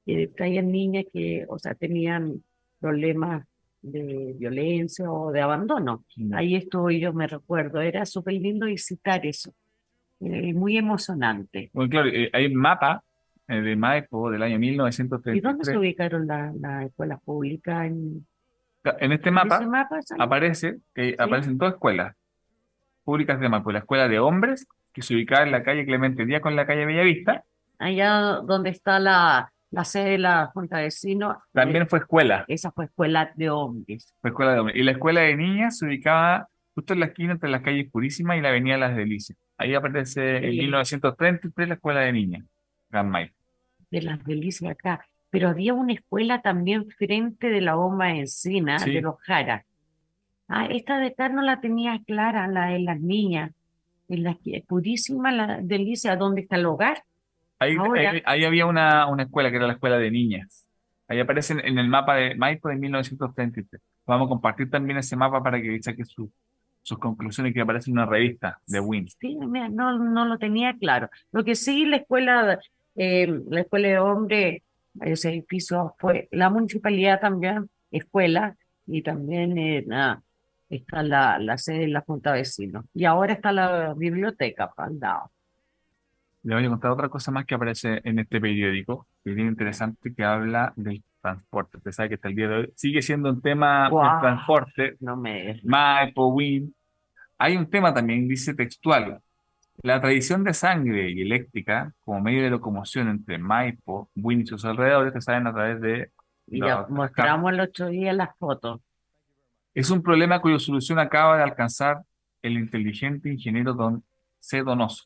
que 0.04 0.28
traían 0.28 0.70
niñas 0.70 1.04
que, 1.12 1.44
o 1.48 1.58
sea, 1.58 1.74
tenían 1.74 2.42
problemas 2.80 3.44
de 3.82 4.34
violencia 4.38 5.10
o 5.10 5.30
de 5.32 5.40
abandono. 5.40 6.04
Mm. 6.16 6.34
Ahí 6.34 6.54
estuve 6.56 6.98
yo, 7.00 7.12
me 7.12 7.26
recuerdo. 7.26 7.80
Era 7.80 8.04
súper 8.06 8.34
lindo 8.34 8.66
visitar 8.66 9.24
eso. 9.26 9.52
Eh, 10.20 10.54
muy 10.54 10.76
emocionante. 10.78 11.70
Bueno, 11.72 11.90
claro, 11.90 12.08
eh, 12.08 12.30
hay 12.32 12.46
un 12.46 12.54
mapa 12.54 13.02
eh, 13.48 13.60
de 13.60 13.76
Maipo 13.76 14.30
del 14.30 14.42
año 14.42 14.56
¿Y 14.58 14.76
dónde 14.76 14.92
se 14.92 15.02
1933. 15.04 15.76
ubicaron 15.76 16.26
la- 16.26 16.52
las 16.58 16.86
escuelas 16.86 17.20
públicas? 17.22 17.86
¿En, 17.86 18.26
En 19.00 19.12
este 19.12 19.30
mapa 19.30 19.60
aparece 20.18 20.78
que 20.94 21.14
aparecen 21.18 21.58
dos 21.58 21.74
escuelas 21.74 22.14
públicas 23.04 23.38
de 23.38 23.48
Maipo. 23.48 23.70
La 23.72 23.80
escuela 23.80 24.08
de 24.08 24.18
hombres, 24.18 24.66
que 24.96 25.02
se 25.02 25.14
ubicaba 25.14 25.42
en 25.44 25.50
la 25.52 25.62
calle 25.62 25.84
Clemente 25.84 26.24
Díaz 26.24 26.40
con 26.40 26.56
la 26.56 26.66
calle 26.66 26.86
Bellavista, 26.86 27.44
allá 27.78 28.40
donde 28.42 28.70
está 28.70 28.98
la, 28.98 29.52
la 29.70 29.84
sede 29.84 30.12
de 30.12 30.18
la 30.18 30.46
Junta 30.46 30.78
de 30.78 30.84
Vecinos, 30.84 31.36
también 31.52 31.82
eh, 31.82 31.86
fue 31.86 31.98
escuela, 31.98 32.46
esa 32.48 32.70
fue 32.72 32.86
escuela 32.86 33.30
de 33.34 33.50
hombres. 33.50 34.14
fue 34.22 34.30
escuela 34.30 34.54
de 34.54 34.60
hombres. 34.60 34.76
Y 34.78 34.82
la 34.82 34.92
escuela 34.92 35.20
de 35.20 35.36
niñas 35.36 35.76
se 35.76 35.84
ubicaba 35.84 36.48
justo 36.74 36.94
en 36.94 37.00
la 37.00 37.06
esquina 37.06 37.32
entre 37.32 37.50
las 37.50 37.60
calles 37.60 37.90
Purísima 37.90 38.38
y 38.38 38.40
la 38.40 38.48
avenida 38.48 38.78
Las 38.78 38.96
Delicias. 38.96 39.38
Ahí 39.58 39.74
aparece 39.74 40.38
en 40.38 40.52
Sí. 40.52 40.58
1933 40.60 41.68
la 41.68 41.74
escuela 41.74 42.00
de 42.00 42.12
niñas, 42.12 42.44
Gran 42.88 43.10
Maipo. 43.10 43.34
de 43.90 44.00
las 44.02 44.24
delicias 44.24 44.70
acá. 44.72 45.06
Pero 45.28 45.50
había 45.50 45.74
una 45.74 45.92
escuela 45.92 46.40
también 46.40 46.86
frente 46.90 47.50
de 47.50 47.60
la 47.60 47.74
bomba 47.74 48.06
de 48.06 48.20
encina, 48.20 48.78
Sí. 48.78 48.92
de 48.94 49.02
los 49.02 49.20
Jara. 49.20 49.66
Ah, 50.48 50.66
esta 50.70 50.98
de 50.98 51.08
acá 51.08 51.28
no 51.28 51.42
la 51.42 51.60
tenía 51.60 52.00
clara, 52.06 52.46
la 52.48 52.68
de 52.68 52.78
las 52.78 52.98
niñas. 53.00 53.50
En 54.08 54.22
la 54.22 54.36
purísima 54.68 55.32
la 55.32 55.58
delicia, 55.62 56.16
¿dónde 56.16 56.42
está 56.42 56.56
el 56.56 56.66
hogar? 56.66 57.02
Ahí, 57.58 57.76
Ahora- 57.76 58.10
ahí, 58.10 58.22
ahí 58.24 58.44
había 58.44 58.66
una, 58.66 59.06
una 59.08 59.24
escuela 59.24 59.50
que 59.50 59.56
era 59.56 59.66
la 59.66 59.72
escuela 59.74 59.98
de 59.98 60.10
niñas. 60.10 60.66
Ahí 61.08 61.20
aparece 61.20 61.54
en, 61.54 61.60
en 61.60 61.78
el 61.78 61.88
mapa 61.88 62.16
de 62.16 62.34
Maipo 62.34 62.68
de 62.68 62.76
1933. 62.76 63.80
Vamos 64.06 64.26
a 64.26 64.28
compartir 64.28 64.70
también 64.70 64.98
ese 64.98 65.16
mapa 65.16 65.42
para 65.42 65.60
que 65.60 65.82
saque 65.82 66.04
su- 66.04 66.30
sus 66.82 66.98
conclusiones 66.98 67.52
que 67.52 67.60
aparece 67.60 67.90
en 67.90 67.96
una 67.98 68.06
revista 68.06 68.60
de 68.66 68.78
Win. 68.80 69.08
Sí, 69.08 69.36
mira, 69.36 69.68
no, 69.68 69.98
no 69.98 70.24
lo 70.24 70.38
tenía 70.38 70.76
claro. 70.78 71.08
Lo 71.32 71.42
que 71.44 71.54
sí, 71.56 71.84
la 71.84 71.96
escuela, 71.96 72.60
eh, 72.94 73.26
la 73.48 73.60
escuela 73.62 73.88
de 73.88 73.98
hombres, 73.98 74.62
ese 75.00 75.30
edificio 75.30 75.94
fue, 75.98 76.28
la 76.30 76.48
municipalidad 76.50 77.20
también, 77.20 77.68
escuela, 77.90 78.56
y 78.86 79.02
también 79.02 79.58
eh, 79.58 79.84
nada, 79.86 80.22
está 80.68 81.02
la, 81.02 81.38
la 81.38 81.58
sede 81.58 81.80
de 81.80 81.88
la 81.88 82.00
Junta 82.00 82.32
de 82.32 82.38
Vecinos. 82.38 82.84
Y 82.94 83.04
ahora 83.04 83.32
está 83.32 83.52
la 83.52 83.94
biblioteca 83.94 84.70
pa' 84.70 84.86
al 84.86 84.98
lado. 84.98 85.30
Le 86.42 86.54
voy 86.54 86.64
a 86.64 86.68
contar 86.68 86.92
otra 86.92 87.08
cosa 87.08 87.32
más 87.32 87.44
que 87.44 87.56
aparece 87.56 88.00
en 88.04 88.20
este 88.20 88.40
periódico, 88.40 89.08
que 89.24 89.30
es 89.30 89.36
bien 89.36 89.48
interesante, 89.48 90.14
que 90.14 90.22
habla 90.24 90.72
del 90.76 91.02
transporte. 91.20 91.78
Usted 91.78 91.90
sabe 91.90 92.08
que 92.10 92.14
hasta 92.14 92.28
el 92.28 92.36
día 92.36 92.48
de 92.48 92.54
hoy 92.54 92.72
sigue 92.76 93.02
siendo 93.02 93.30
un 93.30 93.42
tema 93.42 93.88
Guau. 93.88 94.14
el 94.14 94.20
transporte, 94.20 94.96
No 95.00 95.16
me... 95.16 95.60
Maipo, 95.64 96.28
Win. 96.28 96.72
Hay 97.38 97.56
un 97.56 97.68
tema 97.68 97.92
también, 97.92 98.28
dice 98.28 98.54
textual. 98.54 99.20
La 99.82 100.00
tradición 100.00 100.44
de 100.44 100.54
sangre 100.54 101.10
y 101.10 101.20
eléctrica 101.20 101.92
como 102.04 102.20
medio 102.20 102.44
de 102.44 102.50
locomoción 102.50 103.08
entre 103.08 103.38
Maipo, 103.38 104.10
Win 104.14 104.42
y 104.42 104.46
sus 104.46 104.64
alrededores 104.64 105.12
se 105.14 105.20
saben 105.20 105.48
a 105.48 105.52
través 105.52 105.80
de 105.80 106.10
Y 106.46 106.60
ya 106.60 106.86
mostramos 106.88 107.52
el 107.52 107.60
otro 107.60 107.88
día 107.88 108.12
las 108.12 108.30
fotos. 108.38 108.80
Es 109.76 109.90
un 109.90 110.02
problema 110.02 110.40
cuya 110.40 110.58
solución 110.58 110.98
acaba 110.98 111.36
de 111.36 111.42
alcanzar 111.42 112.00
el 112.40 112.54
inteligente 112.54 113.28
ingeniero 113.28 113.74
Don 113.74 114.02
C. 114.38 114.62
Donoso. 114.62 115.04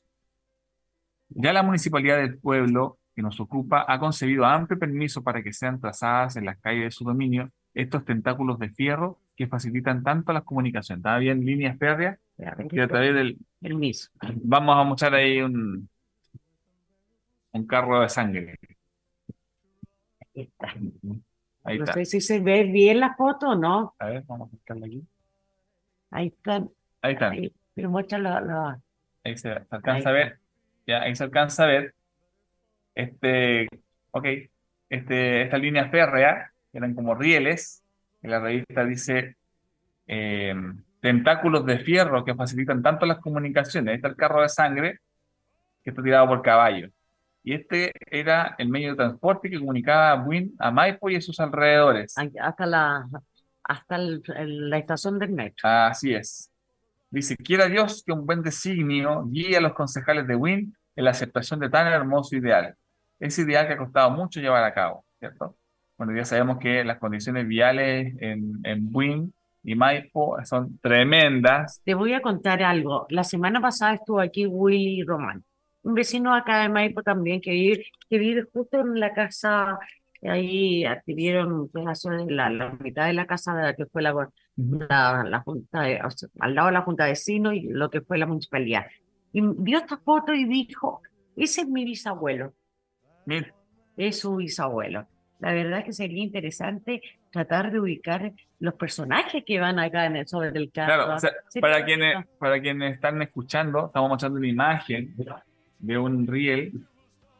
Ya 1.30 1.52
la 1.52 1.64
municipalidad 1.64 2.18
del 2.18 2.38
pueblo 2.38 3.00
que 3.16 3.20
nos 3.20 3.40
ocupa 3.40 3.84
ha 3.88 3.98
concebido 3.98 4.44
amplio 4.44 4.78
permiso 4.78 5.24
para 5.24 5.42
que 5.42 5.52
sean 5.52 5.80
trazadas 5.80 6.36
en 6.36 6.44
las 6.44 6.56
calles 6.58 6.84
de 6.84 6.90
su 6.92 7.02
dominio 7.02 7.50
estos 7.74 8.04
tentáculos 8.04 8.60
de 8.60 8.70
fierro 8.70 9.18
que 9.34 9.48
facilitan 9.48 10.04
tanto 10.04 10.32
las 10.32 10.44
comunicaciones. 10.44 11.00
Está 11.00 11.18
bien, 11.18 11.44
líneas 11.44 11.76
férreas 11.76 12.20
que 12.68 12.80
a 12.80 12.86
través 12.86 13.12
del... 13.12 13.38
Permiso. 13.60 14.10
Vamos 14.36 14.76
a 14.78 14.84
mostrar 14.84 15.14
ahí 15.14 15.42
un, 15.42 15.88
un 17.50 17.66
carro 17.66 18.02
de 18.02 18.08
sangre. 18.08 18.56
Ahí 20.32 20.42
está. 20.42 20.72
Ahí 21.64 21.78
No 21.78 21.84
está. 21.84 21.94
sé 21.94 22.04
si 22.06 22.20
se 22.20 22.40
ve 22.40 22.64
bien 22.64 23.00
la 23.00 23.14
foto 23.14 23.50
o 23.50 23.54
no. 23.54 23.94
A 23.98 24.06
ver, 24.06 24.22
vamos 24.26 24.48
a 24.48 24.50
buscarla 24.52 24.86
aquí. 24.86 25.02
Ahí 26.10 26.26
están. 26.28 26.70
Ahí 27.02 27.12
están. 27.14 27.32
Ahí, 27.32 27.52
pero 27.74 27.90
muestra 27.90 28.18
la- 28.18 28.80
Ahí 29.24 29.36
se, 29.36 29.52
se 29.52 29.66
alcanza 29.70 30.08
Ahí 30.10 30.14
a 30.14 30.18
ver, 30.18 30.38
ya, 30.86 31.02
ahí 31.02 31.14
se 31.14 31.24
alcanza 31.24 31.64
a 31.64 31.66
ver, 31.66 31.94
este, 32.94 33.68
ok, 34.10 34.26
este, 34.88 35.42
esta 35.42 35.58
línea 35.58 35.88
férrea, 35.90 36.52
que 36.72 36.78
eran 36.78 36.94
como 36.94 37.14
rieles, 37.14 37.82
en 38.22 38.30
la 38.30 38.40
revista 38.40 38.84
dice 38.84 39.36
eh, 40.06 40.54
tentáculos 41.00 41.64
de 41.66 41.78
fierro 41.78 42.24
que 42.24 42.34
facilitan 42.34 42.82
tanto 42.82 43.06
las 43.06 43.18
comunicaciones. 43.18 43.90
Ahí 43.92 43.96
está 43.96 44.08
el 44.08 44.16
carro 44.16 44.42
de 44.42 44.48
sangre 44.48 45.00
que 45.84 45.90
está 45.90 46.02
tirado 46.02 46.26
por 46.28 46.42
caballo. 46.42 46.88
Y 47.42 47.54
este 47.54 47.92
era 48.10 48.54
el 48.58 48.68
medio 48.68 48.90
de 48.90 48.96
transporte 48.96 49.48
que 49.50 49.58
comunicaba 49.58 50.12
a 50.12 50.16
Buin 50.16 50.54
a 50.58 50.70
Maipo 50.70 51.08
y 51.10 51.16
a 51.16 51.20
sus 51.20 51.40
alrededores. 51.40 52.14
hasta 52.40 52.66
la 52.66 53.06
hasta 53.62 53.96
el- 53.96 54.22
el- 54.36 54.68
la 54.70 54.78
estación 54.78 55.18
del 55.18 55.30
metro. 55.30 55.68
Así 55.68 56.12
es. 56.12 56.50
Dice, 57.10 57.36
quiera 57.36 57.66
Dios 57.66 58.02
que 58.04 58.12
un 58.12 58.26
buen 58.26 58.42
designio 58.42 59.24
guíe 59.26 59.56
a 59.56 59.60
los 59.60 59.74
concejales 59.74 60.26
de 60.26 60.34
Win 60.34 60.74
en 60.96 61.04
la 61.04 61.10
aceptación 61.12 61.60
de 61.60 61.68
tan 61.70 61.86
hermoso 61.86 62.36
ideal. 62.36 62.74
Ese 63.20 63.42
ideal 63.42 63.66
que 63.68 63.74
ha 63.74 63.78
costado 63.78 64.10
mucho 64.10 64.40
llevar 64.40 64.64
a 64.64 64.74
cabo, 64.74 65.04
¿cierto? 65.18 65.56
Bueno, 65.98 66.16
ya 66.16 66.24
sabemos 66.24 66.58
que 66.58 66.82
las 66.84 66.98
condiciones 66.98 67.46
viales 67.46 68.14
en, 68.20 68.58
en 68.64 68.88
Win 68.92 69.32
y 69.62 69.74
Maipo 69.74 70.36
son 70.44 70.78
tremendas. 70.80 71.80
Te 71.84 71.94
voy 71.94 72.14
a 72.14 72.22
contar 72.22 72.62
algo. 72.62 73.06
La 73.10 73.24
semana 73.24 73.60
pasada 73.60 73.94
estuvo 73.94 74.20
aquí 74.20 74.46
Willy 74.46 75.02
Román, 75.04 75.44
un 75.82 75.94
vecino 75.94 76.34
acá 76.34 76.62
de 76.62 76.68
Maipo 76.68 77.02
también 77.02 77.40
que 77.40 77.50
vive, 77.52 77.84
que 78.08 78.18
vive 78.18 78.44
justo 78.52 78.80
en 78.80 79.00
la 79.00 79.12
casa, 79.12 79.78
ahí 80.22 80.84
adquirieron 80.84 81.52
un 81.52 81.68
pedazo 81.70 82.10
de 82.10 82.30
la, 82.30 82.50
la 82.50 82.72
mitad 82.80 83.06
de 83.06 83.14
la 83.14 83.26
casa 83.26 83.54
de 83.54 83.62
la 83.62 83.74
que 83.74 83.86
fue 83.86 84.02
la, 84.02 84.12
la, 84.56 85.24
la 85.26 85.40
junta 85.40 85.82
de- 85.82 86.00
o 86.04 86.10
sea, 86.10 86.28
al 86.40 86.54
lado 86.54 86.66
de 86.68 86.72
la 86.74 86.82
junta 86.82 87.04
de 87.04 87.10
vecinos 87.12 87.54
y 87.54 87.62
lo 87.68 87.88
que 87.90 88.00
fue 88.02 88.18
la 88.18 88.26
municipalidad. 88.26 88.84
Y 89.32 89.40
vio 89.42 89.78
esta 89.78 89.96
foto 89.96 90.34
y 90.34 90.44
dijo, 90.44 91.00
ese 91.36 91.62
es 91.62 91.68
mi 91.68 91.84
bisabuelo, 91.84 92.52
Mira, 93.26 93.54
es 93.96 94.18
su 94.20 94.36
bisabuelo. 94.36 95.06
La 95.38 95.54
verdad 95.54 95.78
es 95.78 95.84
que 95.86 95.92
sería 95.94 96.22
interesante 96.22 97.00
tratar 97.30 97.70
de 97.72 97.80
ubicar 97.80 98.32
los 98.58 98.74
personajes 98.74 99.42
que 99.46 99.58
van 99.58 99.78
acá 99.78 100.04
en 100.04 100.16
el, 100.16 100.28
sobre 100.28 100.48
el 100.50 100.70
carro. 100.70 100.94
claro, 101.06 101.14
o 101.14 101.18
sea, 101.18 101.30
para 101.62 101.82
quienes, 101.84 102.26
para 102.38 102.60
quienes 102.60 102.94
están 102.94 103.22
escuchando, 103.22 103.86
estamos 103.86 104.10
mostrando 104.10 104.38
una 104.38 104.48
imagen 104.48 105.14
de 105.80 105.98
un 105.98 106.26
riel 106.26 106.72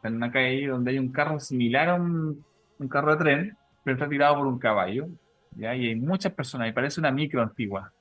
en 0.03 0.15
una 0.15 0.31
calle 0.31 0.67
donde 0.67 0.91
hay 0.91 0.99
un 0.99 1.11
carro 1.11 1.39
similar 1.39 1.89
a 1.89 1.95
un, 1.95 2.43
un 2.79 2.87
carro 2.87 3.11
de 3.15 3.23
tren, 3.23 3.57
pero 3.83 3.95
está 3.95 4.09
tirado 4.09 4.35
por 4.35 4.47
un 4.47 4.59
caballo. 4.59 5.07
¿ya? 5.55 5.75
Y 5.75 5.87
hay 5.89 5.95
muchas 5.95 6.33
personas, 6.33 6.69
y 6.69 6.71
parece 6.71 6.99
una 6.99 7.11
micro 7.11 7.41
antigua. 7.41 7.91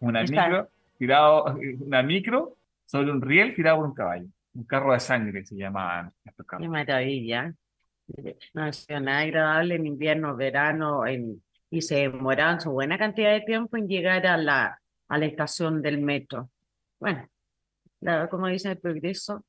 Una 0.00 0.22
micro, 0.22 0.68
tirado, 0.98 1.44
una 1.80 2.02
micro 2.02 2.56
sobre 2.84 3.10
un 3.10 3.20
riel 3.22 3.54
tirado 3.54 3.78
por 3.78 3.86
un 3.86 3.94
caballo. 3.94 4.26
Un 4.54 4.64
carro 4.64 4.92
de 4.92 5.00
sangre 5.00 5.44
se 5.44 5.56
llamaban 5.56 6.12
estos 6.24 6.44
Qué 6.44 6.50
carros. 6.50 6.68
maravilla. 6.68 7.54
No 8.54 8.64
ha 8.64 8.72
sido 8.72 8.98
nada 9.00 9.20
agradable 9.20 9.76
en 9.76 9.86
invierno, 9.86 10.34
verano, 10.36 11.06
en, 11.06 11.40
y 11.70 11.80
se 11.82 12.08
demoraban 12.08 12.60
su 12.60 12.72
buena 12.72 12.98
cantidad 12.98 13.30
de 13.32 13.42
tiempo 13.42 13.76
en 13.76 13.86
llegar 13.86 14.26
a 14.26 14.36
la, 14.36 14.80
a 15.08 15.18
la 15.18 15.26
estación 15.26 15.80
del 15.80 16.00
metro. 16.02 16.50
Bueno, 16.98 17.24
la- 18.00 18.28
como 18.28 18.48
dice 18.48 18.72
el 18.72 18.78
progreso. 18.78 19.44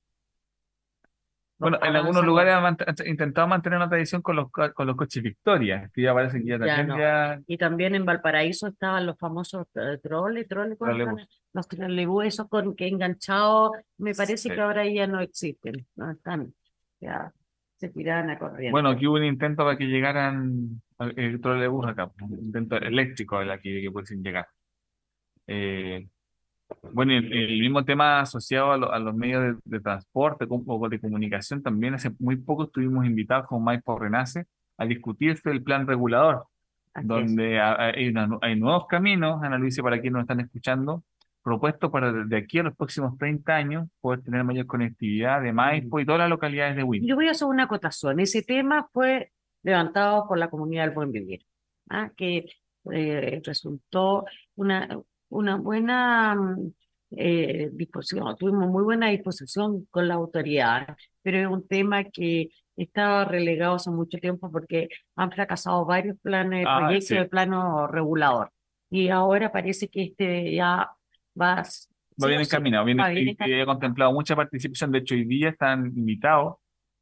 Bueno, 1.61 1.79
en 1.81 1.95
algunos 1.95 2.25
lugares 2.25 2.53
han 2.55 2.75
intentado 3.07 3.47
mantener 3.47 3.77
una 3.77 3.87
tradición 3.87 4.21
con 4.21 4.35
los, 4.35 4.51
con 4.51 4.87
los 4.87 4.95
coches 4.95 5.21
Victoria, 5.23 5.89
que 5.93 6.01
ya 6.01 6.13
parece 6.13 6.39
que 6.41 6.45
ya 6.49 6.57
también 6.59 6.87
no. 6.87 6.97
ya... 6.97 7.39
Y 7.47 7.57
también 7.57 7.95
en 7.95 8.03
Valparaíso 8.05 8.67
estaban 8.67 9.05
los 9.05 9.17
famosos 9.17 9.67
eh, 9.75 9.97
troles, 10.01 10.47
troles, 10.47 10.77
¿cómo 10.77 10.91
se 10.91 10.97
Trolebús. 10.97 11.21
llaman? 11.21 11.27
Los 11.53 11.67
trolebús, 11.67 12.25
esos 12.25 12.47
con 12.49 12.75
que 12.75 12.87
enganchados, 12.87 13.71
me 13.97 14.13
parece 14.13 14.37
Sí. 14.37 14.49
que 14.49 14.59
ahora 14.59 14.85
ya 14.87 15.05
no 15.07 15.19
existen, 15.19 15.85
no 15.95 16.11
están, 16.11 16.53
ya 16.99 17.31
se 17.77 17.89
tiraban 17.89 18.29
a 18.31 18.39
corriente. 18.39 18.71
Bueno, 18.71 18.89
aquí 18.89 19.07
hubo 19.07 19.15
un 19.15 19.23
intento 19.25 19.63
para 19.63 19.77
que 19.77 19.85
llegaran 19.85 20.81
el 21.15 21.41
trolebús 21.41 21.87
acá, 21.87 22.11
un 22.21 22.39
intento 22.39 22.75
eléctrico 22.77 23.39
de 23.39 23.45
la 23.45 23.59
que, 23.59 23.81
que 23.81 23.91
pudiesen 23.91 24.21
llegar. 24.23 24.47
Eh, 25.47 26.07
bueno, 26.93 27.13
el, 27.13 27.31
el 27.31 27.59
mismo 27.59 27.83
tema 27.85 28.19
asociado 28.19 28.71
a, 28.71 28.77
lo- 28.77 28.91
a 28.91 28.99
los 28.99 29.15
medios 29.15 29.41
de, 29.43 29.77
de 29.77 29.79
transporte 29.79 30.45
o 30.49 30.89
de 30.89 30.99
comunicación 30.99 31.61
también, 31.63 31.93
hace 31.93 32.11
muy 32.19 32.35
poco 32.37 32.63
estuvimos 32.65 33.05
invitados 33.05 33.47
con 33.47 33.63
Maipo 33.63 33.97
Renace 33.97 34.45
a 34.77 34.85
discutir 34.85 35.37
sobre 35.37 35.57
el 35.57 35.63
plan 35.63 35.85
regulador, 35.87 36.45
Así 36.93 37.07
donde 37.07 37.59
ha- 37.59 37.87
hay, 37.87 38.09
una 38.09 38.27
hay 38.41 38.59
nuevos 38.59 38.87
caminos, 38.87 39.41
Ana 39.43 39.57
Luisa, 39.57 39.81
para 39.83 39.97
quienes 40.01 40.13
nos 40.13 40.21
están 40.23 40.39
escuchando, 40.39 41.03
propuestos 41.43 41.89
para 41.91 42.11
de 42.11 42.37
aquí 42.37 42.59
a 42.59 42.63
los 42.63 42.75
próximos 42.75 43.17
30 43.17 43.55
años 43.55 43.87
poder 43.99 44.21
tener 44.21 44.43
mayor 44.43 44.65
conectividad 44.67 45.41
de 45.41 45.51
Maipo 45.53 45.99
y 45.99 46.05
todas 46.05 46.19
las 46.19 46.29
localidades 46.29 46.75
de 46.75 46.83
Win. 46.83 47.05
Yo 47.07 47.15
voy 47.15 47.27
a 47.27 47.31
hacer 47.31 47.47
una 47.47 47.63
acotación. 47.63 48.19
Ese 48.19 48.43
tema 48.43 48.87
fue 48.93 49.31
levantado 49.63 50.27
por 50.27 50.37
la 50.37 50.49
comunidad 50.49 50.85
del 50.85 50.93
Buen 50.95 51.11
Vivir, 51.11 51.41
¿ah? 51.89 52.11
que 52.15 52.45
eh, 52.91 53.41
resultó 53.45 54.25
una, 54.55 54.87
una 55.31 55.55
buena 55.57 56.35
mm, 56.35 56.71
eh, 57.17 57.69
disposición, 57.73 58.35
tuvimos 58.37 58.69
muy 58.69 58.83
buena 58.83 59.07
disposición 59.09 59.85
con 59.89 60.07
la 60.07 60.13
autoridad, 60.15 60.95
pero 61.21 61.37
es 61.39 61.47
un 61.47 61.67
tema 61.67 62.03
que 62.05 62.49
estaba 62.77 63.25
relegado 63.25 63.75
hace 63.75 63.91
mucho 63.91 64.17
tiempo 64.17 64.49
porque 64.51 64.87
han 65.15 65.31
fracasado 65.31 65.85
varios 65.85 66.17
planes, 66.21 66.65
Ah, 66.67 66.79
proyectos 66.79 67.07
sí. 67.09 67.15
de 67.15 67.25
plano 67.25 67.87
regulador. 67.87 68.51
Y 68.89 69.09
ahora 69.09 69.51
parece 69.51 69.87
que 69.89 70.03
este 70.03 70.53
ya 70.53 70.89
va, 71.39 71.59
a- 71.59 71.63
Va 72.21 72.27
bien 72.27 72.41
encaminado, 72.41 72.85
bien 72.85 72.99
encaminado. 72.99 73.61
he 73.61 73.65
contemplado 73.65 74.13
mucha 74.13 74.35
participación. 74.35 74.91
De 74.91 74.99
hecho, 74.99 75.15
hoy 75.15 75.25
día 75.25 75.49
están 75.49 75.87
invitados 75.95 76.55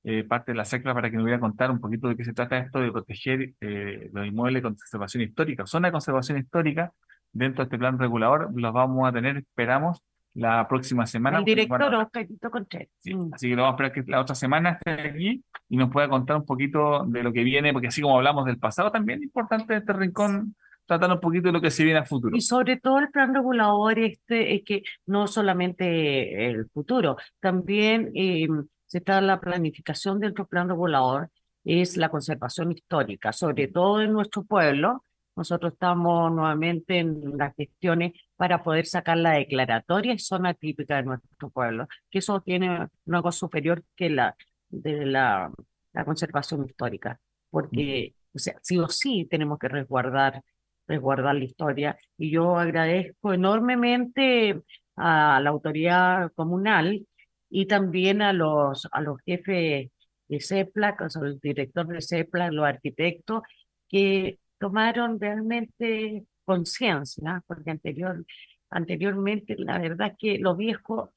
eh, 0.04 0.24
parte 0.24 0.54
de 0.54 0.58
la 0.58 0.64
SECLA 0.66 0.94
para 0.94 1.10
que 1.12 1.18
nos 1.18 1.26
voy 1.26 1.34
a 1.34 1.40
contar 1.42 1.70
un 1.72 1.80
poquito 1.82 2.08
de 2.08 2.16
qué 2.16 2.24
se 2.24 2.32
trata 2.34 2.58
esto 2.58 2.80
de 2.80 2.90
proteger 2.92 3.54
eh, 3.60 4.10
los 4.14 4.26
inmuebles 4.26 4.56
de 4.64 4.70
conservación 4.70 5.24
histórica, 5.24 5.66
zona 5.66 5.90
de 5.90 5.92
conservación 5.92 6.38
histórica. 6.38 6.94
Dentro 7.32 7.64
de 7.64 7.68
este 7.68 7.78
plan 7.78 8.00
regulador 8.00 8.50
los 8.56 8.74
vamos 8.74 9.08
a 9.08 9.12
tener, 9.12 9.38
esperamos, 9.38 10.02
la 10.34 10.68
próxima 10.68 11.06
semana. 11.06 11.40
El 11.40 11.46
director 11.46 11.94
Oscarito 11.96 12.52
Contreras. 12.52 12.90
Sí, 13.00 13.14
Mm. 13.14 13.34
así 13.34 13.50
que 13.50 13.56
lo 13.56 13.64
vamos 13.64 13.74
a 13.80 13.84
esperar 13.84 14.06
que 14.06 14.12
la 14.12 14.22
otra 14.22 14.36
semana 14.36 14.70
esté 14.72 15.10
aquí 15.10 15.44
y 15.68 15.78
nos 15.78 15.90
pueda 15.92 16.08
contar 16.08 16.38
un 16.38 16.46
poquito 16.46 17.04
de 17.06 17.24
lo 17.24 17.34
que 17.34 17.44
viene, 17.44 17.74
porque 17.74 17.88
así 17.88 18.02
como 18.02 18.16
hablamos 18.18 18.46
del 18.46 18.58
pasado, 18.58 18.92
también 18.92 19.20
es 19.20 19.26
importante 19.26 19.76
este 19.76 19.92
rincón 19.94 20.56
tratar 20.86 21.12
un 21.12 21.20
poquito 21.20 21.48
de 21.50 21.52
lo 21.54 21.62
que 21.62 21.70
se 21.72 21.84
viene 21.84 22.00
a 22.00 22.06
futuro. 22.06 22.36
Y 22.36 22.42
sobre 22.42 22.78
todo 22.78 23.00
el 23.00 23.10
plan 23.10 23.34
regulador 23.34 24.00
este 24.00 24.56
es 24.56 24.64
que 24.64 24.84
no 25.06 25.28
solamente 25.28 26.48
el 26.48 26.68
futuro, 26.70 27.18
también 27.40 28.12
eh, 28.16 28.48
se 28.86 29.00
está 29.00 29.22
la 29.22 29.40
planificación 29.40 30.20
del 30.20 30.32
otro 30.32 30.48
plan 30.48 30.68
regulador, 30.70 31.30
es 31.64 31.98
la 31.98 32.10
conservación 32.10 32.72
histórica, 32.72 33.34
sobre 33.34 33.68
todo 33.68 34.02
en 34.02 34.14
nuestro 34.14 34.44
pueblo. 34.44 35.04
Nosotros 35.40 35.72
estamos 35.72 36.34
nuevamente 36.34 37.00
en 37.00 37.38
las 37.38 37.56
gestiones 37.56 38.12
para 38.36 38.62
poder 38.62 38.86
sacar 38.86 39.18
la 39.18 39.32
declaratoria 39.32 40.14
y 40.14 40.20
zona 40.20 40.54
típica 40.54 40.98
de 40.98 41.04
nuestro 41.04 41.50
pueblo, 41.50 41.88
que 42.12 42.20
eso 42.20 42.42
tiene 42.42 42.88
un 43.06 43.16
algo 43.16 43.32
superior 43.32 43.82
que 43.96 44.10
la 44.10 44.36
de 44.68 45.06
la, 45.06 45.50
la 45.94 46.04
conservación 46.04 46.66
histórica, 46.66 47.20
porque 47.50 48.16
o 48.36 48.40
sea, 48.40 48.56
sí 48.62 48.78
o 48.80 48.90
sí 48.90 49.28
tenemos 49.30 49.58
que 49.60 49.70
resguardar 49.70 50.44
resguardar 50.90 51.36
la 51.36 51.46
historia. 51.46 51.98
Y 52.18 52.32
yo 52.32 52.58
agradezco 52.58 53.34
enormemente 53.34 54.62
a 54.98 55.40
la 55.42 55.50
autoridad 55.52 56.32
comunal 56.34 57.08
y 57.50 57.66
también 57.68 58.22
a 58.22 58.34
los, 58.34 58.90
a 58.92 59.02
los 59.02 59.22
jefes 59.26 59.90
de 60.28 60.40
CEPLA, 60.42 60.98
o 61.00 61.10
sea, 61.10 61.22
el 61.24 61.40
director 61.40 61.88
de 61.88 62.02
CEPLA, 62.02 62.52
los 62.52 62.66
arquitectos, 62.66 63.44
que 63.88 64.40
tomaron 64.60 65.20
realmente 65.20 66.26
conciencia, 66.46 67.44
porque 67.48 67.72
anterior, 67.72 68.26
anteriormente 68.70 69.56
la 69.58 69.80
verdad 69.80 70.16
que 70.18 70.38
lo 70.40 70.56
viejo 70.56 71.14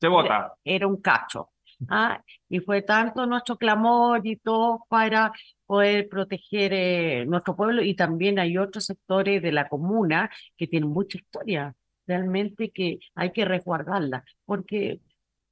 Se 0.00 0.08
vota. 0.08 0.54
era 0.64 0.86
un 0.86 1.00
cacho. 1.00 1.50
¿ah? 1.88 2.22
Y 2.48 2.60
fue 2.60 2.82
tanto 2.82 3.26
nuestro 3.26 3.56
clamor 3.56 4.26
y 4.26 4.36
todo 4.36 4.84
para 4.88 5.32
poder 5.66 6.08
proteger 6.08 6.72
eh, 6.72 7.26
nuestro 7.26 7.56
pueblo 7.56 7.82
y 7.82 7.94
también 7.94 8.38
hay 8.38 8.56
otros 8.58 8.84
sectores 8.84 9.42
de 9.42 9.52
la 9.52 9.68
comuna 9.68 10.30
que 10.56 10.66
tienen 10.66 10.90
mucha 10.90 11.18
historia, 11.18 11.74
realmente 12.06 12.70
que 12.70 12.98
hay 13.14 13.32
que 13.32 13.44
resguardarla, 13.44 14.24
porque 14.44 15.00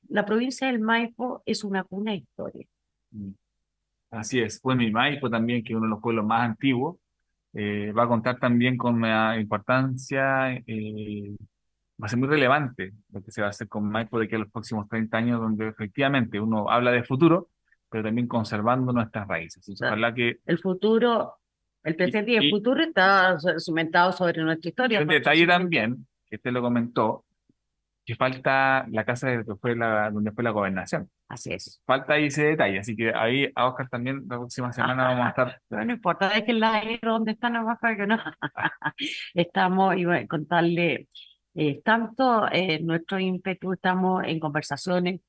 la 0.08 0.24
provincia 0.24 0.66
del 0.68 0.80
Maipo 0.80 1.42
es 1.46 1.64
una 1.64 1.84
cuna 1.84 2.12
de 2.12 2.18
historia. 2.18 2.66
Mm. 3.10 3.30
Así 4.10 4.38
es. 4.40 4.60
Bueno, 4.62 4.82
y 4.82 4.92
Maipo 4.92 5.28
también, 5.28 5.64
que 5.64 5.72
es 5.72 5.76
uno 5.76 5.86
de 5.86 5.90
los 5.90 6.00
pueblos 6.00 6.24
más 6.24 6.42
antiguos, 6.42 6.98
eh, 7.54 7.92
va 7.92 8.04
a 8.04 8.08
contar 8.08 8.38
también 8.38 8.76
con 8.76 8.96
una 8.96 9.38
importancia, 9.38 10.52
eh, 10.66 11.36
va 12.02 12.06
a 12.06 12.08
ser 12.08 12.18
muy 12.18 12.28
relevante 12.28 12.92
lo 13.12 13.22
que 13.22 13.30
se 13.30 13.40
va 13.40 13.46
a 13.48 13.50
hacer 13.50 13.68
con 13.68 13.88
Maipo 13.88 14.18
de 14.18 14.26
aquí 14.26 14.34
a 14.34 14.38
los 14.38 14.50
próximos 14.50 14.88
30 14.88 15.16
años, 15.16 15.40
donde 15.40 15.68
efectivamente 15.68 16.40
uno 16.40 16.68
habla 16.68 16.90
de 16.90 17.04
futuro, 17.04 17.48
pero 17.90 18.02
también 18.04 18.26
conservando 18.26 18.92
nuestras 18.92 19.26
raíces. 19.28 19.64
Claro. 19.78 19.94
ojalá 19.94 20.14
que 20.14 20.38
El 20.46 20.58
futuro, 20.58 21.34
el 21.84 21.94
presente 21.96 22.32
y, 22.32 22.36
el 22.36 22.44
y- 22.44 22.50
futuro 22.50 22.82
está 22.82 23.36
cimentado 23.58 24.10
sobre 24.12 24.42
nuestra 24.42 24.68
historia. 24.68 25.00
un 25.00 25.06
detalle 25.08 25.46
también, 25.46 26.06
que 26.26 26.36
usted 26.36 26.50
lo 26.50 26.60
comentó, 26.62 27.23
que 28.04 28.14
falta 28.16 28.86
la 28.90 29.04
casa 29.04 29.28
de 29.28 29.44
que 29.44 29.54
fue 29.56 29.74
la, 29.74 30.10
donde 30.10 30.32
fue 30.32 30.44
la 30.44 30.50
gobernación. 30.50 31.10
Así 31.28 31.52
es. 31.52 31.80
Falta 31.86 32.14
ahí 32.14 32.26
ese 32.26 32.44
detalle, 32.44 32.78
así 32.78 32.94
que 32.94 33.14
ahí 33.14 33.50
a 33.54 33.66
Oscar 33.66 33.88
también 33.88 34.24
la 34.28 34.36
próxima 34.36 34.72
semana 34.72 35.08
vamos 35.08 35.26
a 35.26 35.28
estar. 35.30 35.60
Pero 35.68 35.84
no 35.86 35.92
importa, 35.92 36.28
déjenla 36.28 36.74
ahí 36.74 36.98
donde 37.02 37.32
están 37.32 37.54
nomás 37.54 37.78
para 37.78 37.96
que 37.96 38.06
no. 38.06 38.18
Estamos, 39.34 39.96
y 39.96 40.04
bueno, 40.04 40.28
contarle, 40.28 41.08
eh, 41.54 41.80
tanto 41.82 42.46
eh, 42.52 42.80
nuestro 42.80 43.18
ímpetu, 43.18 43.72
estamos 43.72 44.22
en 44.26 44.38
conversaciones 44.38 45.20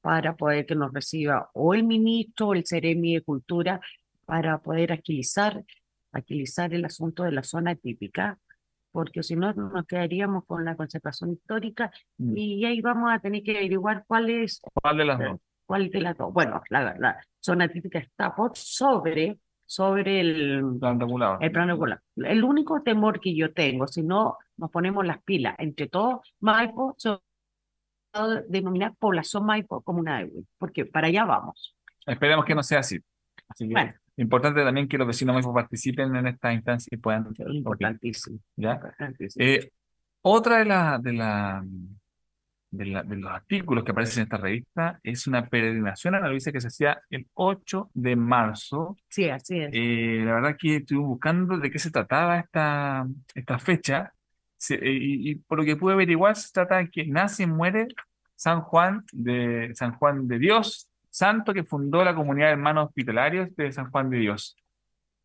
para 0.00 0.36
poder 0.36 0.66
que 0.66 0.74
nos 0.74 0.92
reciba 0.92 1.50
o 1.54 1.72
el 1.72 1.84
ministro 1.84 2.48
o 2.48 2.54
el 2.54 2.66
Ceremi 2.66 3.14
de 3.14 3.22
Cultura 3.22 3.80
para 4.26 4.58
poder 4.58 4.92
agilizar, 4.92 5.62
agilizar 6.12 6.74
el 6.74 6.84
asunto 6.84 7.22
de 7.22 7.32
la 7.32 7.42
zona 7.42 7.74
típica, 7.74 8.38
porque 8.94 9.24
si 9.24 9.34
no 9.34 9.52
nos 9.52 9.84
quedaríamos 9.86 10.44
con 10.46 10.64
la 10.64 10.76
conservación 10.76 11.32
histórica 11.32 11.90
Mm. 12.16 12.36
y 12.36 12.64
ahí 12.64 12.80
vamos 12.80 13.10
a 13.12 13.18
tener 13.18 13.42
que 13.42 13.56
averiguar 13.58 14.04
cuál 14.06 14.30
es 14.30 14.62
¿Cuál 14.80 14.96
de 14.98 15.04
las 15.04 15.18
dos? 15.18 15.40
¿Cuál 15.66 15.90
de 15.90 16.00
las 16.00 16.16
dos? 16.16 16.32
Bueno, 16.32 16.62
la, 16.70 16.94
la 16.96 17.16
zona 17.40 17.66
típica 17.68 17.98
está 17.98 18.32
por 18.36 18.52
sobre, 18.56 19.38
sobre 19.66 20.20
el, 20.20 20.62
Plan 20.78 21.00
regulador. 21.00 21.42
el 21.42 21.50
plan 21.50 21.66
regular. 21.68 22.00
El 22.16 22.44
único 22.44 22.82
temor 22.82 23.18
que 23.20 23.34
yo 23.34 23.52
tengo, 23.52 23.88
si 23.88 24.02
no 24.04 24.38
nos 24.56 24.70
ponemos 24.70 25.04
las 25.04 25.20
pilas 25.24 25.56
entre 25.58 25.88
todos, 25.88 26.32
Maipo 26.38 26.94
se 26.96 27.08
va 27.10 27.20
a 28.12 28.28
denominar 28.48 28.94
población 28.96 29.44
Maipo 29.44 29.80
como 29.82 29.98
una 29.98 30.18
de 30.20 30.30
porque 30.56 30.84
para 30.84 31.08
allá 31.08 31.24
vamos. 31.24 31.74
Esperemos 32.06 32.44
que 32.44 32.54
no 32.54 32.62
sea 32.62 32.78
así. 32.78 32.98
Así 33.48 33.66
que 33.66 33.74
Bueno. 33.74 33.92
Importante 34.16 34.62
también 34.62 34.88
que 34.88 34.98
los 34.98 35.06
vecinos 35.06 35.36
mismos 35.36 35.54
participen 35.54 36.14
en 36.16 36.26
esta 36.28 36.52
instancia 36.52 36.88
y 36.92 36.98
puedan. 36.98 37.26
Importantísimo. 37.48 38.38
¿Ya? 38.56 38.74
importantísimo. 38.74 39.44
Eh, 39.44 39.70
otra 40.22 40.58
de, 40.58 40.64
la, 40.64 40.98
de, 41.02 41.12
la, 41.12 41.64
de, 42.70 42.86
la- 42.86 43.02
de 43.02 43.16
los 43.16 43.30
artículos 43.30 43.84
que 43.84 43.92
aparecen 43.92 44.20
en 44.20 44.24
esta 44.24 44.36
revista 44.38 44.98
es 45.02 45.26
una 45.26 45.46
peregrinación 45.48 46.14
a 46.14 46.20
la 46.20 46.28
Luisa 46.28 46.50
que 46.52 46.60
se 46.60 46.68
hacía 46.68 47.00
el 47.10 47.26
8 47.34 47.90
de 47.94 48.16
marzo. 48.16 48.96
Sí, 49.08 49.28
así 49.28 49.58
es. 49.60 49.70
Eh, 49.72 50.22
la 50.24 50.34
verdad 50.34 50.56
que 50.58 50.76
estuve 50.76 51.00
buscando 51.00 51.58
de 51.58 51.70
qué 51.70 51.78
se 51.78 51.90
trataba 51.90 52.38
esta, 52.40 53.06
esta 53.34 53.58
fecha 53.58 54.12
Se- 54.56 54.74
eh, 54.76 54.92
y, 54.92 55.30
y 55.30 55.34
por 55.36 55.58
lo 55.58 55.64
que 55.64 55.76
pude 55.76 55.92
averiguar 55.94 56.36
se 56.36 56.50
trata 56.52 56.78
de 56.78 56.88
que 56.90 57.06
nace 57.06 57.44
y 57.44 57.46
muere 57.46 57.88
San 58.34 58.62
Juan 58.62 59.04
de, 59.12 59.70
San 59.74 59.92
Juan 59.96 60.26
de 60.26 60.38
Dios, 60.38 60.88
santo 61.14 61.54
que 61.54 61.62
fundó 61.62 62.02
la 62.02 62.12
comunidad 62.12 62.48
de 62.48 62.54
hermanos 62.54 62.88
hospitalarios 62.88 63.54
de 63.54 63.70
San 63.70 63.88
Juan 63.92 64.10
de 64.10 64.18
Dios. 64.18 64.56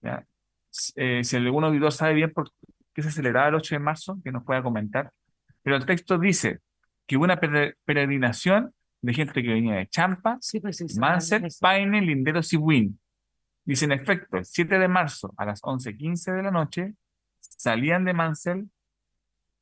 ¿ya? 0.01 0.23
Eh, 0.95 1.23
si 1.23 1.35
alguno 1.35 1.65
auditor 1.65 1.91
sabe 1.91 2.13
bien 2.13 2.31
por 2.31 2.51
qué 2.93 3.01
se 3.01 3.09
celebraba 3.09 3.47
el 3.47 3.55
8 3.55 3.73
de 3.73 3.79
marzo, 3.79 4.19
que 4.23 4.31
nos 4.31 4.43
pueda 4.43 4.61
comentar. 4.61 5.11
Pero 5.63 5.77
el 5.77 5.87
texto 5.87 6.19
dice 6.19 6.59
que 7.07 7.17
hubo 7.17 7.23
una 7.23 7.39
peregrinación 7.39 8.71
de 9.01 9.13
gente 9.15 9.41
que 9.41 9.49
venía 9.51 9.77
de 9.77 9.87
Champa, 9.87 10.37
sí, 10.41 10.59
pues, 10.59 10.77
sí, 10.77 10.85
Manset, 10.99 11.43
Paine, 11.59 12.01
Linderos 12.01 12.53
y 12.53 12.57
Win. 12.57 12.99
Dice 13.65 13.85
en 13.85 13.93
efecto, 13.93 14.37
el 14.37 14.45
7 14.45 14.77
de 14.77 14.87
marzo 14.87 15.33
a 15.37 15.45
las 15.45 15.59
11.15 15.63 16.35
de 16.35 16.43
la 16.43 16.51
noche 16.51 16.93
salían 17.39 18.05
de 18.05 18.13
Mansell 18.13 18.69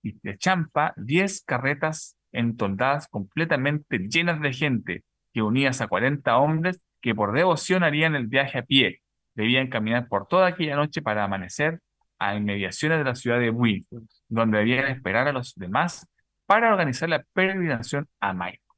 y 0.03 0.19
de 0.21 0.37
Champa 0.37 0.93
10 0.97 1.43
carretas 1.43 2.17
entoldadas 2.33 3.07
completamente 3.07 3.97
llenas 3.97 4.41
de 4.41 4.51
gente 4.51 5.03
que 5.37 5.43
unidas 5.43 5.81
a 5.81 5.87
40 5.87 6.35
hombres 6.39 6.81
que 6.99 7.13
por 7.13 7.31
devoción 7.31 7.83
harían 7.83 8.15
el 8.15 8.25
viaje 8.25 8.57
a 8.57 8.63
pie. 8.63 9.03
Debían 9.35 9.69
caminar 9.69 10.07
por 10.07 10.27
toda 10.27 10.47
aquella 10.47 10.75
noche 10.75 11.03
para 11.03 11.25
amanecer 11.25 11.79
a 12.17 12.33
inmediaciones 12.33 12.97
de 12.97 13.03
la 13.03 13.13
ciudad 13.13 13.39
de 13.39 13.51
Wynn, 13.51 13.85
donde 14.27 14.57
debían 14.57 14.87
esperar 14.87 15.27
a 15.27 15.31
los 15.31 15.53
demás 15.53 16.07
para 16.47 16.71
organizar 16.71 17.07
la 17.09 17.23
peregrinación 17.33 18.07
a 18.19 18.33
Maipo. 18.33 18.73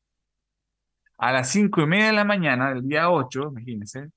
A 1.18 1.32
las 1.32 1.50
cinco 1.50 1.80
y 1.80 1.86
media 1.86 2.08
de 2.08 2.14
la 2.14 2.26
mañana 2.26 2.74
del 2.74 2.86
día 2.86 3.10
8, 3.10 3.52
imagínense, 3.52 4.10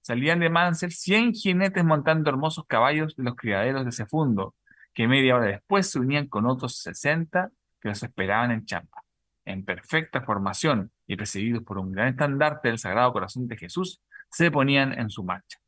salían 0.00 0.40
de 0.40 0.48
Mansell 0.48 0.90
100 0.90 1.34
jinetes 1.34 1.84
montando 1.84 2.30
hermosos 2.30 2.64
caballos 2.66 3.14
de 3.14 3.24
los 3.24 3.36
criaderos 3.36 3.84
de 3.84 3.92
Cefundo, 3.92 4.54
que 4.94 5.06
media 5.06 5.36
hora 5.36 5.48
después 5.48 5.90
se 5.90 5.98
unían 5.98 6.28
con 6.28 6.46
otros 6.46 6.78
60 6.78 7.50
que 7.78 7.88
los 7.90 8.02
esperaban 8.02 8.52
en 8.52 8.64
Champa. 8.64 9.02
En 9.44 9.66
perfecta 9.66 10.22
formación 10.22 10.90
y 11.06 11.16
precedidos 11.16 11.62
por 11.62 11.78
un 11.78 11.92
gran 11.92 12.08
estandarte 12.08 12.68
del 12.68 12.78
Sagrado 12.78 13.12
Corazón 13.12 13.46
de 13.46 13.56
Jesús, 13.56 14.00
se 14.30 14.50
ponían 14.50 14.98
en 14.98 15.10
su 15.10 15.24
marcha. 15.24 15.58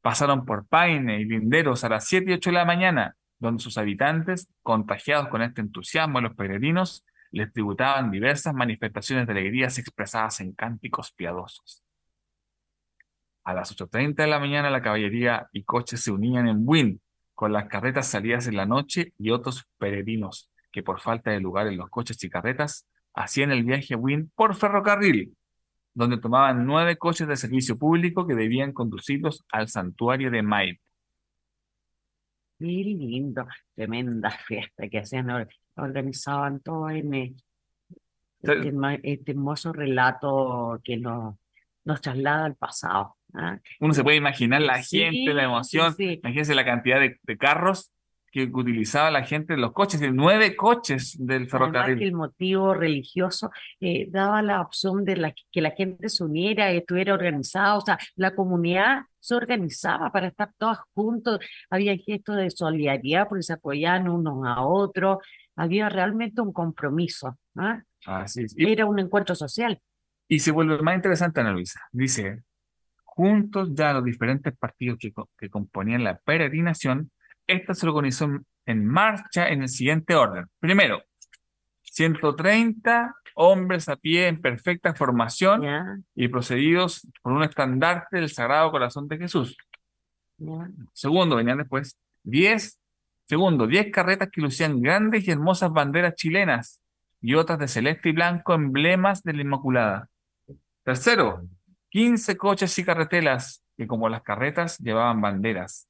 Pasaron 0.00 0.44
por 0.44 0.66
Paine 0.66 1.20
y 1.20 1.24
Linderos 1.24 1.84
a 1.84 1.88
las 1.88 2.06
7 2.06 2.30
y 2.30 2.34
8 2.34 2.50
de 2.50 2.54
la 2.54 2.64
mañana, 2.64 3.16
donde 3.38 3.62
sus 3.62 3.78
habitantes, 3.78 4.48
contagiados 4.62 5.28
con 5.28 5.42
este 5.42 5.60
entusiasmo 5.60 6.18
de 6.18 6.28
los 6.28 6.34
peregrinos, 6.34 7.04
les 7.30 7.52
tributaban 7.52 8.10
diversas 8.10 8.54
manifestaciones 8.54 9.26
de 9.26 9.32
alegrías 9.32 9.78
expresadas 9.78 10.40
en 10.40 10.52
cánticos 10.52 11.12
piadosos. 11.12 11.82
A 13.44 13.54
las 13.54 13.74
8.30 13.76 14.14
de 14.14 14.26
la 14.28 14.38
mañana 14.38 14.70
la 14.70 14.82
caballería 14.82 15.48
y 15.52 15.64
coches 15.64 16.02
se 16.02 16.12
unían 16.12 16.46
en 16.46 16.62
Wynn, 16.64 17.00
con 17.34 17.52
las 17.52 17.66
carretas 17.66 18.06
salidas 18.06 18.46
en 18.46 18.56
la 18.56 18.66
noche 18.66 19.14
y 19.18 19.30
otros 19.30 19.64
peregrinos 19.78 20.50
que 20.70 20.82
por 20.82 21.00
falta 21.00 21.30
de 21.30 21.40
lugar 21.40 21.66
en 21.66 21.76
los 21.76 21.90
coches 21.90 22.22
y 22.22 22.30
carretas 22.30 22.86
hacían 23.14 23.52
el 23.52 23.64
viaje 23.64 23.94
a 23.94 23.96
Wynn 23.96 24.30
por 24.34 24.54
ferrocarril, 24.54 25.36
donde 25.94 26.18
tomaban 26.18 26.66
nueve 26.66 26.96
coches 26.96 27.28
de 27.28 27.36
servicio 27.36 27.78
público 27.78 28.26
que 28.26 28.34
debían 28.34 28.72
conducirlos 28.72 29.44
al 29.50 29.68
santuario 29.68 30.30
de 30.30 30.42
Maipo. 30.42 30.82
Qué 32.58 32.66
lindo, 32.66 33.46
tremenda 33.74 34.30
fiesta 34.30 34.88
que 34.88 35.00
hacían, 35.00 35.28
organizaban 35.76 36.60
todo 36.60 36.90
en 36.90 37.14
eh, 37.14 37.34
este, 38.40 38.72
este, 39.02 39.32
hermoso 39.32 39.72
relato 39.72 40.80
que 40.84 40.96
nos, 40.96 41.36
nos 41.84 42.00
traslada 42.00 42.44
al 42.44 42.54
pasado. 42.54 43.16
¿ah? 43.34 43.58
Uno 43.80 43.92
se 43.92 44.04
puede 44.04 44.16
imaginar 44.16 44.62
la 44.62 44.82
gente, 44.82 45.34
la 45.34 45.44
emoción, 45.44 45.94
imagínense 45.98 46.54
la 46.54 46.64
cantidad 46.64 47.00
de, 47.00 47.18
de 47.20 47.36
carros 47.36 47.92
que 48.32 48.50
utilizaba 48.50 49.10
la 49.10 49.24
gente 49.24 49.52
en 49.52 49.60
los 49.60 49.72
coches, 49.72 50.00
de 50.00 50.10
nueve 50.10 50.56
coches 50.56 51.14
del 51.18 51.48
ferrocarril. 51.50 51.98
que 51.98 52.06
el 52.06 52.14
motivo 52.14 52.72
religioso 52.72 53.50
eh, 53.78 54.06
daba 54.10 54.40
la 54.40 54.62
opción 54.62 55.04
de 55.04 55.18
la, 55.18 55.34
que 55.52 55.60
la 55.60 55.72
gente 55.72 56.08
se 56.08 56.24
uniera, 56.24 56.70
estuviera 56.70 57.12
organizada, 57.12 57.76
o 57.76 57.82
sea, 57.82 57.98
la 58.16 58.34
comunidad 58.34 59.02
se 59.20 59.34
organizaba 59.34 60.10
para 60.10 60.28
estar 60.28 60.50
todas 60.56 60.78
juntos, 60.94 61.40
había 61.68 61.94
gestos 61.98 62.36
de 62.36 62.50
solidaridad 62.50 63.28
porque 63.28 63.42
se 63.42 63.52
apoyaban 63.52 64.08
unos 64.08 64.46
a 64.46 64.62
otros, 64.62 65.18
había 65.54 65.90
realmente 65.90 66.40
un 66.40 66.54
compromiso. 66.54 67.36
Así 68.06 68.46
Era 68.56 68.86
un 68.86 68.98
encuentro 68.98 69.34
social. 69.34 69.78
Y 70.26 70.38
se 70.38 70.52
vuelve 70.52 70.80
más 70.80 70.96
interesante, 70.96 71.40
Ana 71.40 71.52
Luisa. 71.52 71.82
Dice, 71.92 72.42
juntos 73.04 73.68
ya 73.74 73.92
los 73.92 74.04
diferentes 74.04 74.56
partidos 74.56 74.96
que, 74.98 75.12
que 75.36 75.50
componían 75.50 76.02
la 76.02 76.16
peregrinación, 76.16 77.10
esta 77.52 77.74
se 77.74 77.86
organizó 77.86 78.28
en 78.66 78.86
marcha 78.86 79.48
en 79.48 79.62
el 79.62 79.68
siguiente 79.68 80.14
orden. 80.14 80.46
Primero, 80.58 81.02
130 81.82 83.14
hombres 83.34 83.88
a 83.88 83.96
pie 83.96 84.28
en 84.28 84.40
perfecta 84.40 84.94
formación 84.94 86.04
y 86.14 86.28
procedidos 86.28 87.06
por 87.22 87.32
un 87.32 87.42
estandarte 87.42 88.16
del 88.16 88.30
Sagrado 88.30 88.70
Corazón 88.70 89.08
de 89.08 89.18
Jesús. 89.18 89.56
Segundo, 90.92 91.36
venían 91.36 91.58
después 91.58 91.98
10, 92.24 92.78
segundo, 93.26 93.66
10 93.66 93.92
carretas 93.92 94.28
que 94.30 94.40
lucían 94.40 94.80
grandes 94.80 95.26
y 95.26 95.30
hermosas 95.30 95.72
banderas 95.72 96.14
chilenas 96.14 96.80
y 97.20 97.34
otras 97.34 97.58
de 97.58 97.68
celeste 97.68 98.08
y 98.08 98.12
blanco 98.12 98.54
emblemas 98.54 99.22
de 99.22 99.32
la 99.32 99.42
Inmaculada. 99.42 100.08
Tercero, 100.82 101.46
15 101.90 102.36
coches 102.36 102.76
y 102.78 102.84
carretelas 102.84 103.62
que 103.76 103.86
como 103.86 104.08
las 104.08 104.22
carretas 104.22 104.78
llevaban 104.78 105.20
banderas. 105.20 105.88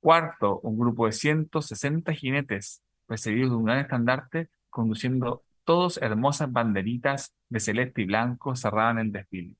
Cuarto, 0.00 0.60
un 0.60 0.78
grupo 0.78 1.06
de 1.06 1.12
160 1.12 2.12
jinetes, 2.12 2.82
precedidos 3.06 3.50
de 3.50 3.56
un 3.56 3.64
gran 3.64 3.78
estandarte, 3.78 4.48
conduciendo 4.70 5.42
todos 5.64 5.98
hermosas 6.00 6.50
banderitas 6.52 7.34
de 7.48 7.60
celeste 7.60 8.02
y 8.02 8.06
blanco, 8.06 8.54
cerraban 8.54 8.98
el 8.98 9.12
desfile. 9.12 9.56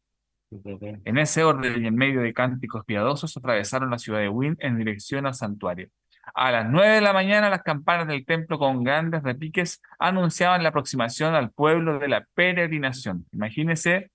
En 1.04 1.18
ese 1.18 1.44
orden 1.44 1.84
y 1.84 1.86
en 1.86 1.94
medio 1.94 2.22
de 2.22 2.32
cánticos 2.32 2.84
piadosos, 2.84 3.36
atravesaron 3.36 3.90
la 3.90 3.98
ciudad 3.98 4.20
de 4.20 4.28
Wynn 4.28 4.56
en 4.60 4.78
dirección 4.78 5.26
al 5.26 5.34
santuario. 5.34 5.88
A 6.34 6.50
las 6.50 6.68
nueve 6.68 6.94
de 6.94 7.00
la 7.00 7.12
mañana, 7.12 7.50
las 7.50 7.62
campanas 7.62 8.06
del 8.06 8.24
templo 8.24 8.58
con 8.58 8.84
grandes 8.84 9.22
repiques 9.22 9.82
anunciaban 9.98 10.62
la 10.62 10.70
aproximación 10.70 11.34
al 11.34 11.50
pueblo 11.50 11.98
de 11.98 12.08
la 12.08 12.26
peregrinación. 12.34 13.26
Imagínese 13.32 14.10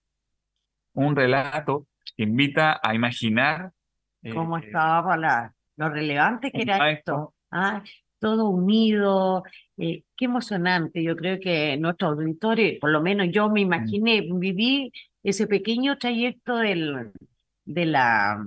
un 0.94 1.16
relato 1.16 1.88
que 2.16 2.24
invita 2.24 2.80
a 2.82 2.94
imaginar 2.96 3.72
cómo 4.34 4.58
eh, 4.58 4.62
estaba 4.66 5.18
la, 5.18 5.54
lo 5.84 5.94
relevante 5.94 6.52
que 6.52 6.62
era 6.62 6.92
esto. 6.92 7.34
¿ah? 7.52 7.84
Todo 8.20 8.50
unido, 8.50 9.44
eh, 9.78 10.04
qué 10.16 10.26
emocionante. 10.26 11.04
Yo 11.04 11.16
creo 11.16 11.40
que 11.40 11.78
nuestros 11.78 12.18
auditores, 12.18 12.80
por 12.80 12.92
lo 12.92 13.02
menos 13.02 13.28
yo 13.32 13.50
me 13.50 13.62
mm. 13.62 13.68
imaginé, 13.68 14.22
viví 14.22 14.92
ese 15.24 15.48
pequeño 15.48 15.98
trayecto 15.98 16.58
del, 16.58 17.12
de 17.66 17.86
la 17.86 18.44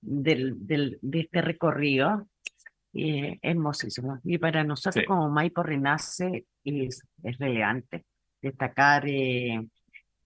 del, 0.00 0.66
del, 0.66 0.98
de 1.00 1.20
este 1.20 1.42
recorrido. 1.42 2.28
Eh, 2.96 3.40
hermosísimo. 3.42 4.20
Y 4.22 4.38
para 4.38 4.62
nosotros 4.62 5.04
como 5.04 5.28
Maipo 5.28 5.64
Renace 5.64 6.46
es, 6.62 7.02
es 7.24 7.38
relevante 7.38 8.04
destacar 8.40 9.04
eh, 9.08 9.66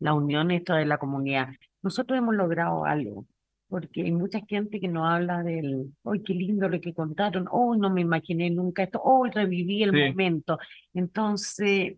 la 0.00 0.12
unión 0.12 0.50
esto 0.50 0.74
de 0.74 0.84
la 0.84 0.98
comunidad. 0.98 1.48
Nosotros 1.82 2.18
hemos 2.18 2.34
logrado 2.34 2.84
algo 2.84 3.24
porque 3.68 4.02
hay 4.02 4.12
mucha 4.12 4.40
gente 4.46 4.80
que 4.80 4.88
no 4.88 5.06
habla 5.06 5.42
del, 5.42 5.92
¡ay, 6.04 6.22
qué 6.22 6.34
lindo 6.34 6.68
lo 6.68 6.80
que 6.80 6.94
contaron! 6.94 7.46
¡Oh, 7.50 7.76
no 7.76 7.90
me 7.90 8.00
imaginé 8.00 8.50
nunca 8.50 8.82
esto! 8.82 9.00
¡Oh, 9.04 9.26
reviví 9.26 9.82
el 9.82 9.92
momento! 9.92 10.58
Entonces, 10.94 11.96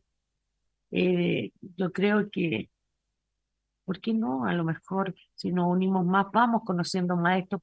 eh, 0.90 1.52
yo 1.76 1.92
creo 1.92 2.28
que, 2.28 2.68
¿por 3.84 4.00
qué 4.00 4.12
no? 4.12 4.44
A 4.44 4.52
lo 4.52 4.64
mejor 4.64 5.14
si 5.34 5.52
nos 5.52 5.68
unimos 5.68 6.04
más, 6.04 6.26
vamos 6.32 6.62
conociendo 6.64 7.16
más 7.16 7.40
esto, 7.40 7.60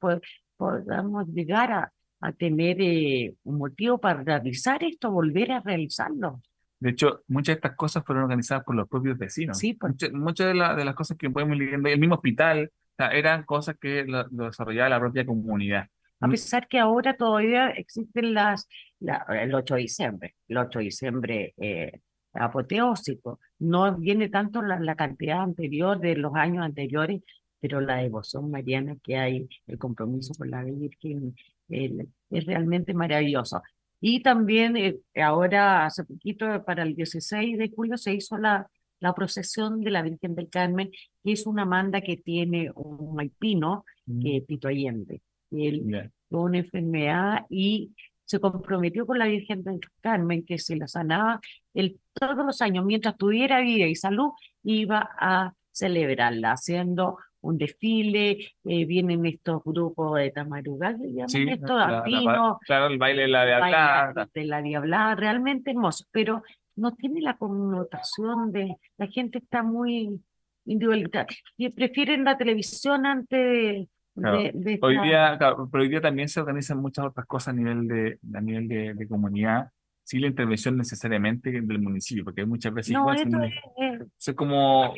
podamos 0.56 1.28
llegar 1.28 1.72
a, 1.72 1.94
a 2.22 2.32
tener 2.32 2.78
eh, 2.80 3.36
un 3.44 3.58
motivo 3.58 3.98
para 3.98 4.24
realizar 4.24 4.84
esto, 4.84 5.12
volver 5.12 5.52
a 5.52 5.60
realizarlo. 5.60 6.42
De 6.80 6.92
hecho, 6.92 7.24
muchas 7.28 7.56
de 7.56 7.58
estas 7.58 7.76
cosas 7.76 8.06
fueron 8.06 8.26
organizadas 8.26 8.64
por 8.64 8.76
los 8.76 8.88
propios 8.88 9.18
vecinos. 9.18 9.58
Sí, 9.58 9.74
pues. 9.74 9.96
muchas, 10.14 10.48
de, 10.48 10.54
de 10.54 10.86
las 10.86 10.96
cosas 10.96 11.18
que 11.18 11.30
podemos 11.30 11.58
ir 11.58 11.70
viendo, 11.70 11.90
el 11.90 12.00
mismo 12.00 12.16
hospital, 12.16 12.72
eran 12.98 13.44
cosas 13.44 13.78
que 13.80 14.04
lo, 14.04 14.26
desarrollaba 14.30 14.90
la 14.90 15.00
propia 15.00 15.26
comunidad. 15.26 15.88
A 16.20 16.28
pesar 16.28 16.68
que 16.68 16.80
ahora 16.80 17.16
todavía 17.16 17.70
existen 17.70 18.34
las, 18.34 18.68
el 19.00 19.54
8 19.54 19.76
de 19.76 19.82
diciembre, 19.82 20.36
el 20.48 20.58
8 20.58 20.80
de 20.80 20.86
diciembre 20.86 21.54
eh, 21.58 22.00
apoteósico, 22.34 23.40
no 23.60 23.96
viene 23.98 24.30
tanto 24.30 24.64
la, 24.64 24.80
la, 24.80 24.96
cantidad 24.96 25.42
anterior 25.42 26.00
de 26.00 26.16
los 26.16 26.34
años 26.34 26.66
anteriores, 26.66 27.22
pero 27.60 27.82
la 27.82 27.98
devoción 27.98 28.50
mariana 28.50 28.96
que 29.04 29.18
hay, 29.18 29.48
el 29.68 29.78
compromiso 29.78 30.34
con 30.36 30.50
la 30.50 30.64
Virgen, 30.64 31.36
es 31.70 32.46
realmente 32.46 32.94
maravilloso. 32.94 33.62
Y 34.00 34.22
también 34.22 34.78
eh, 34.78 35.00
ahora, 35.22 35.86
hace 35.86 36.04
poquito, 36.04 36.64
para 36.64 36.84
el 36.84 36.96
16 36.96 37.58
de 37.58 37.72
julio, 37.76 37.98
se 37.98 38.14
hizo 38.14 38.38
la, 38.38 38.70
la 39.00 39.14
procesión 39.14 39.82
de 39.82 39.92
la 39.92 40.02
Virgen 40.02 40.36
del 40.36 40.50
Carmen, 40.50 40.90
que 41.24 41.32
es 41.32 41.46
una 41.46 41.66
manda 41.66 42.02
que 42.02 42.18
tiene 42.18 42.72
un 42.76 43.16
maipino, 43.16 43.86
mm. 44.06 44.22
que 44.22 44.38
es 44.38 44.44
Pito 44.46 44.68
Allende. 44.68 45.22
Él 45.52 46.12
tuvo 46.30 46.44
una 46.44 46.58
enfermedad 46.60 47.46
y 47.50 47.92
se 48.26 48.40
comprometió 48.40 49.06
con 49.06 49.20
la 49.20 49.28
Virgen 49.28 49.64
del 49.64 49.80
Carmen 50.02 50.44
que 50.46 50.58
se 50.58 50.76
la 50.76 50.88
sanaba 50.88 51.40
él, 51.74 52.00
todos 52.14 52.46
los 52.46 52.62
años, 52.62 52.84
mientras 52.86 53.16
tuviera 53.18 53.62
vida 53.62 53.86
y 53.86 53.96
salud, 53.96 54.32
iba 54.64 55.10
a 55.20 55.54
celebrarla, 55.72 56.54
haciendo 56.54 57.18
un 57.40 57.58
desfile, 57.60 58.32
eh, 58.66 58.86
vienen 58.86 59.26
estos 59.28 59.64
grupos 59.64 60.18
de 60.18 60.32
tamarugal, 60.32 60.98
se 60.98 61.08
llaman 61.14 61.30
Sí, 61.30 61.46
estos 61.48 61.78
la- 61.78 62.04
la- 62.06 62.58
claro, 62.66 62.88
el 62.88 62.98
baile 62.98 63.22
de 63.22 63.28
la 63.28 63.46
Diablada. 63.46 64.28
de 64.34 64.46
la 64.46 64.62
diablada, 64.64 65.16
realmente 65.16 65.70
hermoso, 65.72 66.06
pero 66.12 66.42
no 66.78 66.96
tiene 66.96 67.20
la 67.22 67.38
connotación 67.38 68.52
de, 68.52 68.78
la 68.98 69.08
gente 69.08 69.40
está 69.40 69.64
muy 69.64 70.22
individual, 70.66 71.28
y 71.58 71.70
prefieren 71.70 72.24
la 72.24 72.38
televisión 72.38 73.06
antes 73.06 73.40
de, 73.40 73.90
Claro. 74.20 74.38
de, 74.40 74.52
de 74.56 74.80
Hoy 74.82 75.00
día, 75.02 75.38
claro, 75.38 75.70
pero 75.72 75.84
hoy 75.84 75.90
día 75.90 76.02
también 76.02 76.28
se 76.28 76.40
organizan 76.40 76.80
muchas 76.80 77.06
otras 77.06 77.28
cosas 77.28 77.50
a 77.50 77.58
nivel 77.58 77.88
de, 77.88 78.20
a 78.34 78.42
nivel 78.42 78.68
de, 78.68 78.96
de 78.96 79.08
comunidad, 79.08 79.70
sin 80.02 80.22
la 80.22 80.28
intervención 80.28 80.76
necesariamente 80.76 81.52
del 81.52 81.80
municipio, 81.80 82.24
porque 82.24 82.42
hay 82.42 82.48
muchas 82.48 82.74
veces 82.74 82.94
No, 82.94 83.02
igual 83.02 83.18
esto 83.18 83.38
se- 83.40 83.46
es, 83.48 84.02
es 84.02 84.08
se 84.18 84.34
como 84.36 84.94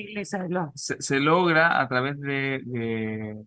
se, 0.73 1.01
se 1.01 1.19
logra 1.19 1.82
a 1.82 1.89
través 1.89 2.17
de, 2.21 2.61
de, 2.63 3.43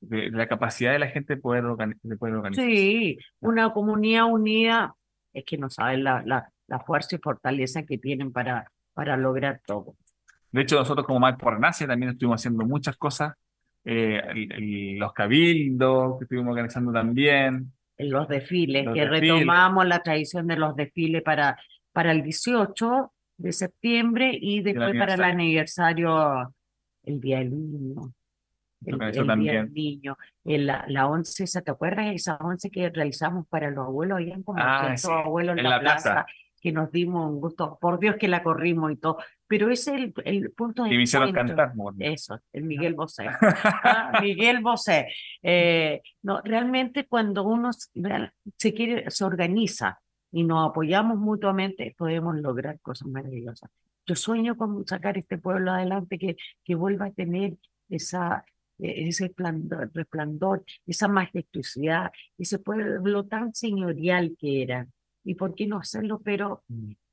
de 0.00 0.30
la 0.30 0.46
capacidad 0.46 0.92
de 0.92 0.98
la 0.98 1.08
gente 1.08 1.36
de 1.36 1.40
poder, 1.40 1.64
organi- 1.64 1.98
de 2.02 2.16
poder 2.18 2.34
organizar. 2.34 2.66
Sí, 2.66 3.16
una 3.40 3.72
comunidad 3.72 4.26
unida 4.26 4.94
es 5.32 5.44
que 5.46 5.56
no 5.56 5.70
saben 5.70 6.04
la, 6.04 6.22
la, 6.26 6.51
la 6.72 6.80
fuerza 6.80 7.16
y 7.16 7.18
fortaleza 7.18 7.82
que 7.84 7.98
tienen 7.98 8.32
para, 8.32 8.66
para 8.94 9.14
lograr 9.18 9.60
todo. 9.66 9.94
De 10.50 10.62
hecho, 10.62 10.76
nosotros 10.76 11.06
como 11.06 11.20
Marco 11.20 11.50
Renace 11.50 11.86
también 11.86 12.12
estuvimos 12.12 12.40
haciendo 12.40 12.64
muchas 12.64 12.96
cosas, 12.96 13.34
eh, 13.84 14.22
el- 14.30 14.52
el- 14.52 14.98
los 14.98 15.12
cabildos 15.12 16.18
que 16.18 16.24
estuvimos 16.24 16.50
organizando 16.50 16.90
también. 16.92 17.72
Los 17.98 18.26
desfiles, 18.26 18.86
Los 18.86 18.94
que 18.94 19.00
desfiles. 19.06 19.34
retomamos 19.34 19.86
la 19.86 20.02
tradición 20.02 20.46
de 20.46 20.56
los 20.56 20.74
desfiles 20.74 21.22
para, 21.22 21.58
para 21.92 22.10
el 22.12 22.22
18 22.22 23.12
de 23.36 23.52
septiembre 23.52 24.30
y 24.40 24.62
después 24.62 24.94
para 24.98 25.12
el 25.14 25.24
aniversario, 25.24 26.54
el 27.04 27.20
Día 27.20 27.38
del 27.40 27.50
Niño. 27.50 28.12
El, 28.84 29.00
el 29.00 29.12
Día 29.12 29.24
también. 29.26 29.64
del 29.66 29.72
Niño, 29.74 30.16
en 30.44 30.66
la, 30.66 30.84
la 30.88 31.06
once, 31.06 31.46
¿se 31.46 31.62
¿te 31.62 31.70
acuerdas 31.70 32.06
esa 32.14 32.36
once 32.38 32.68
que 32.70 32.90
realizamos 32.90 33.46
para 33.46 33.70
los 33.70 33.86
abuelos? 33.86 34.16
Habían 34.18 34.42
como 34.42 34.58
Ah, 34.60 34.88
200 34.90 35.00
sí, 35.02 35.08
abuelos 35.12 35.52
en, 35.52 35.58
en 35.60 35.64
la, 35.64 35.70
la 35.70 35.80
plaza. 35.80 36.12
plaza, 36.14 36.26
que 36.62 36.70
nos 36.72 36.92
dimos 36.92 37.28
un 37.28 37.40
gusto, 37.40 37.76
por 37.80 37.98
Dios 37.98 38.16
que 38.16 38.28
la 38.28 38.42
corrimos 38.42 38.92
y 38.92 38.96
todo, 38.96 39.18
pero 39.48 39.68
ese 39.68 39.94
es 39.94 40.00
el, 40.00 40.14
el 40.24 40.52
punto 40.52 40.84
de 40.84 40.94
Y 40.94 41.02
encuentro. 41.02 41.32
cantar. 41.32 41.72
bien. 41.94 42.12
Eso, 42.12 42.38
el 42.52 42.62
Miguel 42.64 42.94
Bosé. 42.94 43.26
Ah, 43.84 44.20
Miguel 44.22 44.60
Bosé. 44.60 45.08
Eh, 45.42 46.00
no, 46.22 46.40
realmente 46.42 47.06
cuando 47.06 47.42
uno 47.42 47.70
se 47.72 48.72
quiere, 48.72 49.10
se 49.10 49.24
organiza 49.24 50.00
y 50.30 50.44
nos 50.44 50.70
apoyamos 50.70 51.18
mutuamente, 51.18 51.94
podemos 51.98 52.36
lograr 52.36 52.78
cosas 52.80 53.08
maravillosas. 53.08 53.70
Yo 54.06 54.14
sueño 54.14 54.56
con 54.56 54.86
sacar 54.86 55.18
este 55.18 55.38
pueblo 55.38 55.72
adelante, 55.72 56.18
que, 56.18 56.36
que 56.64 56.74
vuelva 56.76 57.06
a 57.06 57.12
tener 57.12 57.56
esa, 57.88 58.44
eh, 58.78 59.08
ese 59.08 59.26
resplandor, 59.26 59.90
resplandor, 59.92 60.64
esa 60.86 61.08
majestuosidad, 61.08 62.10
ese 62.38 62.58
pueblo 62.60 63.26
tan 63.26 63.52
señorial 63.52 64.36
que 64.38 64.62
era. 64.62 64.86
¿Y 65.24 65.34
por 65.34 65.54
qué 65.54 65.66
no 65.66 65.78
hacerlo? 65.78 66.20
Pero 66.24 66.62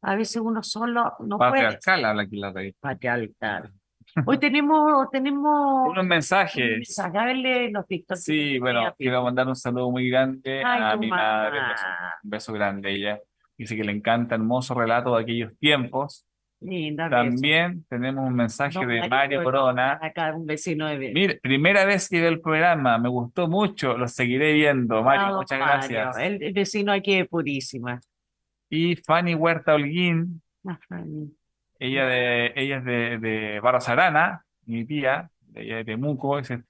a 0.02 0.16
veces 0.16 0.42
uno 0.42 0.64
solo 0.64 1.14
no 1.20 1.38
puede. 1.38 1.52
Patriarcal 1.52 2.06
habla 2.06 2.22
aquí 2.24 2.38
la 2.38 2.52
revista. 2.52 2.80
Patriarcal. 2.82 3.72
Hoy 4.26 4.38
tenemos, 4.40 5.10
tenemos 5.12 5.90
Unos 5.90 6.06
mensajes. 6.06 6.94
sacarle 6.94 7.70
los. 7.72 7.86
Sí, 8.16 8.58
bueno, 8.60 8.94
quiero 8.98 9.24
mandar 9.24 9.48
un 9.48 9.56
saludo 9.56 9.92
muy 9.92 10.10
grande 10.10 10.64
Ay, 10.66 10.82
a 10.84 10.96
mi 10.98 11.10
madre. 11.10 11.60
Un 11.60 11.68
beso, 11.70 11.86
un 12.24 12.30
beso 12.30 12.54
grande 12.54 12.92
ella. 12.92 13.20
Dice 13.58 13.76
que 13.76 13.84
le 13.84 13.92
encanta 13.92 14.36
hermoso 14.36 14.74
relato 14.74 15.16
de 15.16 15.22
aquellos 15.22 15.58
tiempos. 15.60 16.26
Linda, 16.62 17.08
beso. 17.08 17.24
También 17.24 17.86
tenemos 17.90 18.28
un 18.28 18.36
mensaje 18.36 18.86
de 18.86 19.08
Mario 19.08 19.44
Corona. 19.44 19.98
Acá 20.02 20.34
un 20.36 20.46
vecino 20.46 20.88
de 20.88 20.98
Mire, 21.14 21.40
primera 21.42 21.86
vez 21.86 22.10
que 22.10 22.20
veo 22.20 22.30
el 22.30 22.42
programa, 22.42 22.98
me 22.98 23.08
gustó 23.08 23.48
mucho, 23.48 23.98
lo 23.98 24.08
seguiré 24.10 24.52
viendo. 24.54 25.02
Mario, 25.02 25.38
muchas 25.38 25.58
Mario, 25.60 25.74
gracias. 25.90 26.18
El, 26.18 26.44
el 26.44 26.54
vecino 26.54 26.92
aquí 26.92 27.16
de 27.16 27.26
Purísima. 27.26 28.02
Y 28.70 28.96
Fanny 28.98 29.36
Huerta 29.36 29.74
Holguín, 29.76 30.42
Ah, 30.68 30.78
Fanny. 30.90 31.32
ella 31.80 32.06
de, 32.06 32.52
ella 32.56 32.78
es 32.80 32.86
de, 32.86 33.18
de 33.20 33.60
Barros 33.62 33.88
Arana, 33.88 34.44
mi 34.66 34.84
tía, 34.86 35.30
ella 35.56 35.80
es 35.80 35.86
de 35.86 35.94
Temuco, 35.94 36.38
dice, 36.38 36.62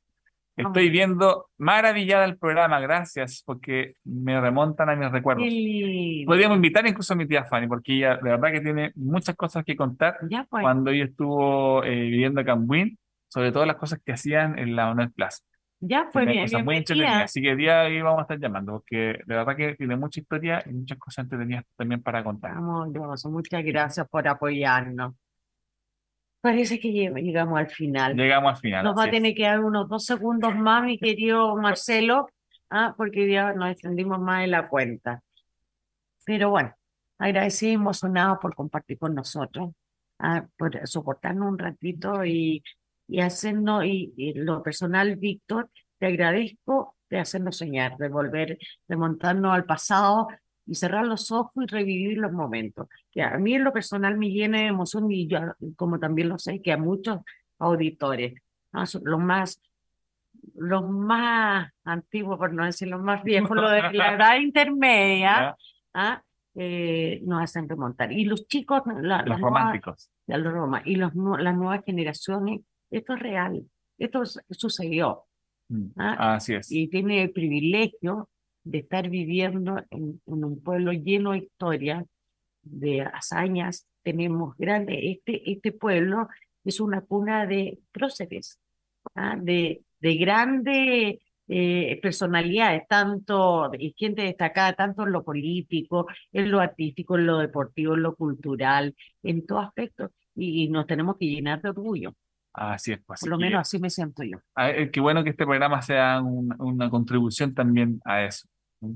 estoy 0.61 0.89
viendo 0.89 1.47
maravillada 1.57 2.25
el 2.25 2.37
programa, 2.37 2.79
gracias, 2.79 3.43
porque 3.45 3.95
me 4.03 4.39
remontan 4.39 4.89
a 4.89 4.95
mis 4.95 5.11
recuerdos. 5.11 5.45
Lindo. 5.45 6.29
Podríamos 6.29 6.55
invitar 6.57 6.85
incluso 6.87 7.13
a 7.13 7.15
mi 7.15 7.27
tía 7.27 7.45
Fanny, 7.45 7.67
porque 7.67 7.95
ella 7.95 8.17
de 8.17 8.29
verdad 8.29 8.51
que 8.51 8.61
tiene 8.61 8.91
muchas 8.95 9.35
cosas 9.35 9.63
que 9.63 9.75
contar 9.75 10.17
Ya 10.29 10.45
pues. 10.49 10.61
cuando 10.61 10.91
ella 10.91 11.05
estuvo 11.05 11.83
eh, 11.83 12.01
viviendo 12.01 12.41
acá 12.41 12.53
en 12.53 12.67
Buin, 12.67 12.97
sobre 13.27 13.51
todo 13.51 13.65
las 13.65 13.77
cosas 13.77 13.99
que 14.03 14.13
hacían 14.13 14.57
en 14.57 14.75
la 14.75 14.89
Honor 14.89 15.11
Plaza. 15.13 15.43
Ya 15.81 16.09
pues, 16.11 16.25
bien, 16.25 16.43
cosas 16.43 16.65
muy 16.65 16.77
entretenidas, 16.77 17.23
así 17.23 17.41
que 17.41 17.55
día 17.55 17.81
de 17.81 17.87
hoy 17.87 18.01
vamos 18.01 18.19
a 18.19 18.21
estar 18.23 18.39
llamando, 18.39 18.73
porque 18.73 19.19
de 19.25 19.35
verdad 19.35 19.55
que 19.55 19.75
tiene 19.75 19.95
mucha 19.95 20.19
historia 20.19 20.61
y 20.65 20.73
muchas 20.73 20.97
cosas 20.97 21.23
entretenidas 21.23 21.63
también 21.77 22.03
para 22.03 22.21
contar. 22.21 22.51
Amoroso, 22.51 23.29
muchas 23.29 23.63
gracias 23.63 24.05
por 24.09 24.27
apoyarnos. 24.27 25.13
Parece 26.41 26.79
que 26.79 26.89
lleg- 26.89 27.21
llegamos 27.21 27.59
al 27.59 27.69
final. 27.69 28.15
Llegamos 28.15 28.53
al 28.55 28.57
final. 28.61 28.83
Nos 28.85 28.97
va 28.97 29.03
a 29.03 29.05
es. 29.07 29.11
tener 29.11 29.35
que 29.35 29.43
dar 29.43 29.59
unos 29.63 29.89
dos 29.89 30.05
segundos 30.05 30.55
más, 30.55 30.83
mi 30.83 30.97
querido 30.97 31.55
Marcelo, 31.57 32.29
ah, 32.69 32.93
porque 32.97 33.29
ya 33.29 33.53
nos 33.53 33.71
extendimos 33.71 34.19
más 34.19 34.41
de 34.41 34.47
la 34.47 34.69
cuenta. 34.69 35.21
Pero 36.25 36.49
bueno, 36.51 36.73
agradecidos 37.17 37.71
y 37.71 37.75
emocionados 37.75 38.37
por 38.41 38.55
compartir 38.55 38.97
con 38.97 39.15
nosotros, 39.15 39.71
ah, 40.19 40.45
por 40.57 40.87
soportarnos 40.87 41.49
un 41.49 41.57
ratito 41.59 42.23
y, 42.23 42.63
y 43.07 43.19
hacernos, 43.21 43.83
y, 43.85 44.13
y 44.15 44.33
lo 44.33 44.61
personal, 44.63 45.15
Víctor, 45.17 45.69
te 45.97 46.07
agradezco 46.07 46.95
de 47.09 47.19
hacernos 47.19 47.57
soñar, 47.57 47.97
de 47.97 48.07
volver, 48.07 48.57
de 48.87 48.95
montarnos 48.95 49.53
al 49.53 49.65
pasado 49.65 50.27
y 50.69 50.75
cerrar 50.75 51.05
los 51.05 51.31
ojos 51.31 51.63
y 51.63 51.67
revivir 51.67 52.17
los 52.19 52.31
momentos. 52.31 52.87
Que 53.11 53.21
a 53.23 53.37
mí 53.37 53.55
en 53.55 53.63
lo 53.63 53.73
personal 53.73 54.17
me 54.17 54.29
llena 54.29 54.59
de 54.59 54.67
emoción 54.67 55.11
y 55.11 55.27
yo, 55.27 55.39
como 55.75 55.99
también 55.99 56.29
lo 56.29 56.37
sé, 56.37 56.61
que 56.61 56.71
a 56.71 56.77
muchos 56.77 57.19
auditores, 57.57 58.33
los 59.03 59.19
más 59.19 59.61
los 60.55 60.89
más 60.89 61.69
antiguos, 61.83 62.37
por 62.37 62.53
no 62.53 62.63
decir 62.65 62.87
los 62.87 63.01
más 63.01 63.23
viejos, 63.23 63.55
los 63.55 63.71
de 63.71 63.91
la 63.93 64.13
edad 64.13 64.37
intermedia, 64.41 65.55
ah, 65.93 66.21
eh, 66.55 67.19
nos 67.25 67.41
hacen 67.43 67.67
remontar. 67.67 68.11
Y 68.11 68.25
los 68.25 68.47
chicos, 68.47 68.81
la- 69.01 69.17
Los 69.23 69.39
nuevas- 69.39 69.41
románticos. 69.41 70.09
ya 70.27 70.37
los 70.37 70.53
roma- 70.53 70.81
y 70.85 70.95
los, 70.95 71.13
las 71.15 71.55
nuevas 71.55 71.83
generaciones, 71.85 72.61
esto 72.89 73.13
es 73.15 73.19
real, 73.19 73.63
esto 73.97 74.23
sucedió. 74.49 75.23
Mm, 75.69 75.85
ah, 75.97 76.35
Así 76.35 76.53
es. 76.55 76.71
Y 76.71 76.87
tiene 76.87 77.23
el 77.23 77.31
privilegio 77.31 78.29
de 78.63 78.79
estar 78.79 79.09
viviendo 79.09 79.77
en, 79.89 80.21
en 80.25 80.43
un 80.45 80.61
pueblo 80.61 80.91
lleno 80.91 81.31
de 81.31 81.39
historia, 81.39 82.05
de 82.61 83.01
hazañas. 83.01 83.87
Tenemos 84.03 84.55
grandes, 84.57 84.97
este, 85.01 85.51
este 85.51 85.71
pueblo 85.71 86.27
es 86.63 86.79
una 86.79 87.01
cuna 87.01 87.45
de 87.45 87.79
próceres, 87.91 88.59
¿ah? 89.15 89.35
de, 89.39 89.83
de 89.99 90.15
grandes 90.15 91.19
eh, 91.47 91.99
personalidades, 92.01 92.87
tanto 92.87 93.71
gente 93.97 94.21
destacada, 94.23 94.73
tanto 94.73 95.03
en 95.03 95.11
lo 95.11 95.23
político, 95.23 96.07
en 96.31 96.51
lo 96.51 96.59
artístico, 96.59 97.17
en 97.17 97.25
lo 97.25 97.39
deportivo, 97.39 97.95
en 97.95 98.03
lo 98.03 98.15
cultural, 98.15 98.95
en 99.23 99.45
todo 99.45 99.59
aspecto. 99.59 100.11
Y, 100.35 100.63
y 100.63 100.69
nos 100.69 100.85
tenemos 100.85 101.17
que 101.17 101.25
llenar 101.25 101.61
de 101.61 101.69
orgullo, 101.69 102.13
Así 102.53 102.91
es. 102.93 102.99
Pues, 103.05 103.19
por 103.21 103.29
lo 103.29 103.37
que- 103.37 103.45
menos 103.45 103.61
así 103.61 103.79
me 103.79 103.89
siento 103.89 104.23
yo. 104.23 104.37
Ah, 104.55 104.71
eh, 104.71 104.89
Qué 104.91 104.99
bueno 104.99 105.23
que 105.23 105.29
este 105.31 105.45
programa 105.45 105.81
sea 105.81 106.21
un- 106.21 106.53
una 106.59 106.89
contribución 106.89 107.53
también 107.53 108.01
a 108.05 108.23
eso. 108.25 108.47
¿sí? 108.81 108.87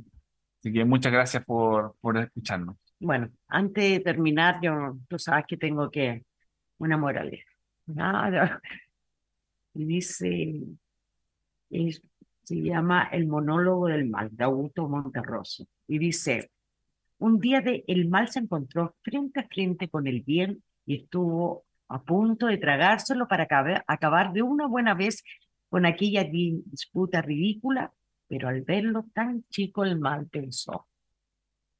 Así 0.59 0.73
que 0.73 0.85
muchas 0.85 1.11
gracias 1.11 1.43
por, 1.45 1.95
por 2.01 2.17
escucharnos. 2.17 2.75
Bueno, 2.99 3.29
antes 3.47 3.83
de 3.91 3.99
terminar, 3.99 4.59
yo, 4.61 4.97
tú 5.07 5.19
sabes 5.19 5.45
que 5.47 5.57
tengo 5.57 5.89
que 5.91 6.23
una 6.79 6.97
moraleja. 6.97 7.49
Nada. 7.87 8.61
Y 9.75 9.85
dice, 9.85 10.53
es- 11.71 12.01
se 12.43 12.55
llama 12.61 13.09
El 13.11 13.25
monólogo 13.27 13.87
del 13.87 14.07
mal, 14.09 14.29
de 14.31 14.43
Augusto 14.43 14.87
Monterroso. 14.87 15.65
Y 15.87 15.97
dice, 15.97 16.51
un 17.17 17.39
día 17.39 17.61
de, 17.61 17.83
el 17.87 18.07
mal 18.09 18.27
se 18.27 18.39
encontró 18.39 18.95
frente 19.01 19.39
a 19.39 19.47
frente 19.47 19.87
con 19.89 20.05
el 20.07 20.21
bien 20.21 20.61
y 20.85 20.97
estuvo 21.03 21.63
a 21.93 22.03
punto 22.03 22.47
de 22.47 22.57
tragárselo 22.57 23.27
para 23.27 23.43
acabar, 23.87 24.33
de 24.33 24.41
una 24.41 24.67
buena 24.67 24.93
vez 24.93 25.23
con 25.69 25.85
aquella 25.85 26.23
di- 26.23 26.63
disputa 26.65 27.21
ridícula, 27.21 27.93
pero 28.27 28.47
al 28.47 28.61
verlo 28.61 29.05
tan 29.13 29.43
chico 29.49 29.83
el 29.83 29.99
mal 29.99 30.27
pensó, 30.27 30.87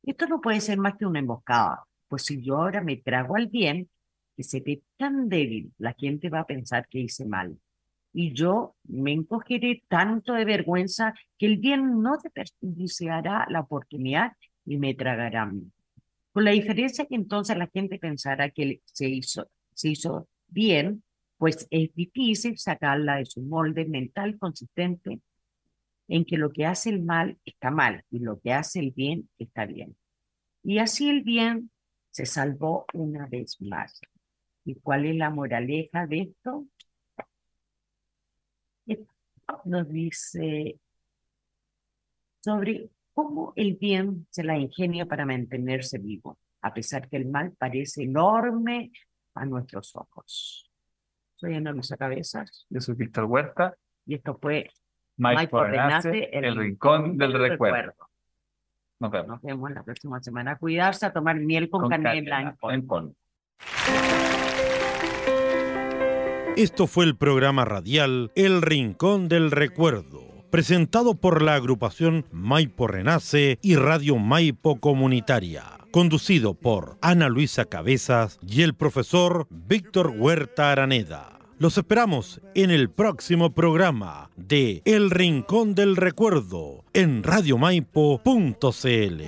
esto 0.03 0.28
no 0.28 0.41
puede 0.41 0.59
ser 0.59 0.78
más 0.78 0.95
que 0.97 1.05
una 1.05 1.20
emboscada, 1.20 1.84
pues 2.07 2.26
si 2.26 2.41
yo 2.41 2.57
ahora 2.57 2.82
me 2.82 2.97
trago 2.97 3.36
al 3.36 3.47
bien, 3.47 3.89
que 4.36 4.43
se 4.43 4.59
ve 4.59 4.82
tan 4.97 5.30
débil, 5.30 5.72
la 5.78 5.93
gente 5.93 6.30
va 6.30 6.41
a 6.41 6.47
pensar 6.47 6.88
que 6.88 6.99
hice 6.99 7.26
mal. 7.26 7.57
Y 8.14 8.34
yo 8.34 8.76
me 8.84 9.11
encogeré 9.11 9.84
tanto 9.88 10.34
de 10.34 10.45
vergüenza 10.45 11.14
que 11.38 11.47
el 11.47 11.57
bien 11.57 12.01
no 12.01 12.18
desperdiciará 12.18 13.47
la 13.49 13.61
oportunidad 13.61 14.34
y 14.66 14.78
me 14.78 14.93
tragará 14.93 15.43
a 15.43 15.45
mí. 15.47 15.72
Con 16.32 16.45
la 16.45 16.51
diferencia 16.51 17.05
que 17.05 17.16
entonces 17.16 17.57
la 17.57 17.68
gente 17.68 17.97
pensará 17.97 18.49
que 18.49 18.82
se 18.86 19.07
hizo, 19.07 19.47
se 19.76 19.90
hizo 19.90 20.28
bien 20.48 21.04
pues 21.44 21.68
es 21.72 21.94
difícil 21.94 22.58
sacarla 22.58 23.18
de 23.18 23.26
su 23.26 23.42
molde 23.42 23.84
mental 23.84 24.40
consistente 24.40 25.20
en 26.08 26.24
que 26.24 26.38
lo 26.38 26.54
que 26.54 26.66
hace 26.66 26.90
el 26.90 27.04
mal 27.04 27.38
está 27.44 27.70
mal 27.70 28.06
y 28.10 28.20
lo 28.20 28.40
que 28.40 28.54
hace 28.54 28.80
el 28.80 28.92
bien 28.92 29.30
está 29.38 29.66
bien. 29.66 29.98
Y 30.64 30.78
así 30.78 31.10
el 31.10 31.22
bien 31.22 31.70
se 32.12 32.26
salvó 32.26 32.86
una 32.94 33.28
vez 33.28 33.60
más. 33.60 34.00
¿Y 34.64 34.76
cuál 34.76 35.06
es 35.06 35.18
la 35.18 35.32
moraleja 35.32 36.08
de 36.08 36.22
esto? 36.22 36.66
Nos 39.66 39.90
dice 39.90 40.80
sobre 42.40 42.90
cómo 43.14 43.52
el 43.58 43.76
bien 43.76 44.28
se 44.30 44.46
la 44.46 44.58
ingenia 44.58 45.06
para 45.06 45.26
mantenerse 45.26 45.98
vivo, 45.98 46.38
a 46.62 46.74
pesar 46.74 47.10
que 47.10 47.18
el 47.18 47.28
mal 47.28 47.52
parece 47.52 48.04
enorme 48.04 48.94
a 49.36 49.46
nuestros 49.46 49.96
ojos. 49.96 50.70
Soy 51.36 51.56
Ana 51.56 51.72
Luisa 51.72 51.98
Cabezas. 51.98 52.66
Yo 52.70 52.80
soy 52.80 52.96
Víctor 52.96 53.26
Huerta. 53.26 53.76
Y 54.06 54.16
esto 54.16 54.38
fue 54.42 54.70
Mike, 55.18 55.50
Mike 55.52 56.30
el, 56.32 56.56
Rincón 56.56 57.18
del, 57.18 57.34
recuerdo. 57.34 57.94
Nos 59.00 59.12
vemos. 59.12 59.28
Nos 59.28 59.42
vemos 59.42 59.72
la 59.72 59.84
próxima 59.84 60.22
semana. 60.22 60.58
Cuidarse, 60.58 61.06
a 61.06 61.14
tomar 61.14 61.36
miel 61.40 61.70
con, 61.70 61.90
canela, 61.90 62.56
en 62.62 63.16
Esto 66.56 66.88
fue 66.88 67.06
el 67.06 67.18
programa 67.18 67.66
radial 67.66 68.32
El 68.36 68.62
Rincón 68.62 69.28
del 69.28 69.52
Recuerdo, 69.52 70.46
presentado 70.50 71.16
por 71.16 71.42
la 71.42 71.56
agrupación 71.56 72.26
Maipo 72.32 72.88
Renace 72.88 73.60
y 73.62 73.76
Radio 73.76 74.18
Maipo 74.18 74.80
Comunitaria, 74.80 75.64
conducido 75.94 76.56
por 76.56 76.98
Ana 77.02 77.30
Luisa 77.30 77.66
Cabezas 77.66 78.39
y 78.46 78.64
el 78.64 78.74
profesor 78.74 79.46
Víctor 79.52 80.12
Huerta 80.18 80.72
Araneda. 80.72 81.38
Los 81.60 81.78
esperamos 81.78 82.41
en 82.56 82.72
el 82.72 82.89
próximo 82.89 83.54
programa 83.54 84.32
de 84.36 84.82
El 84.86 85.12
Rincón 85.12 85.76
del 85.76 85.96
Recuerdo 85.96 86.84
en 86.94 87.22
radiomaipo.cl. 87.22 89.22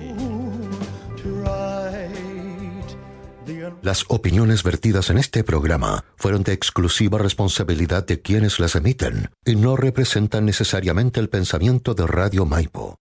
Las 3.82 4.04
opiniones 4.08 4.64
vertidas 4.64 5.10
en 5.10 5.18
este 5.18 5.44
programa 5.44 6.04
fueron 6.16 6.42
de 6.42 6.52
exclusiva 6.52 7.18
responsabilidad 7.18 8.04
de 8.04 8.20
quienes 8.20 8.58
las 8.58 8.74
emiten 8.74 9.30
y 9.44 9.54
no 9.54 9.76
representan 9.76 10.44
necesariamente 10.44 11.20
el 11.20 11.28
pensamiento 11.28 11.94
de 11.94 12.08
Radio 12.08 12.44
Maipo. 12.44 12.98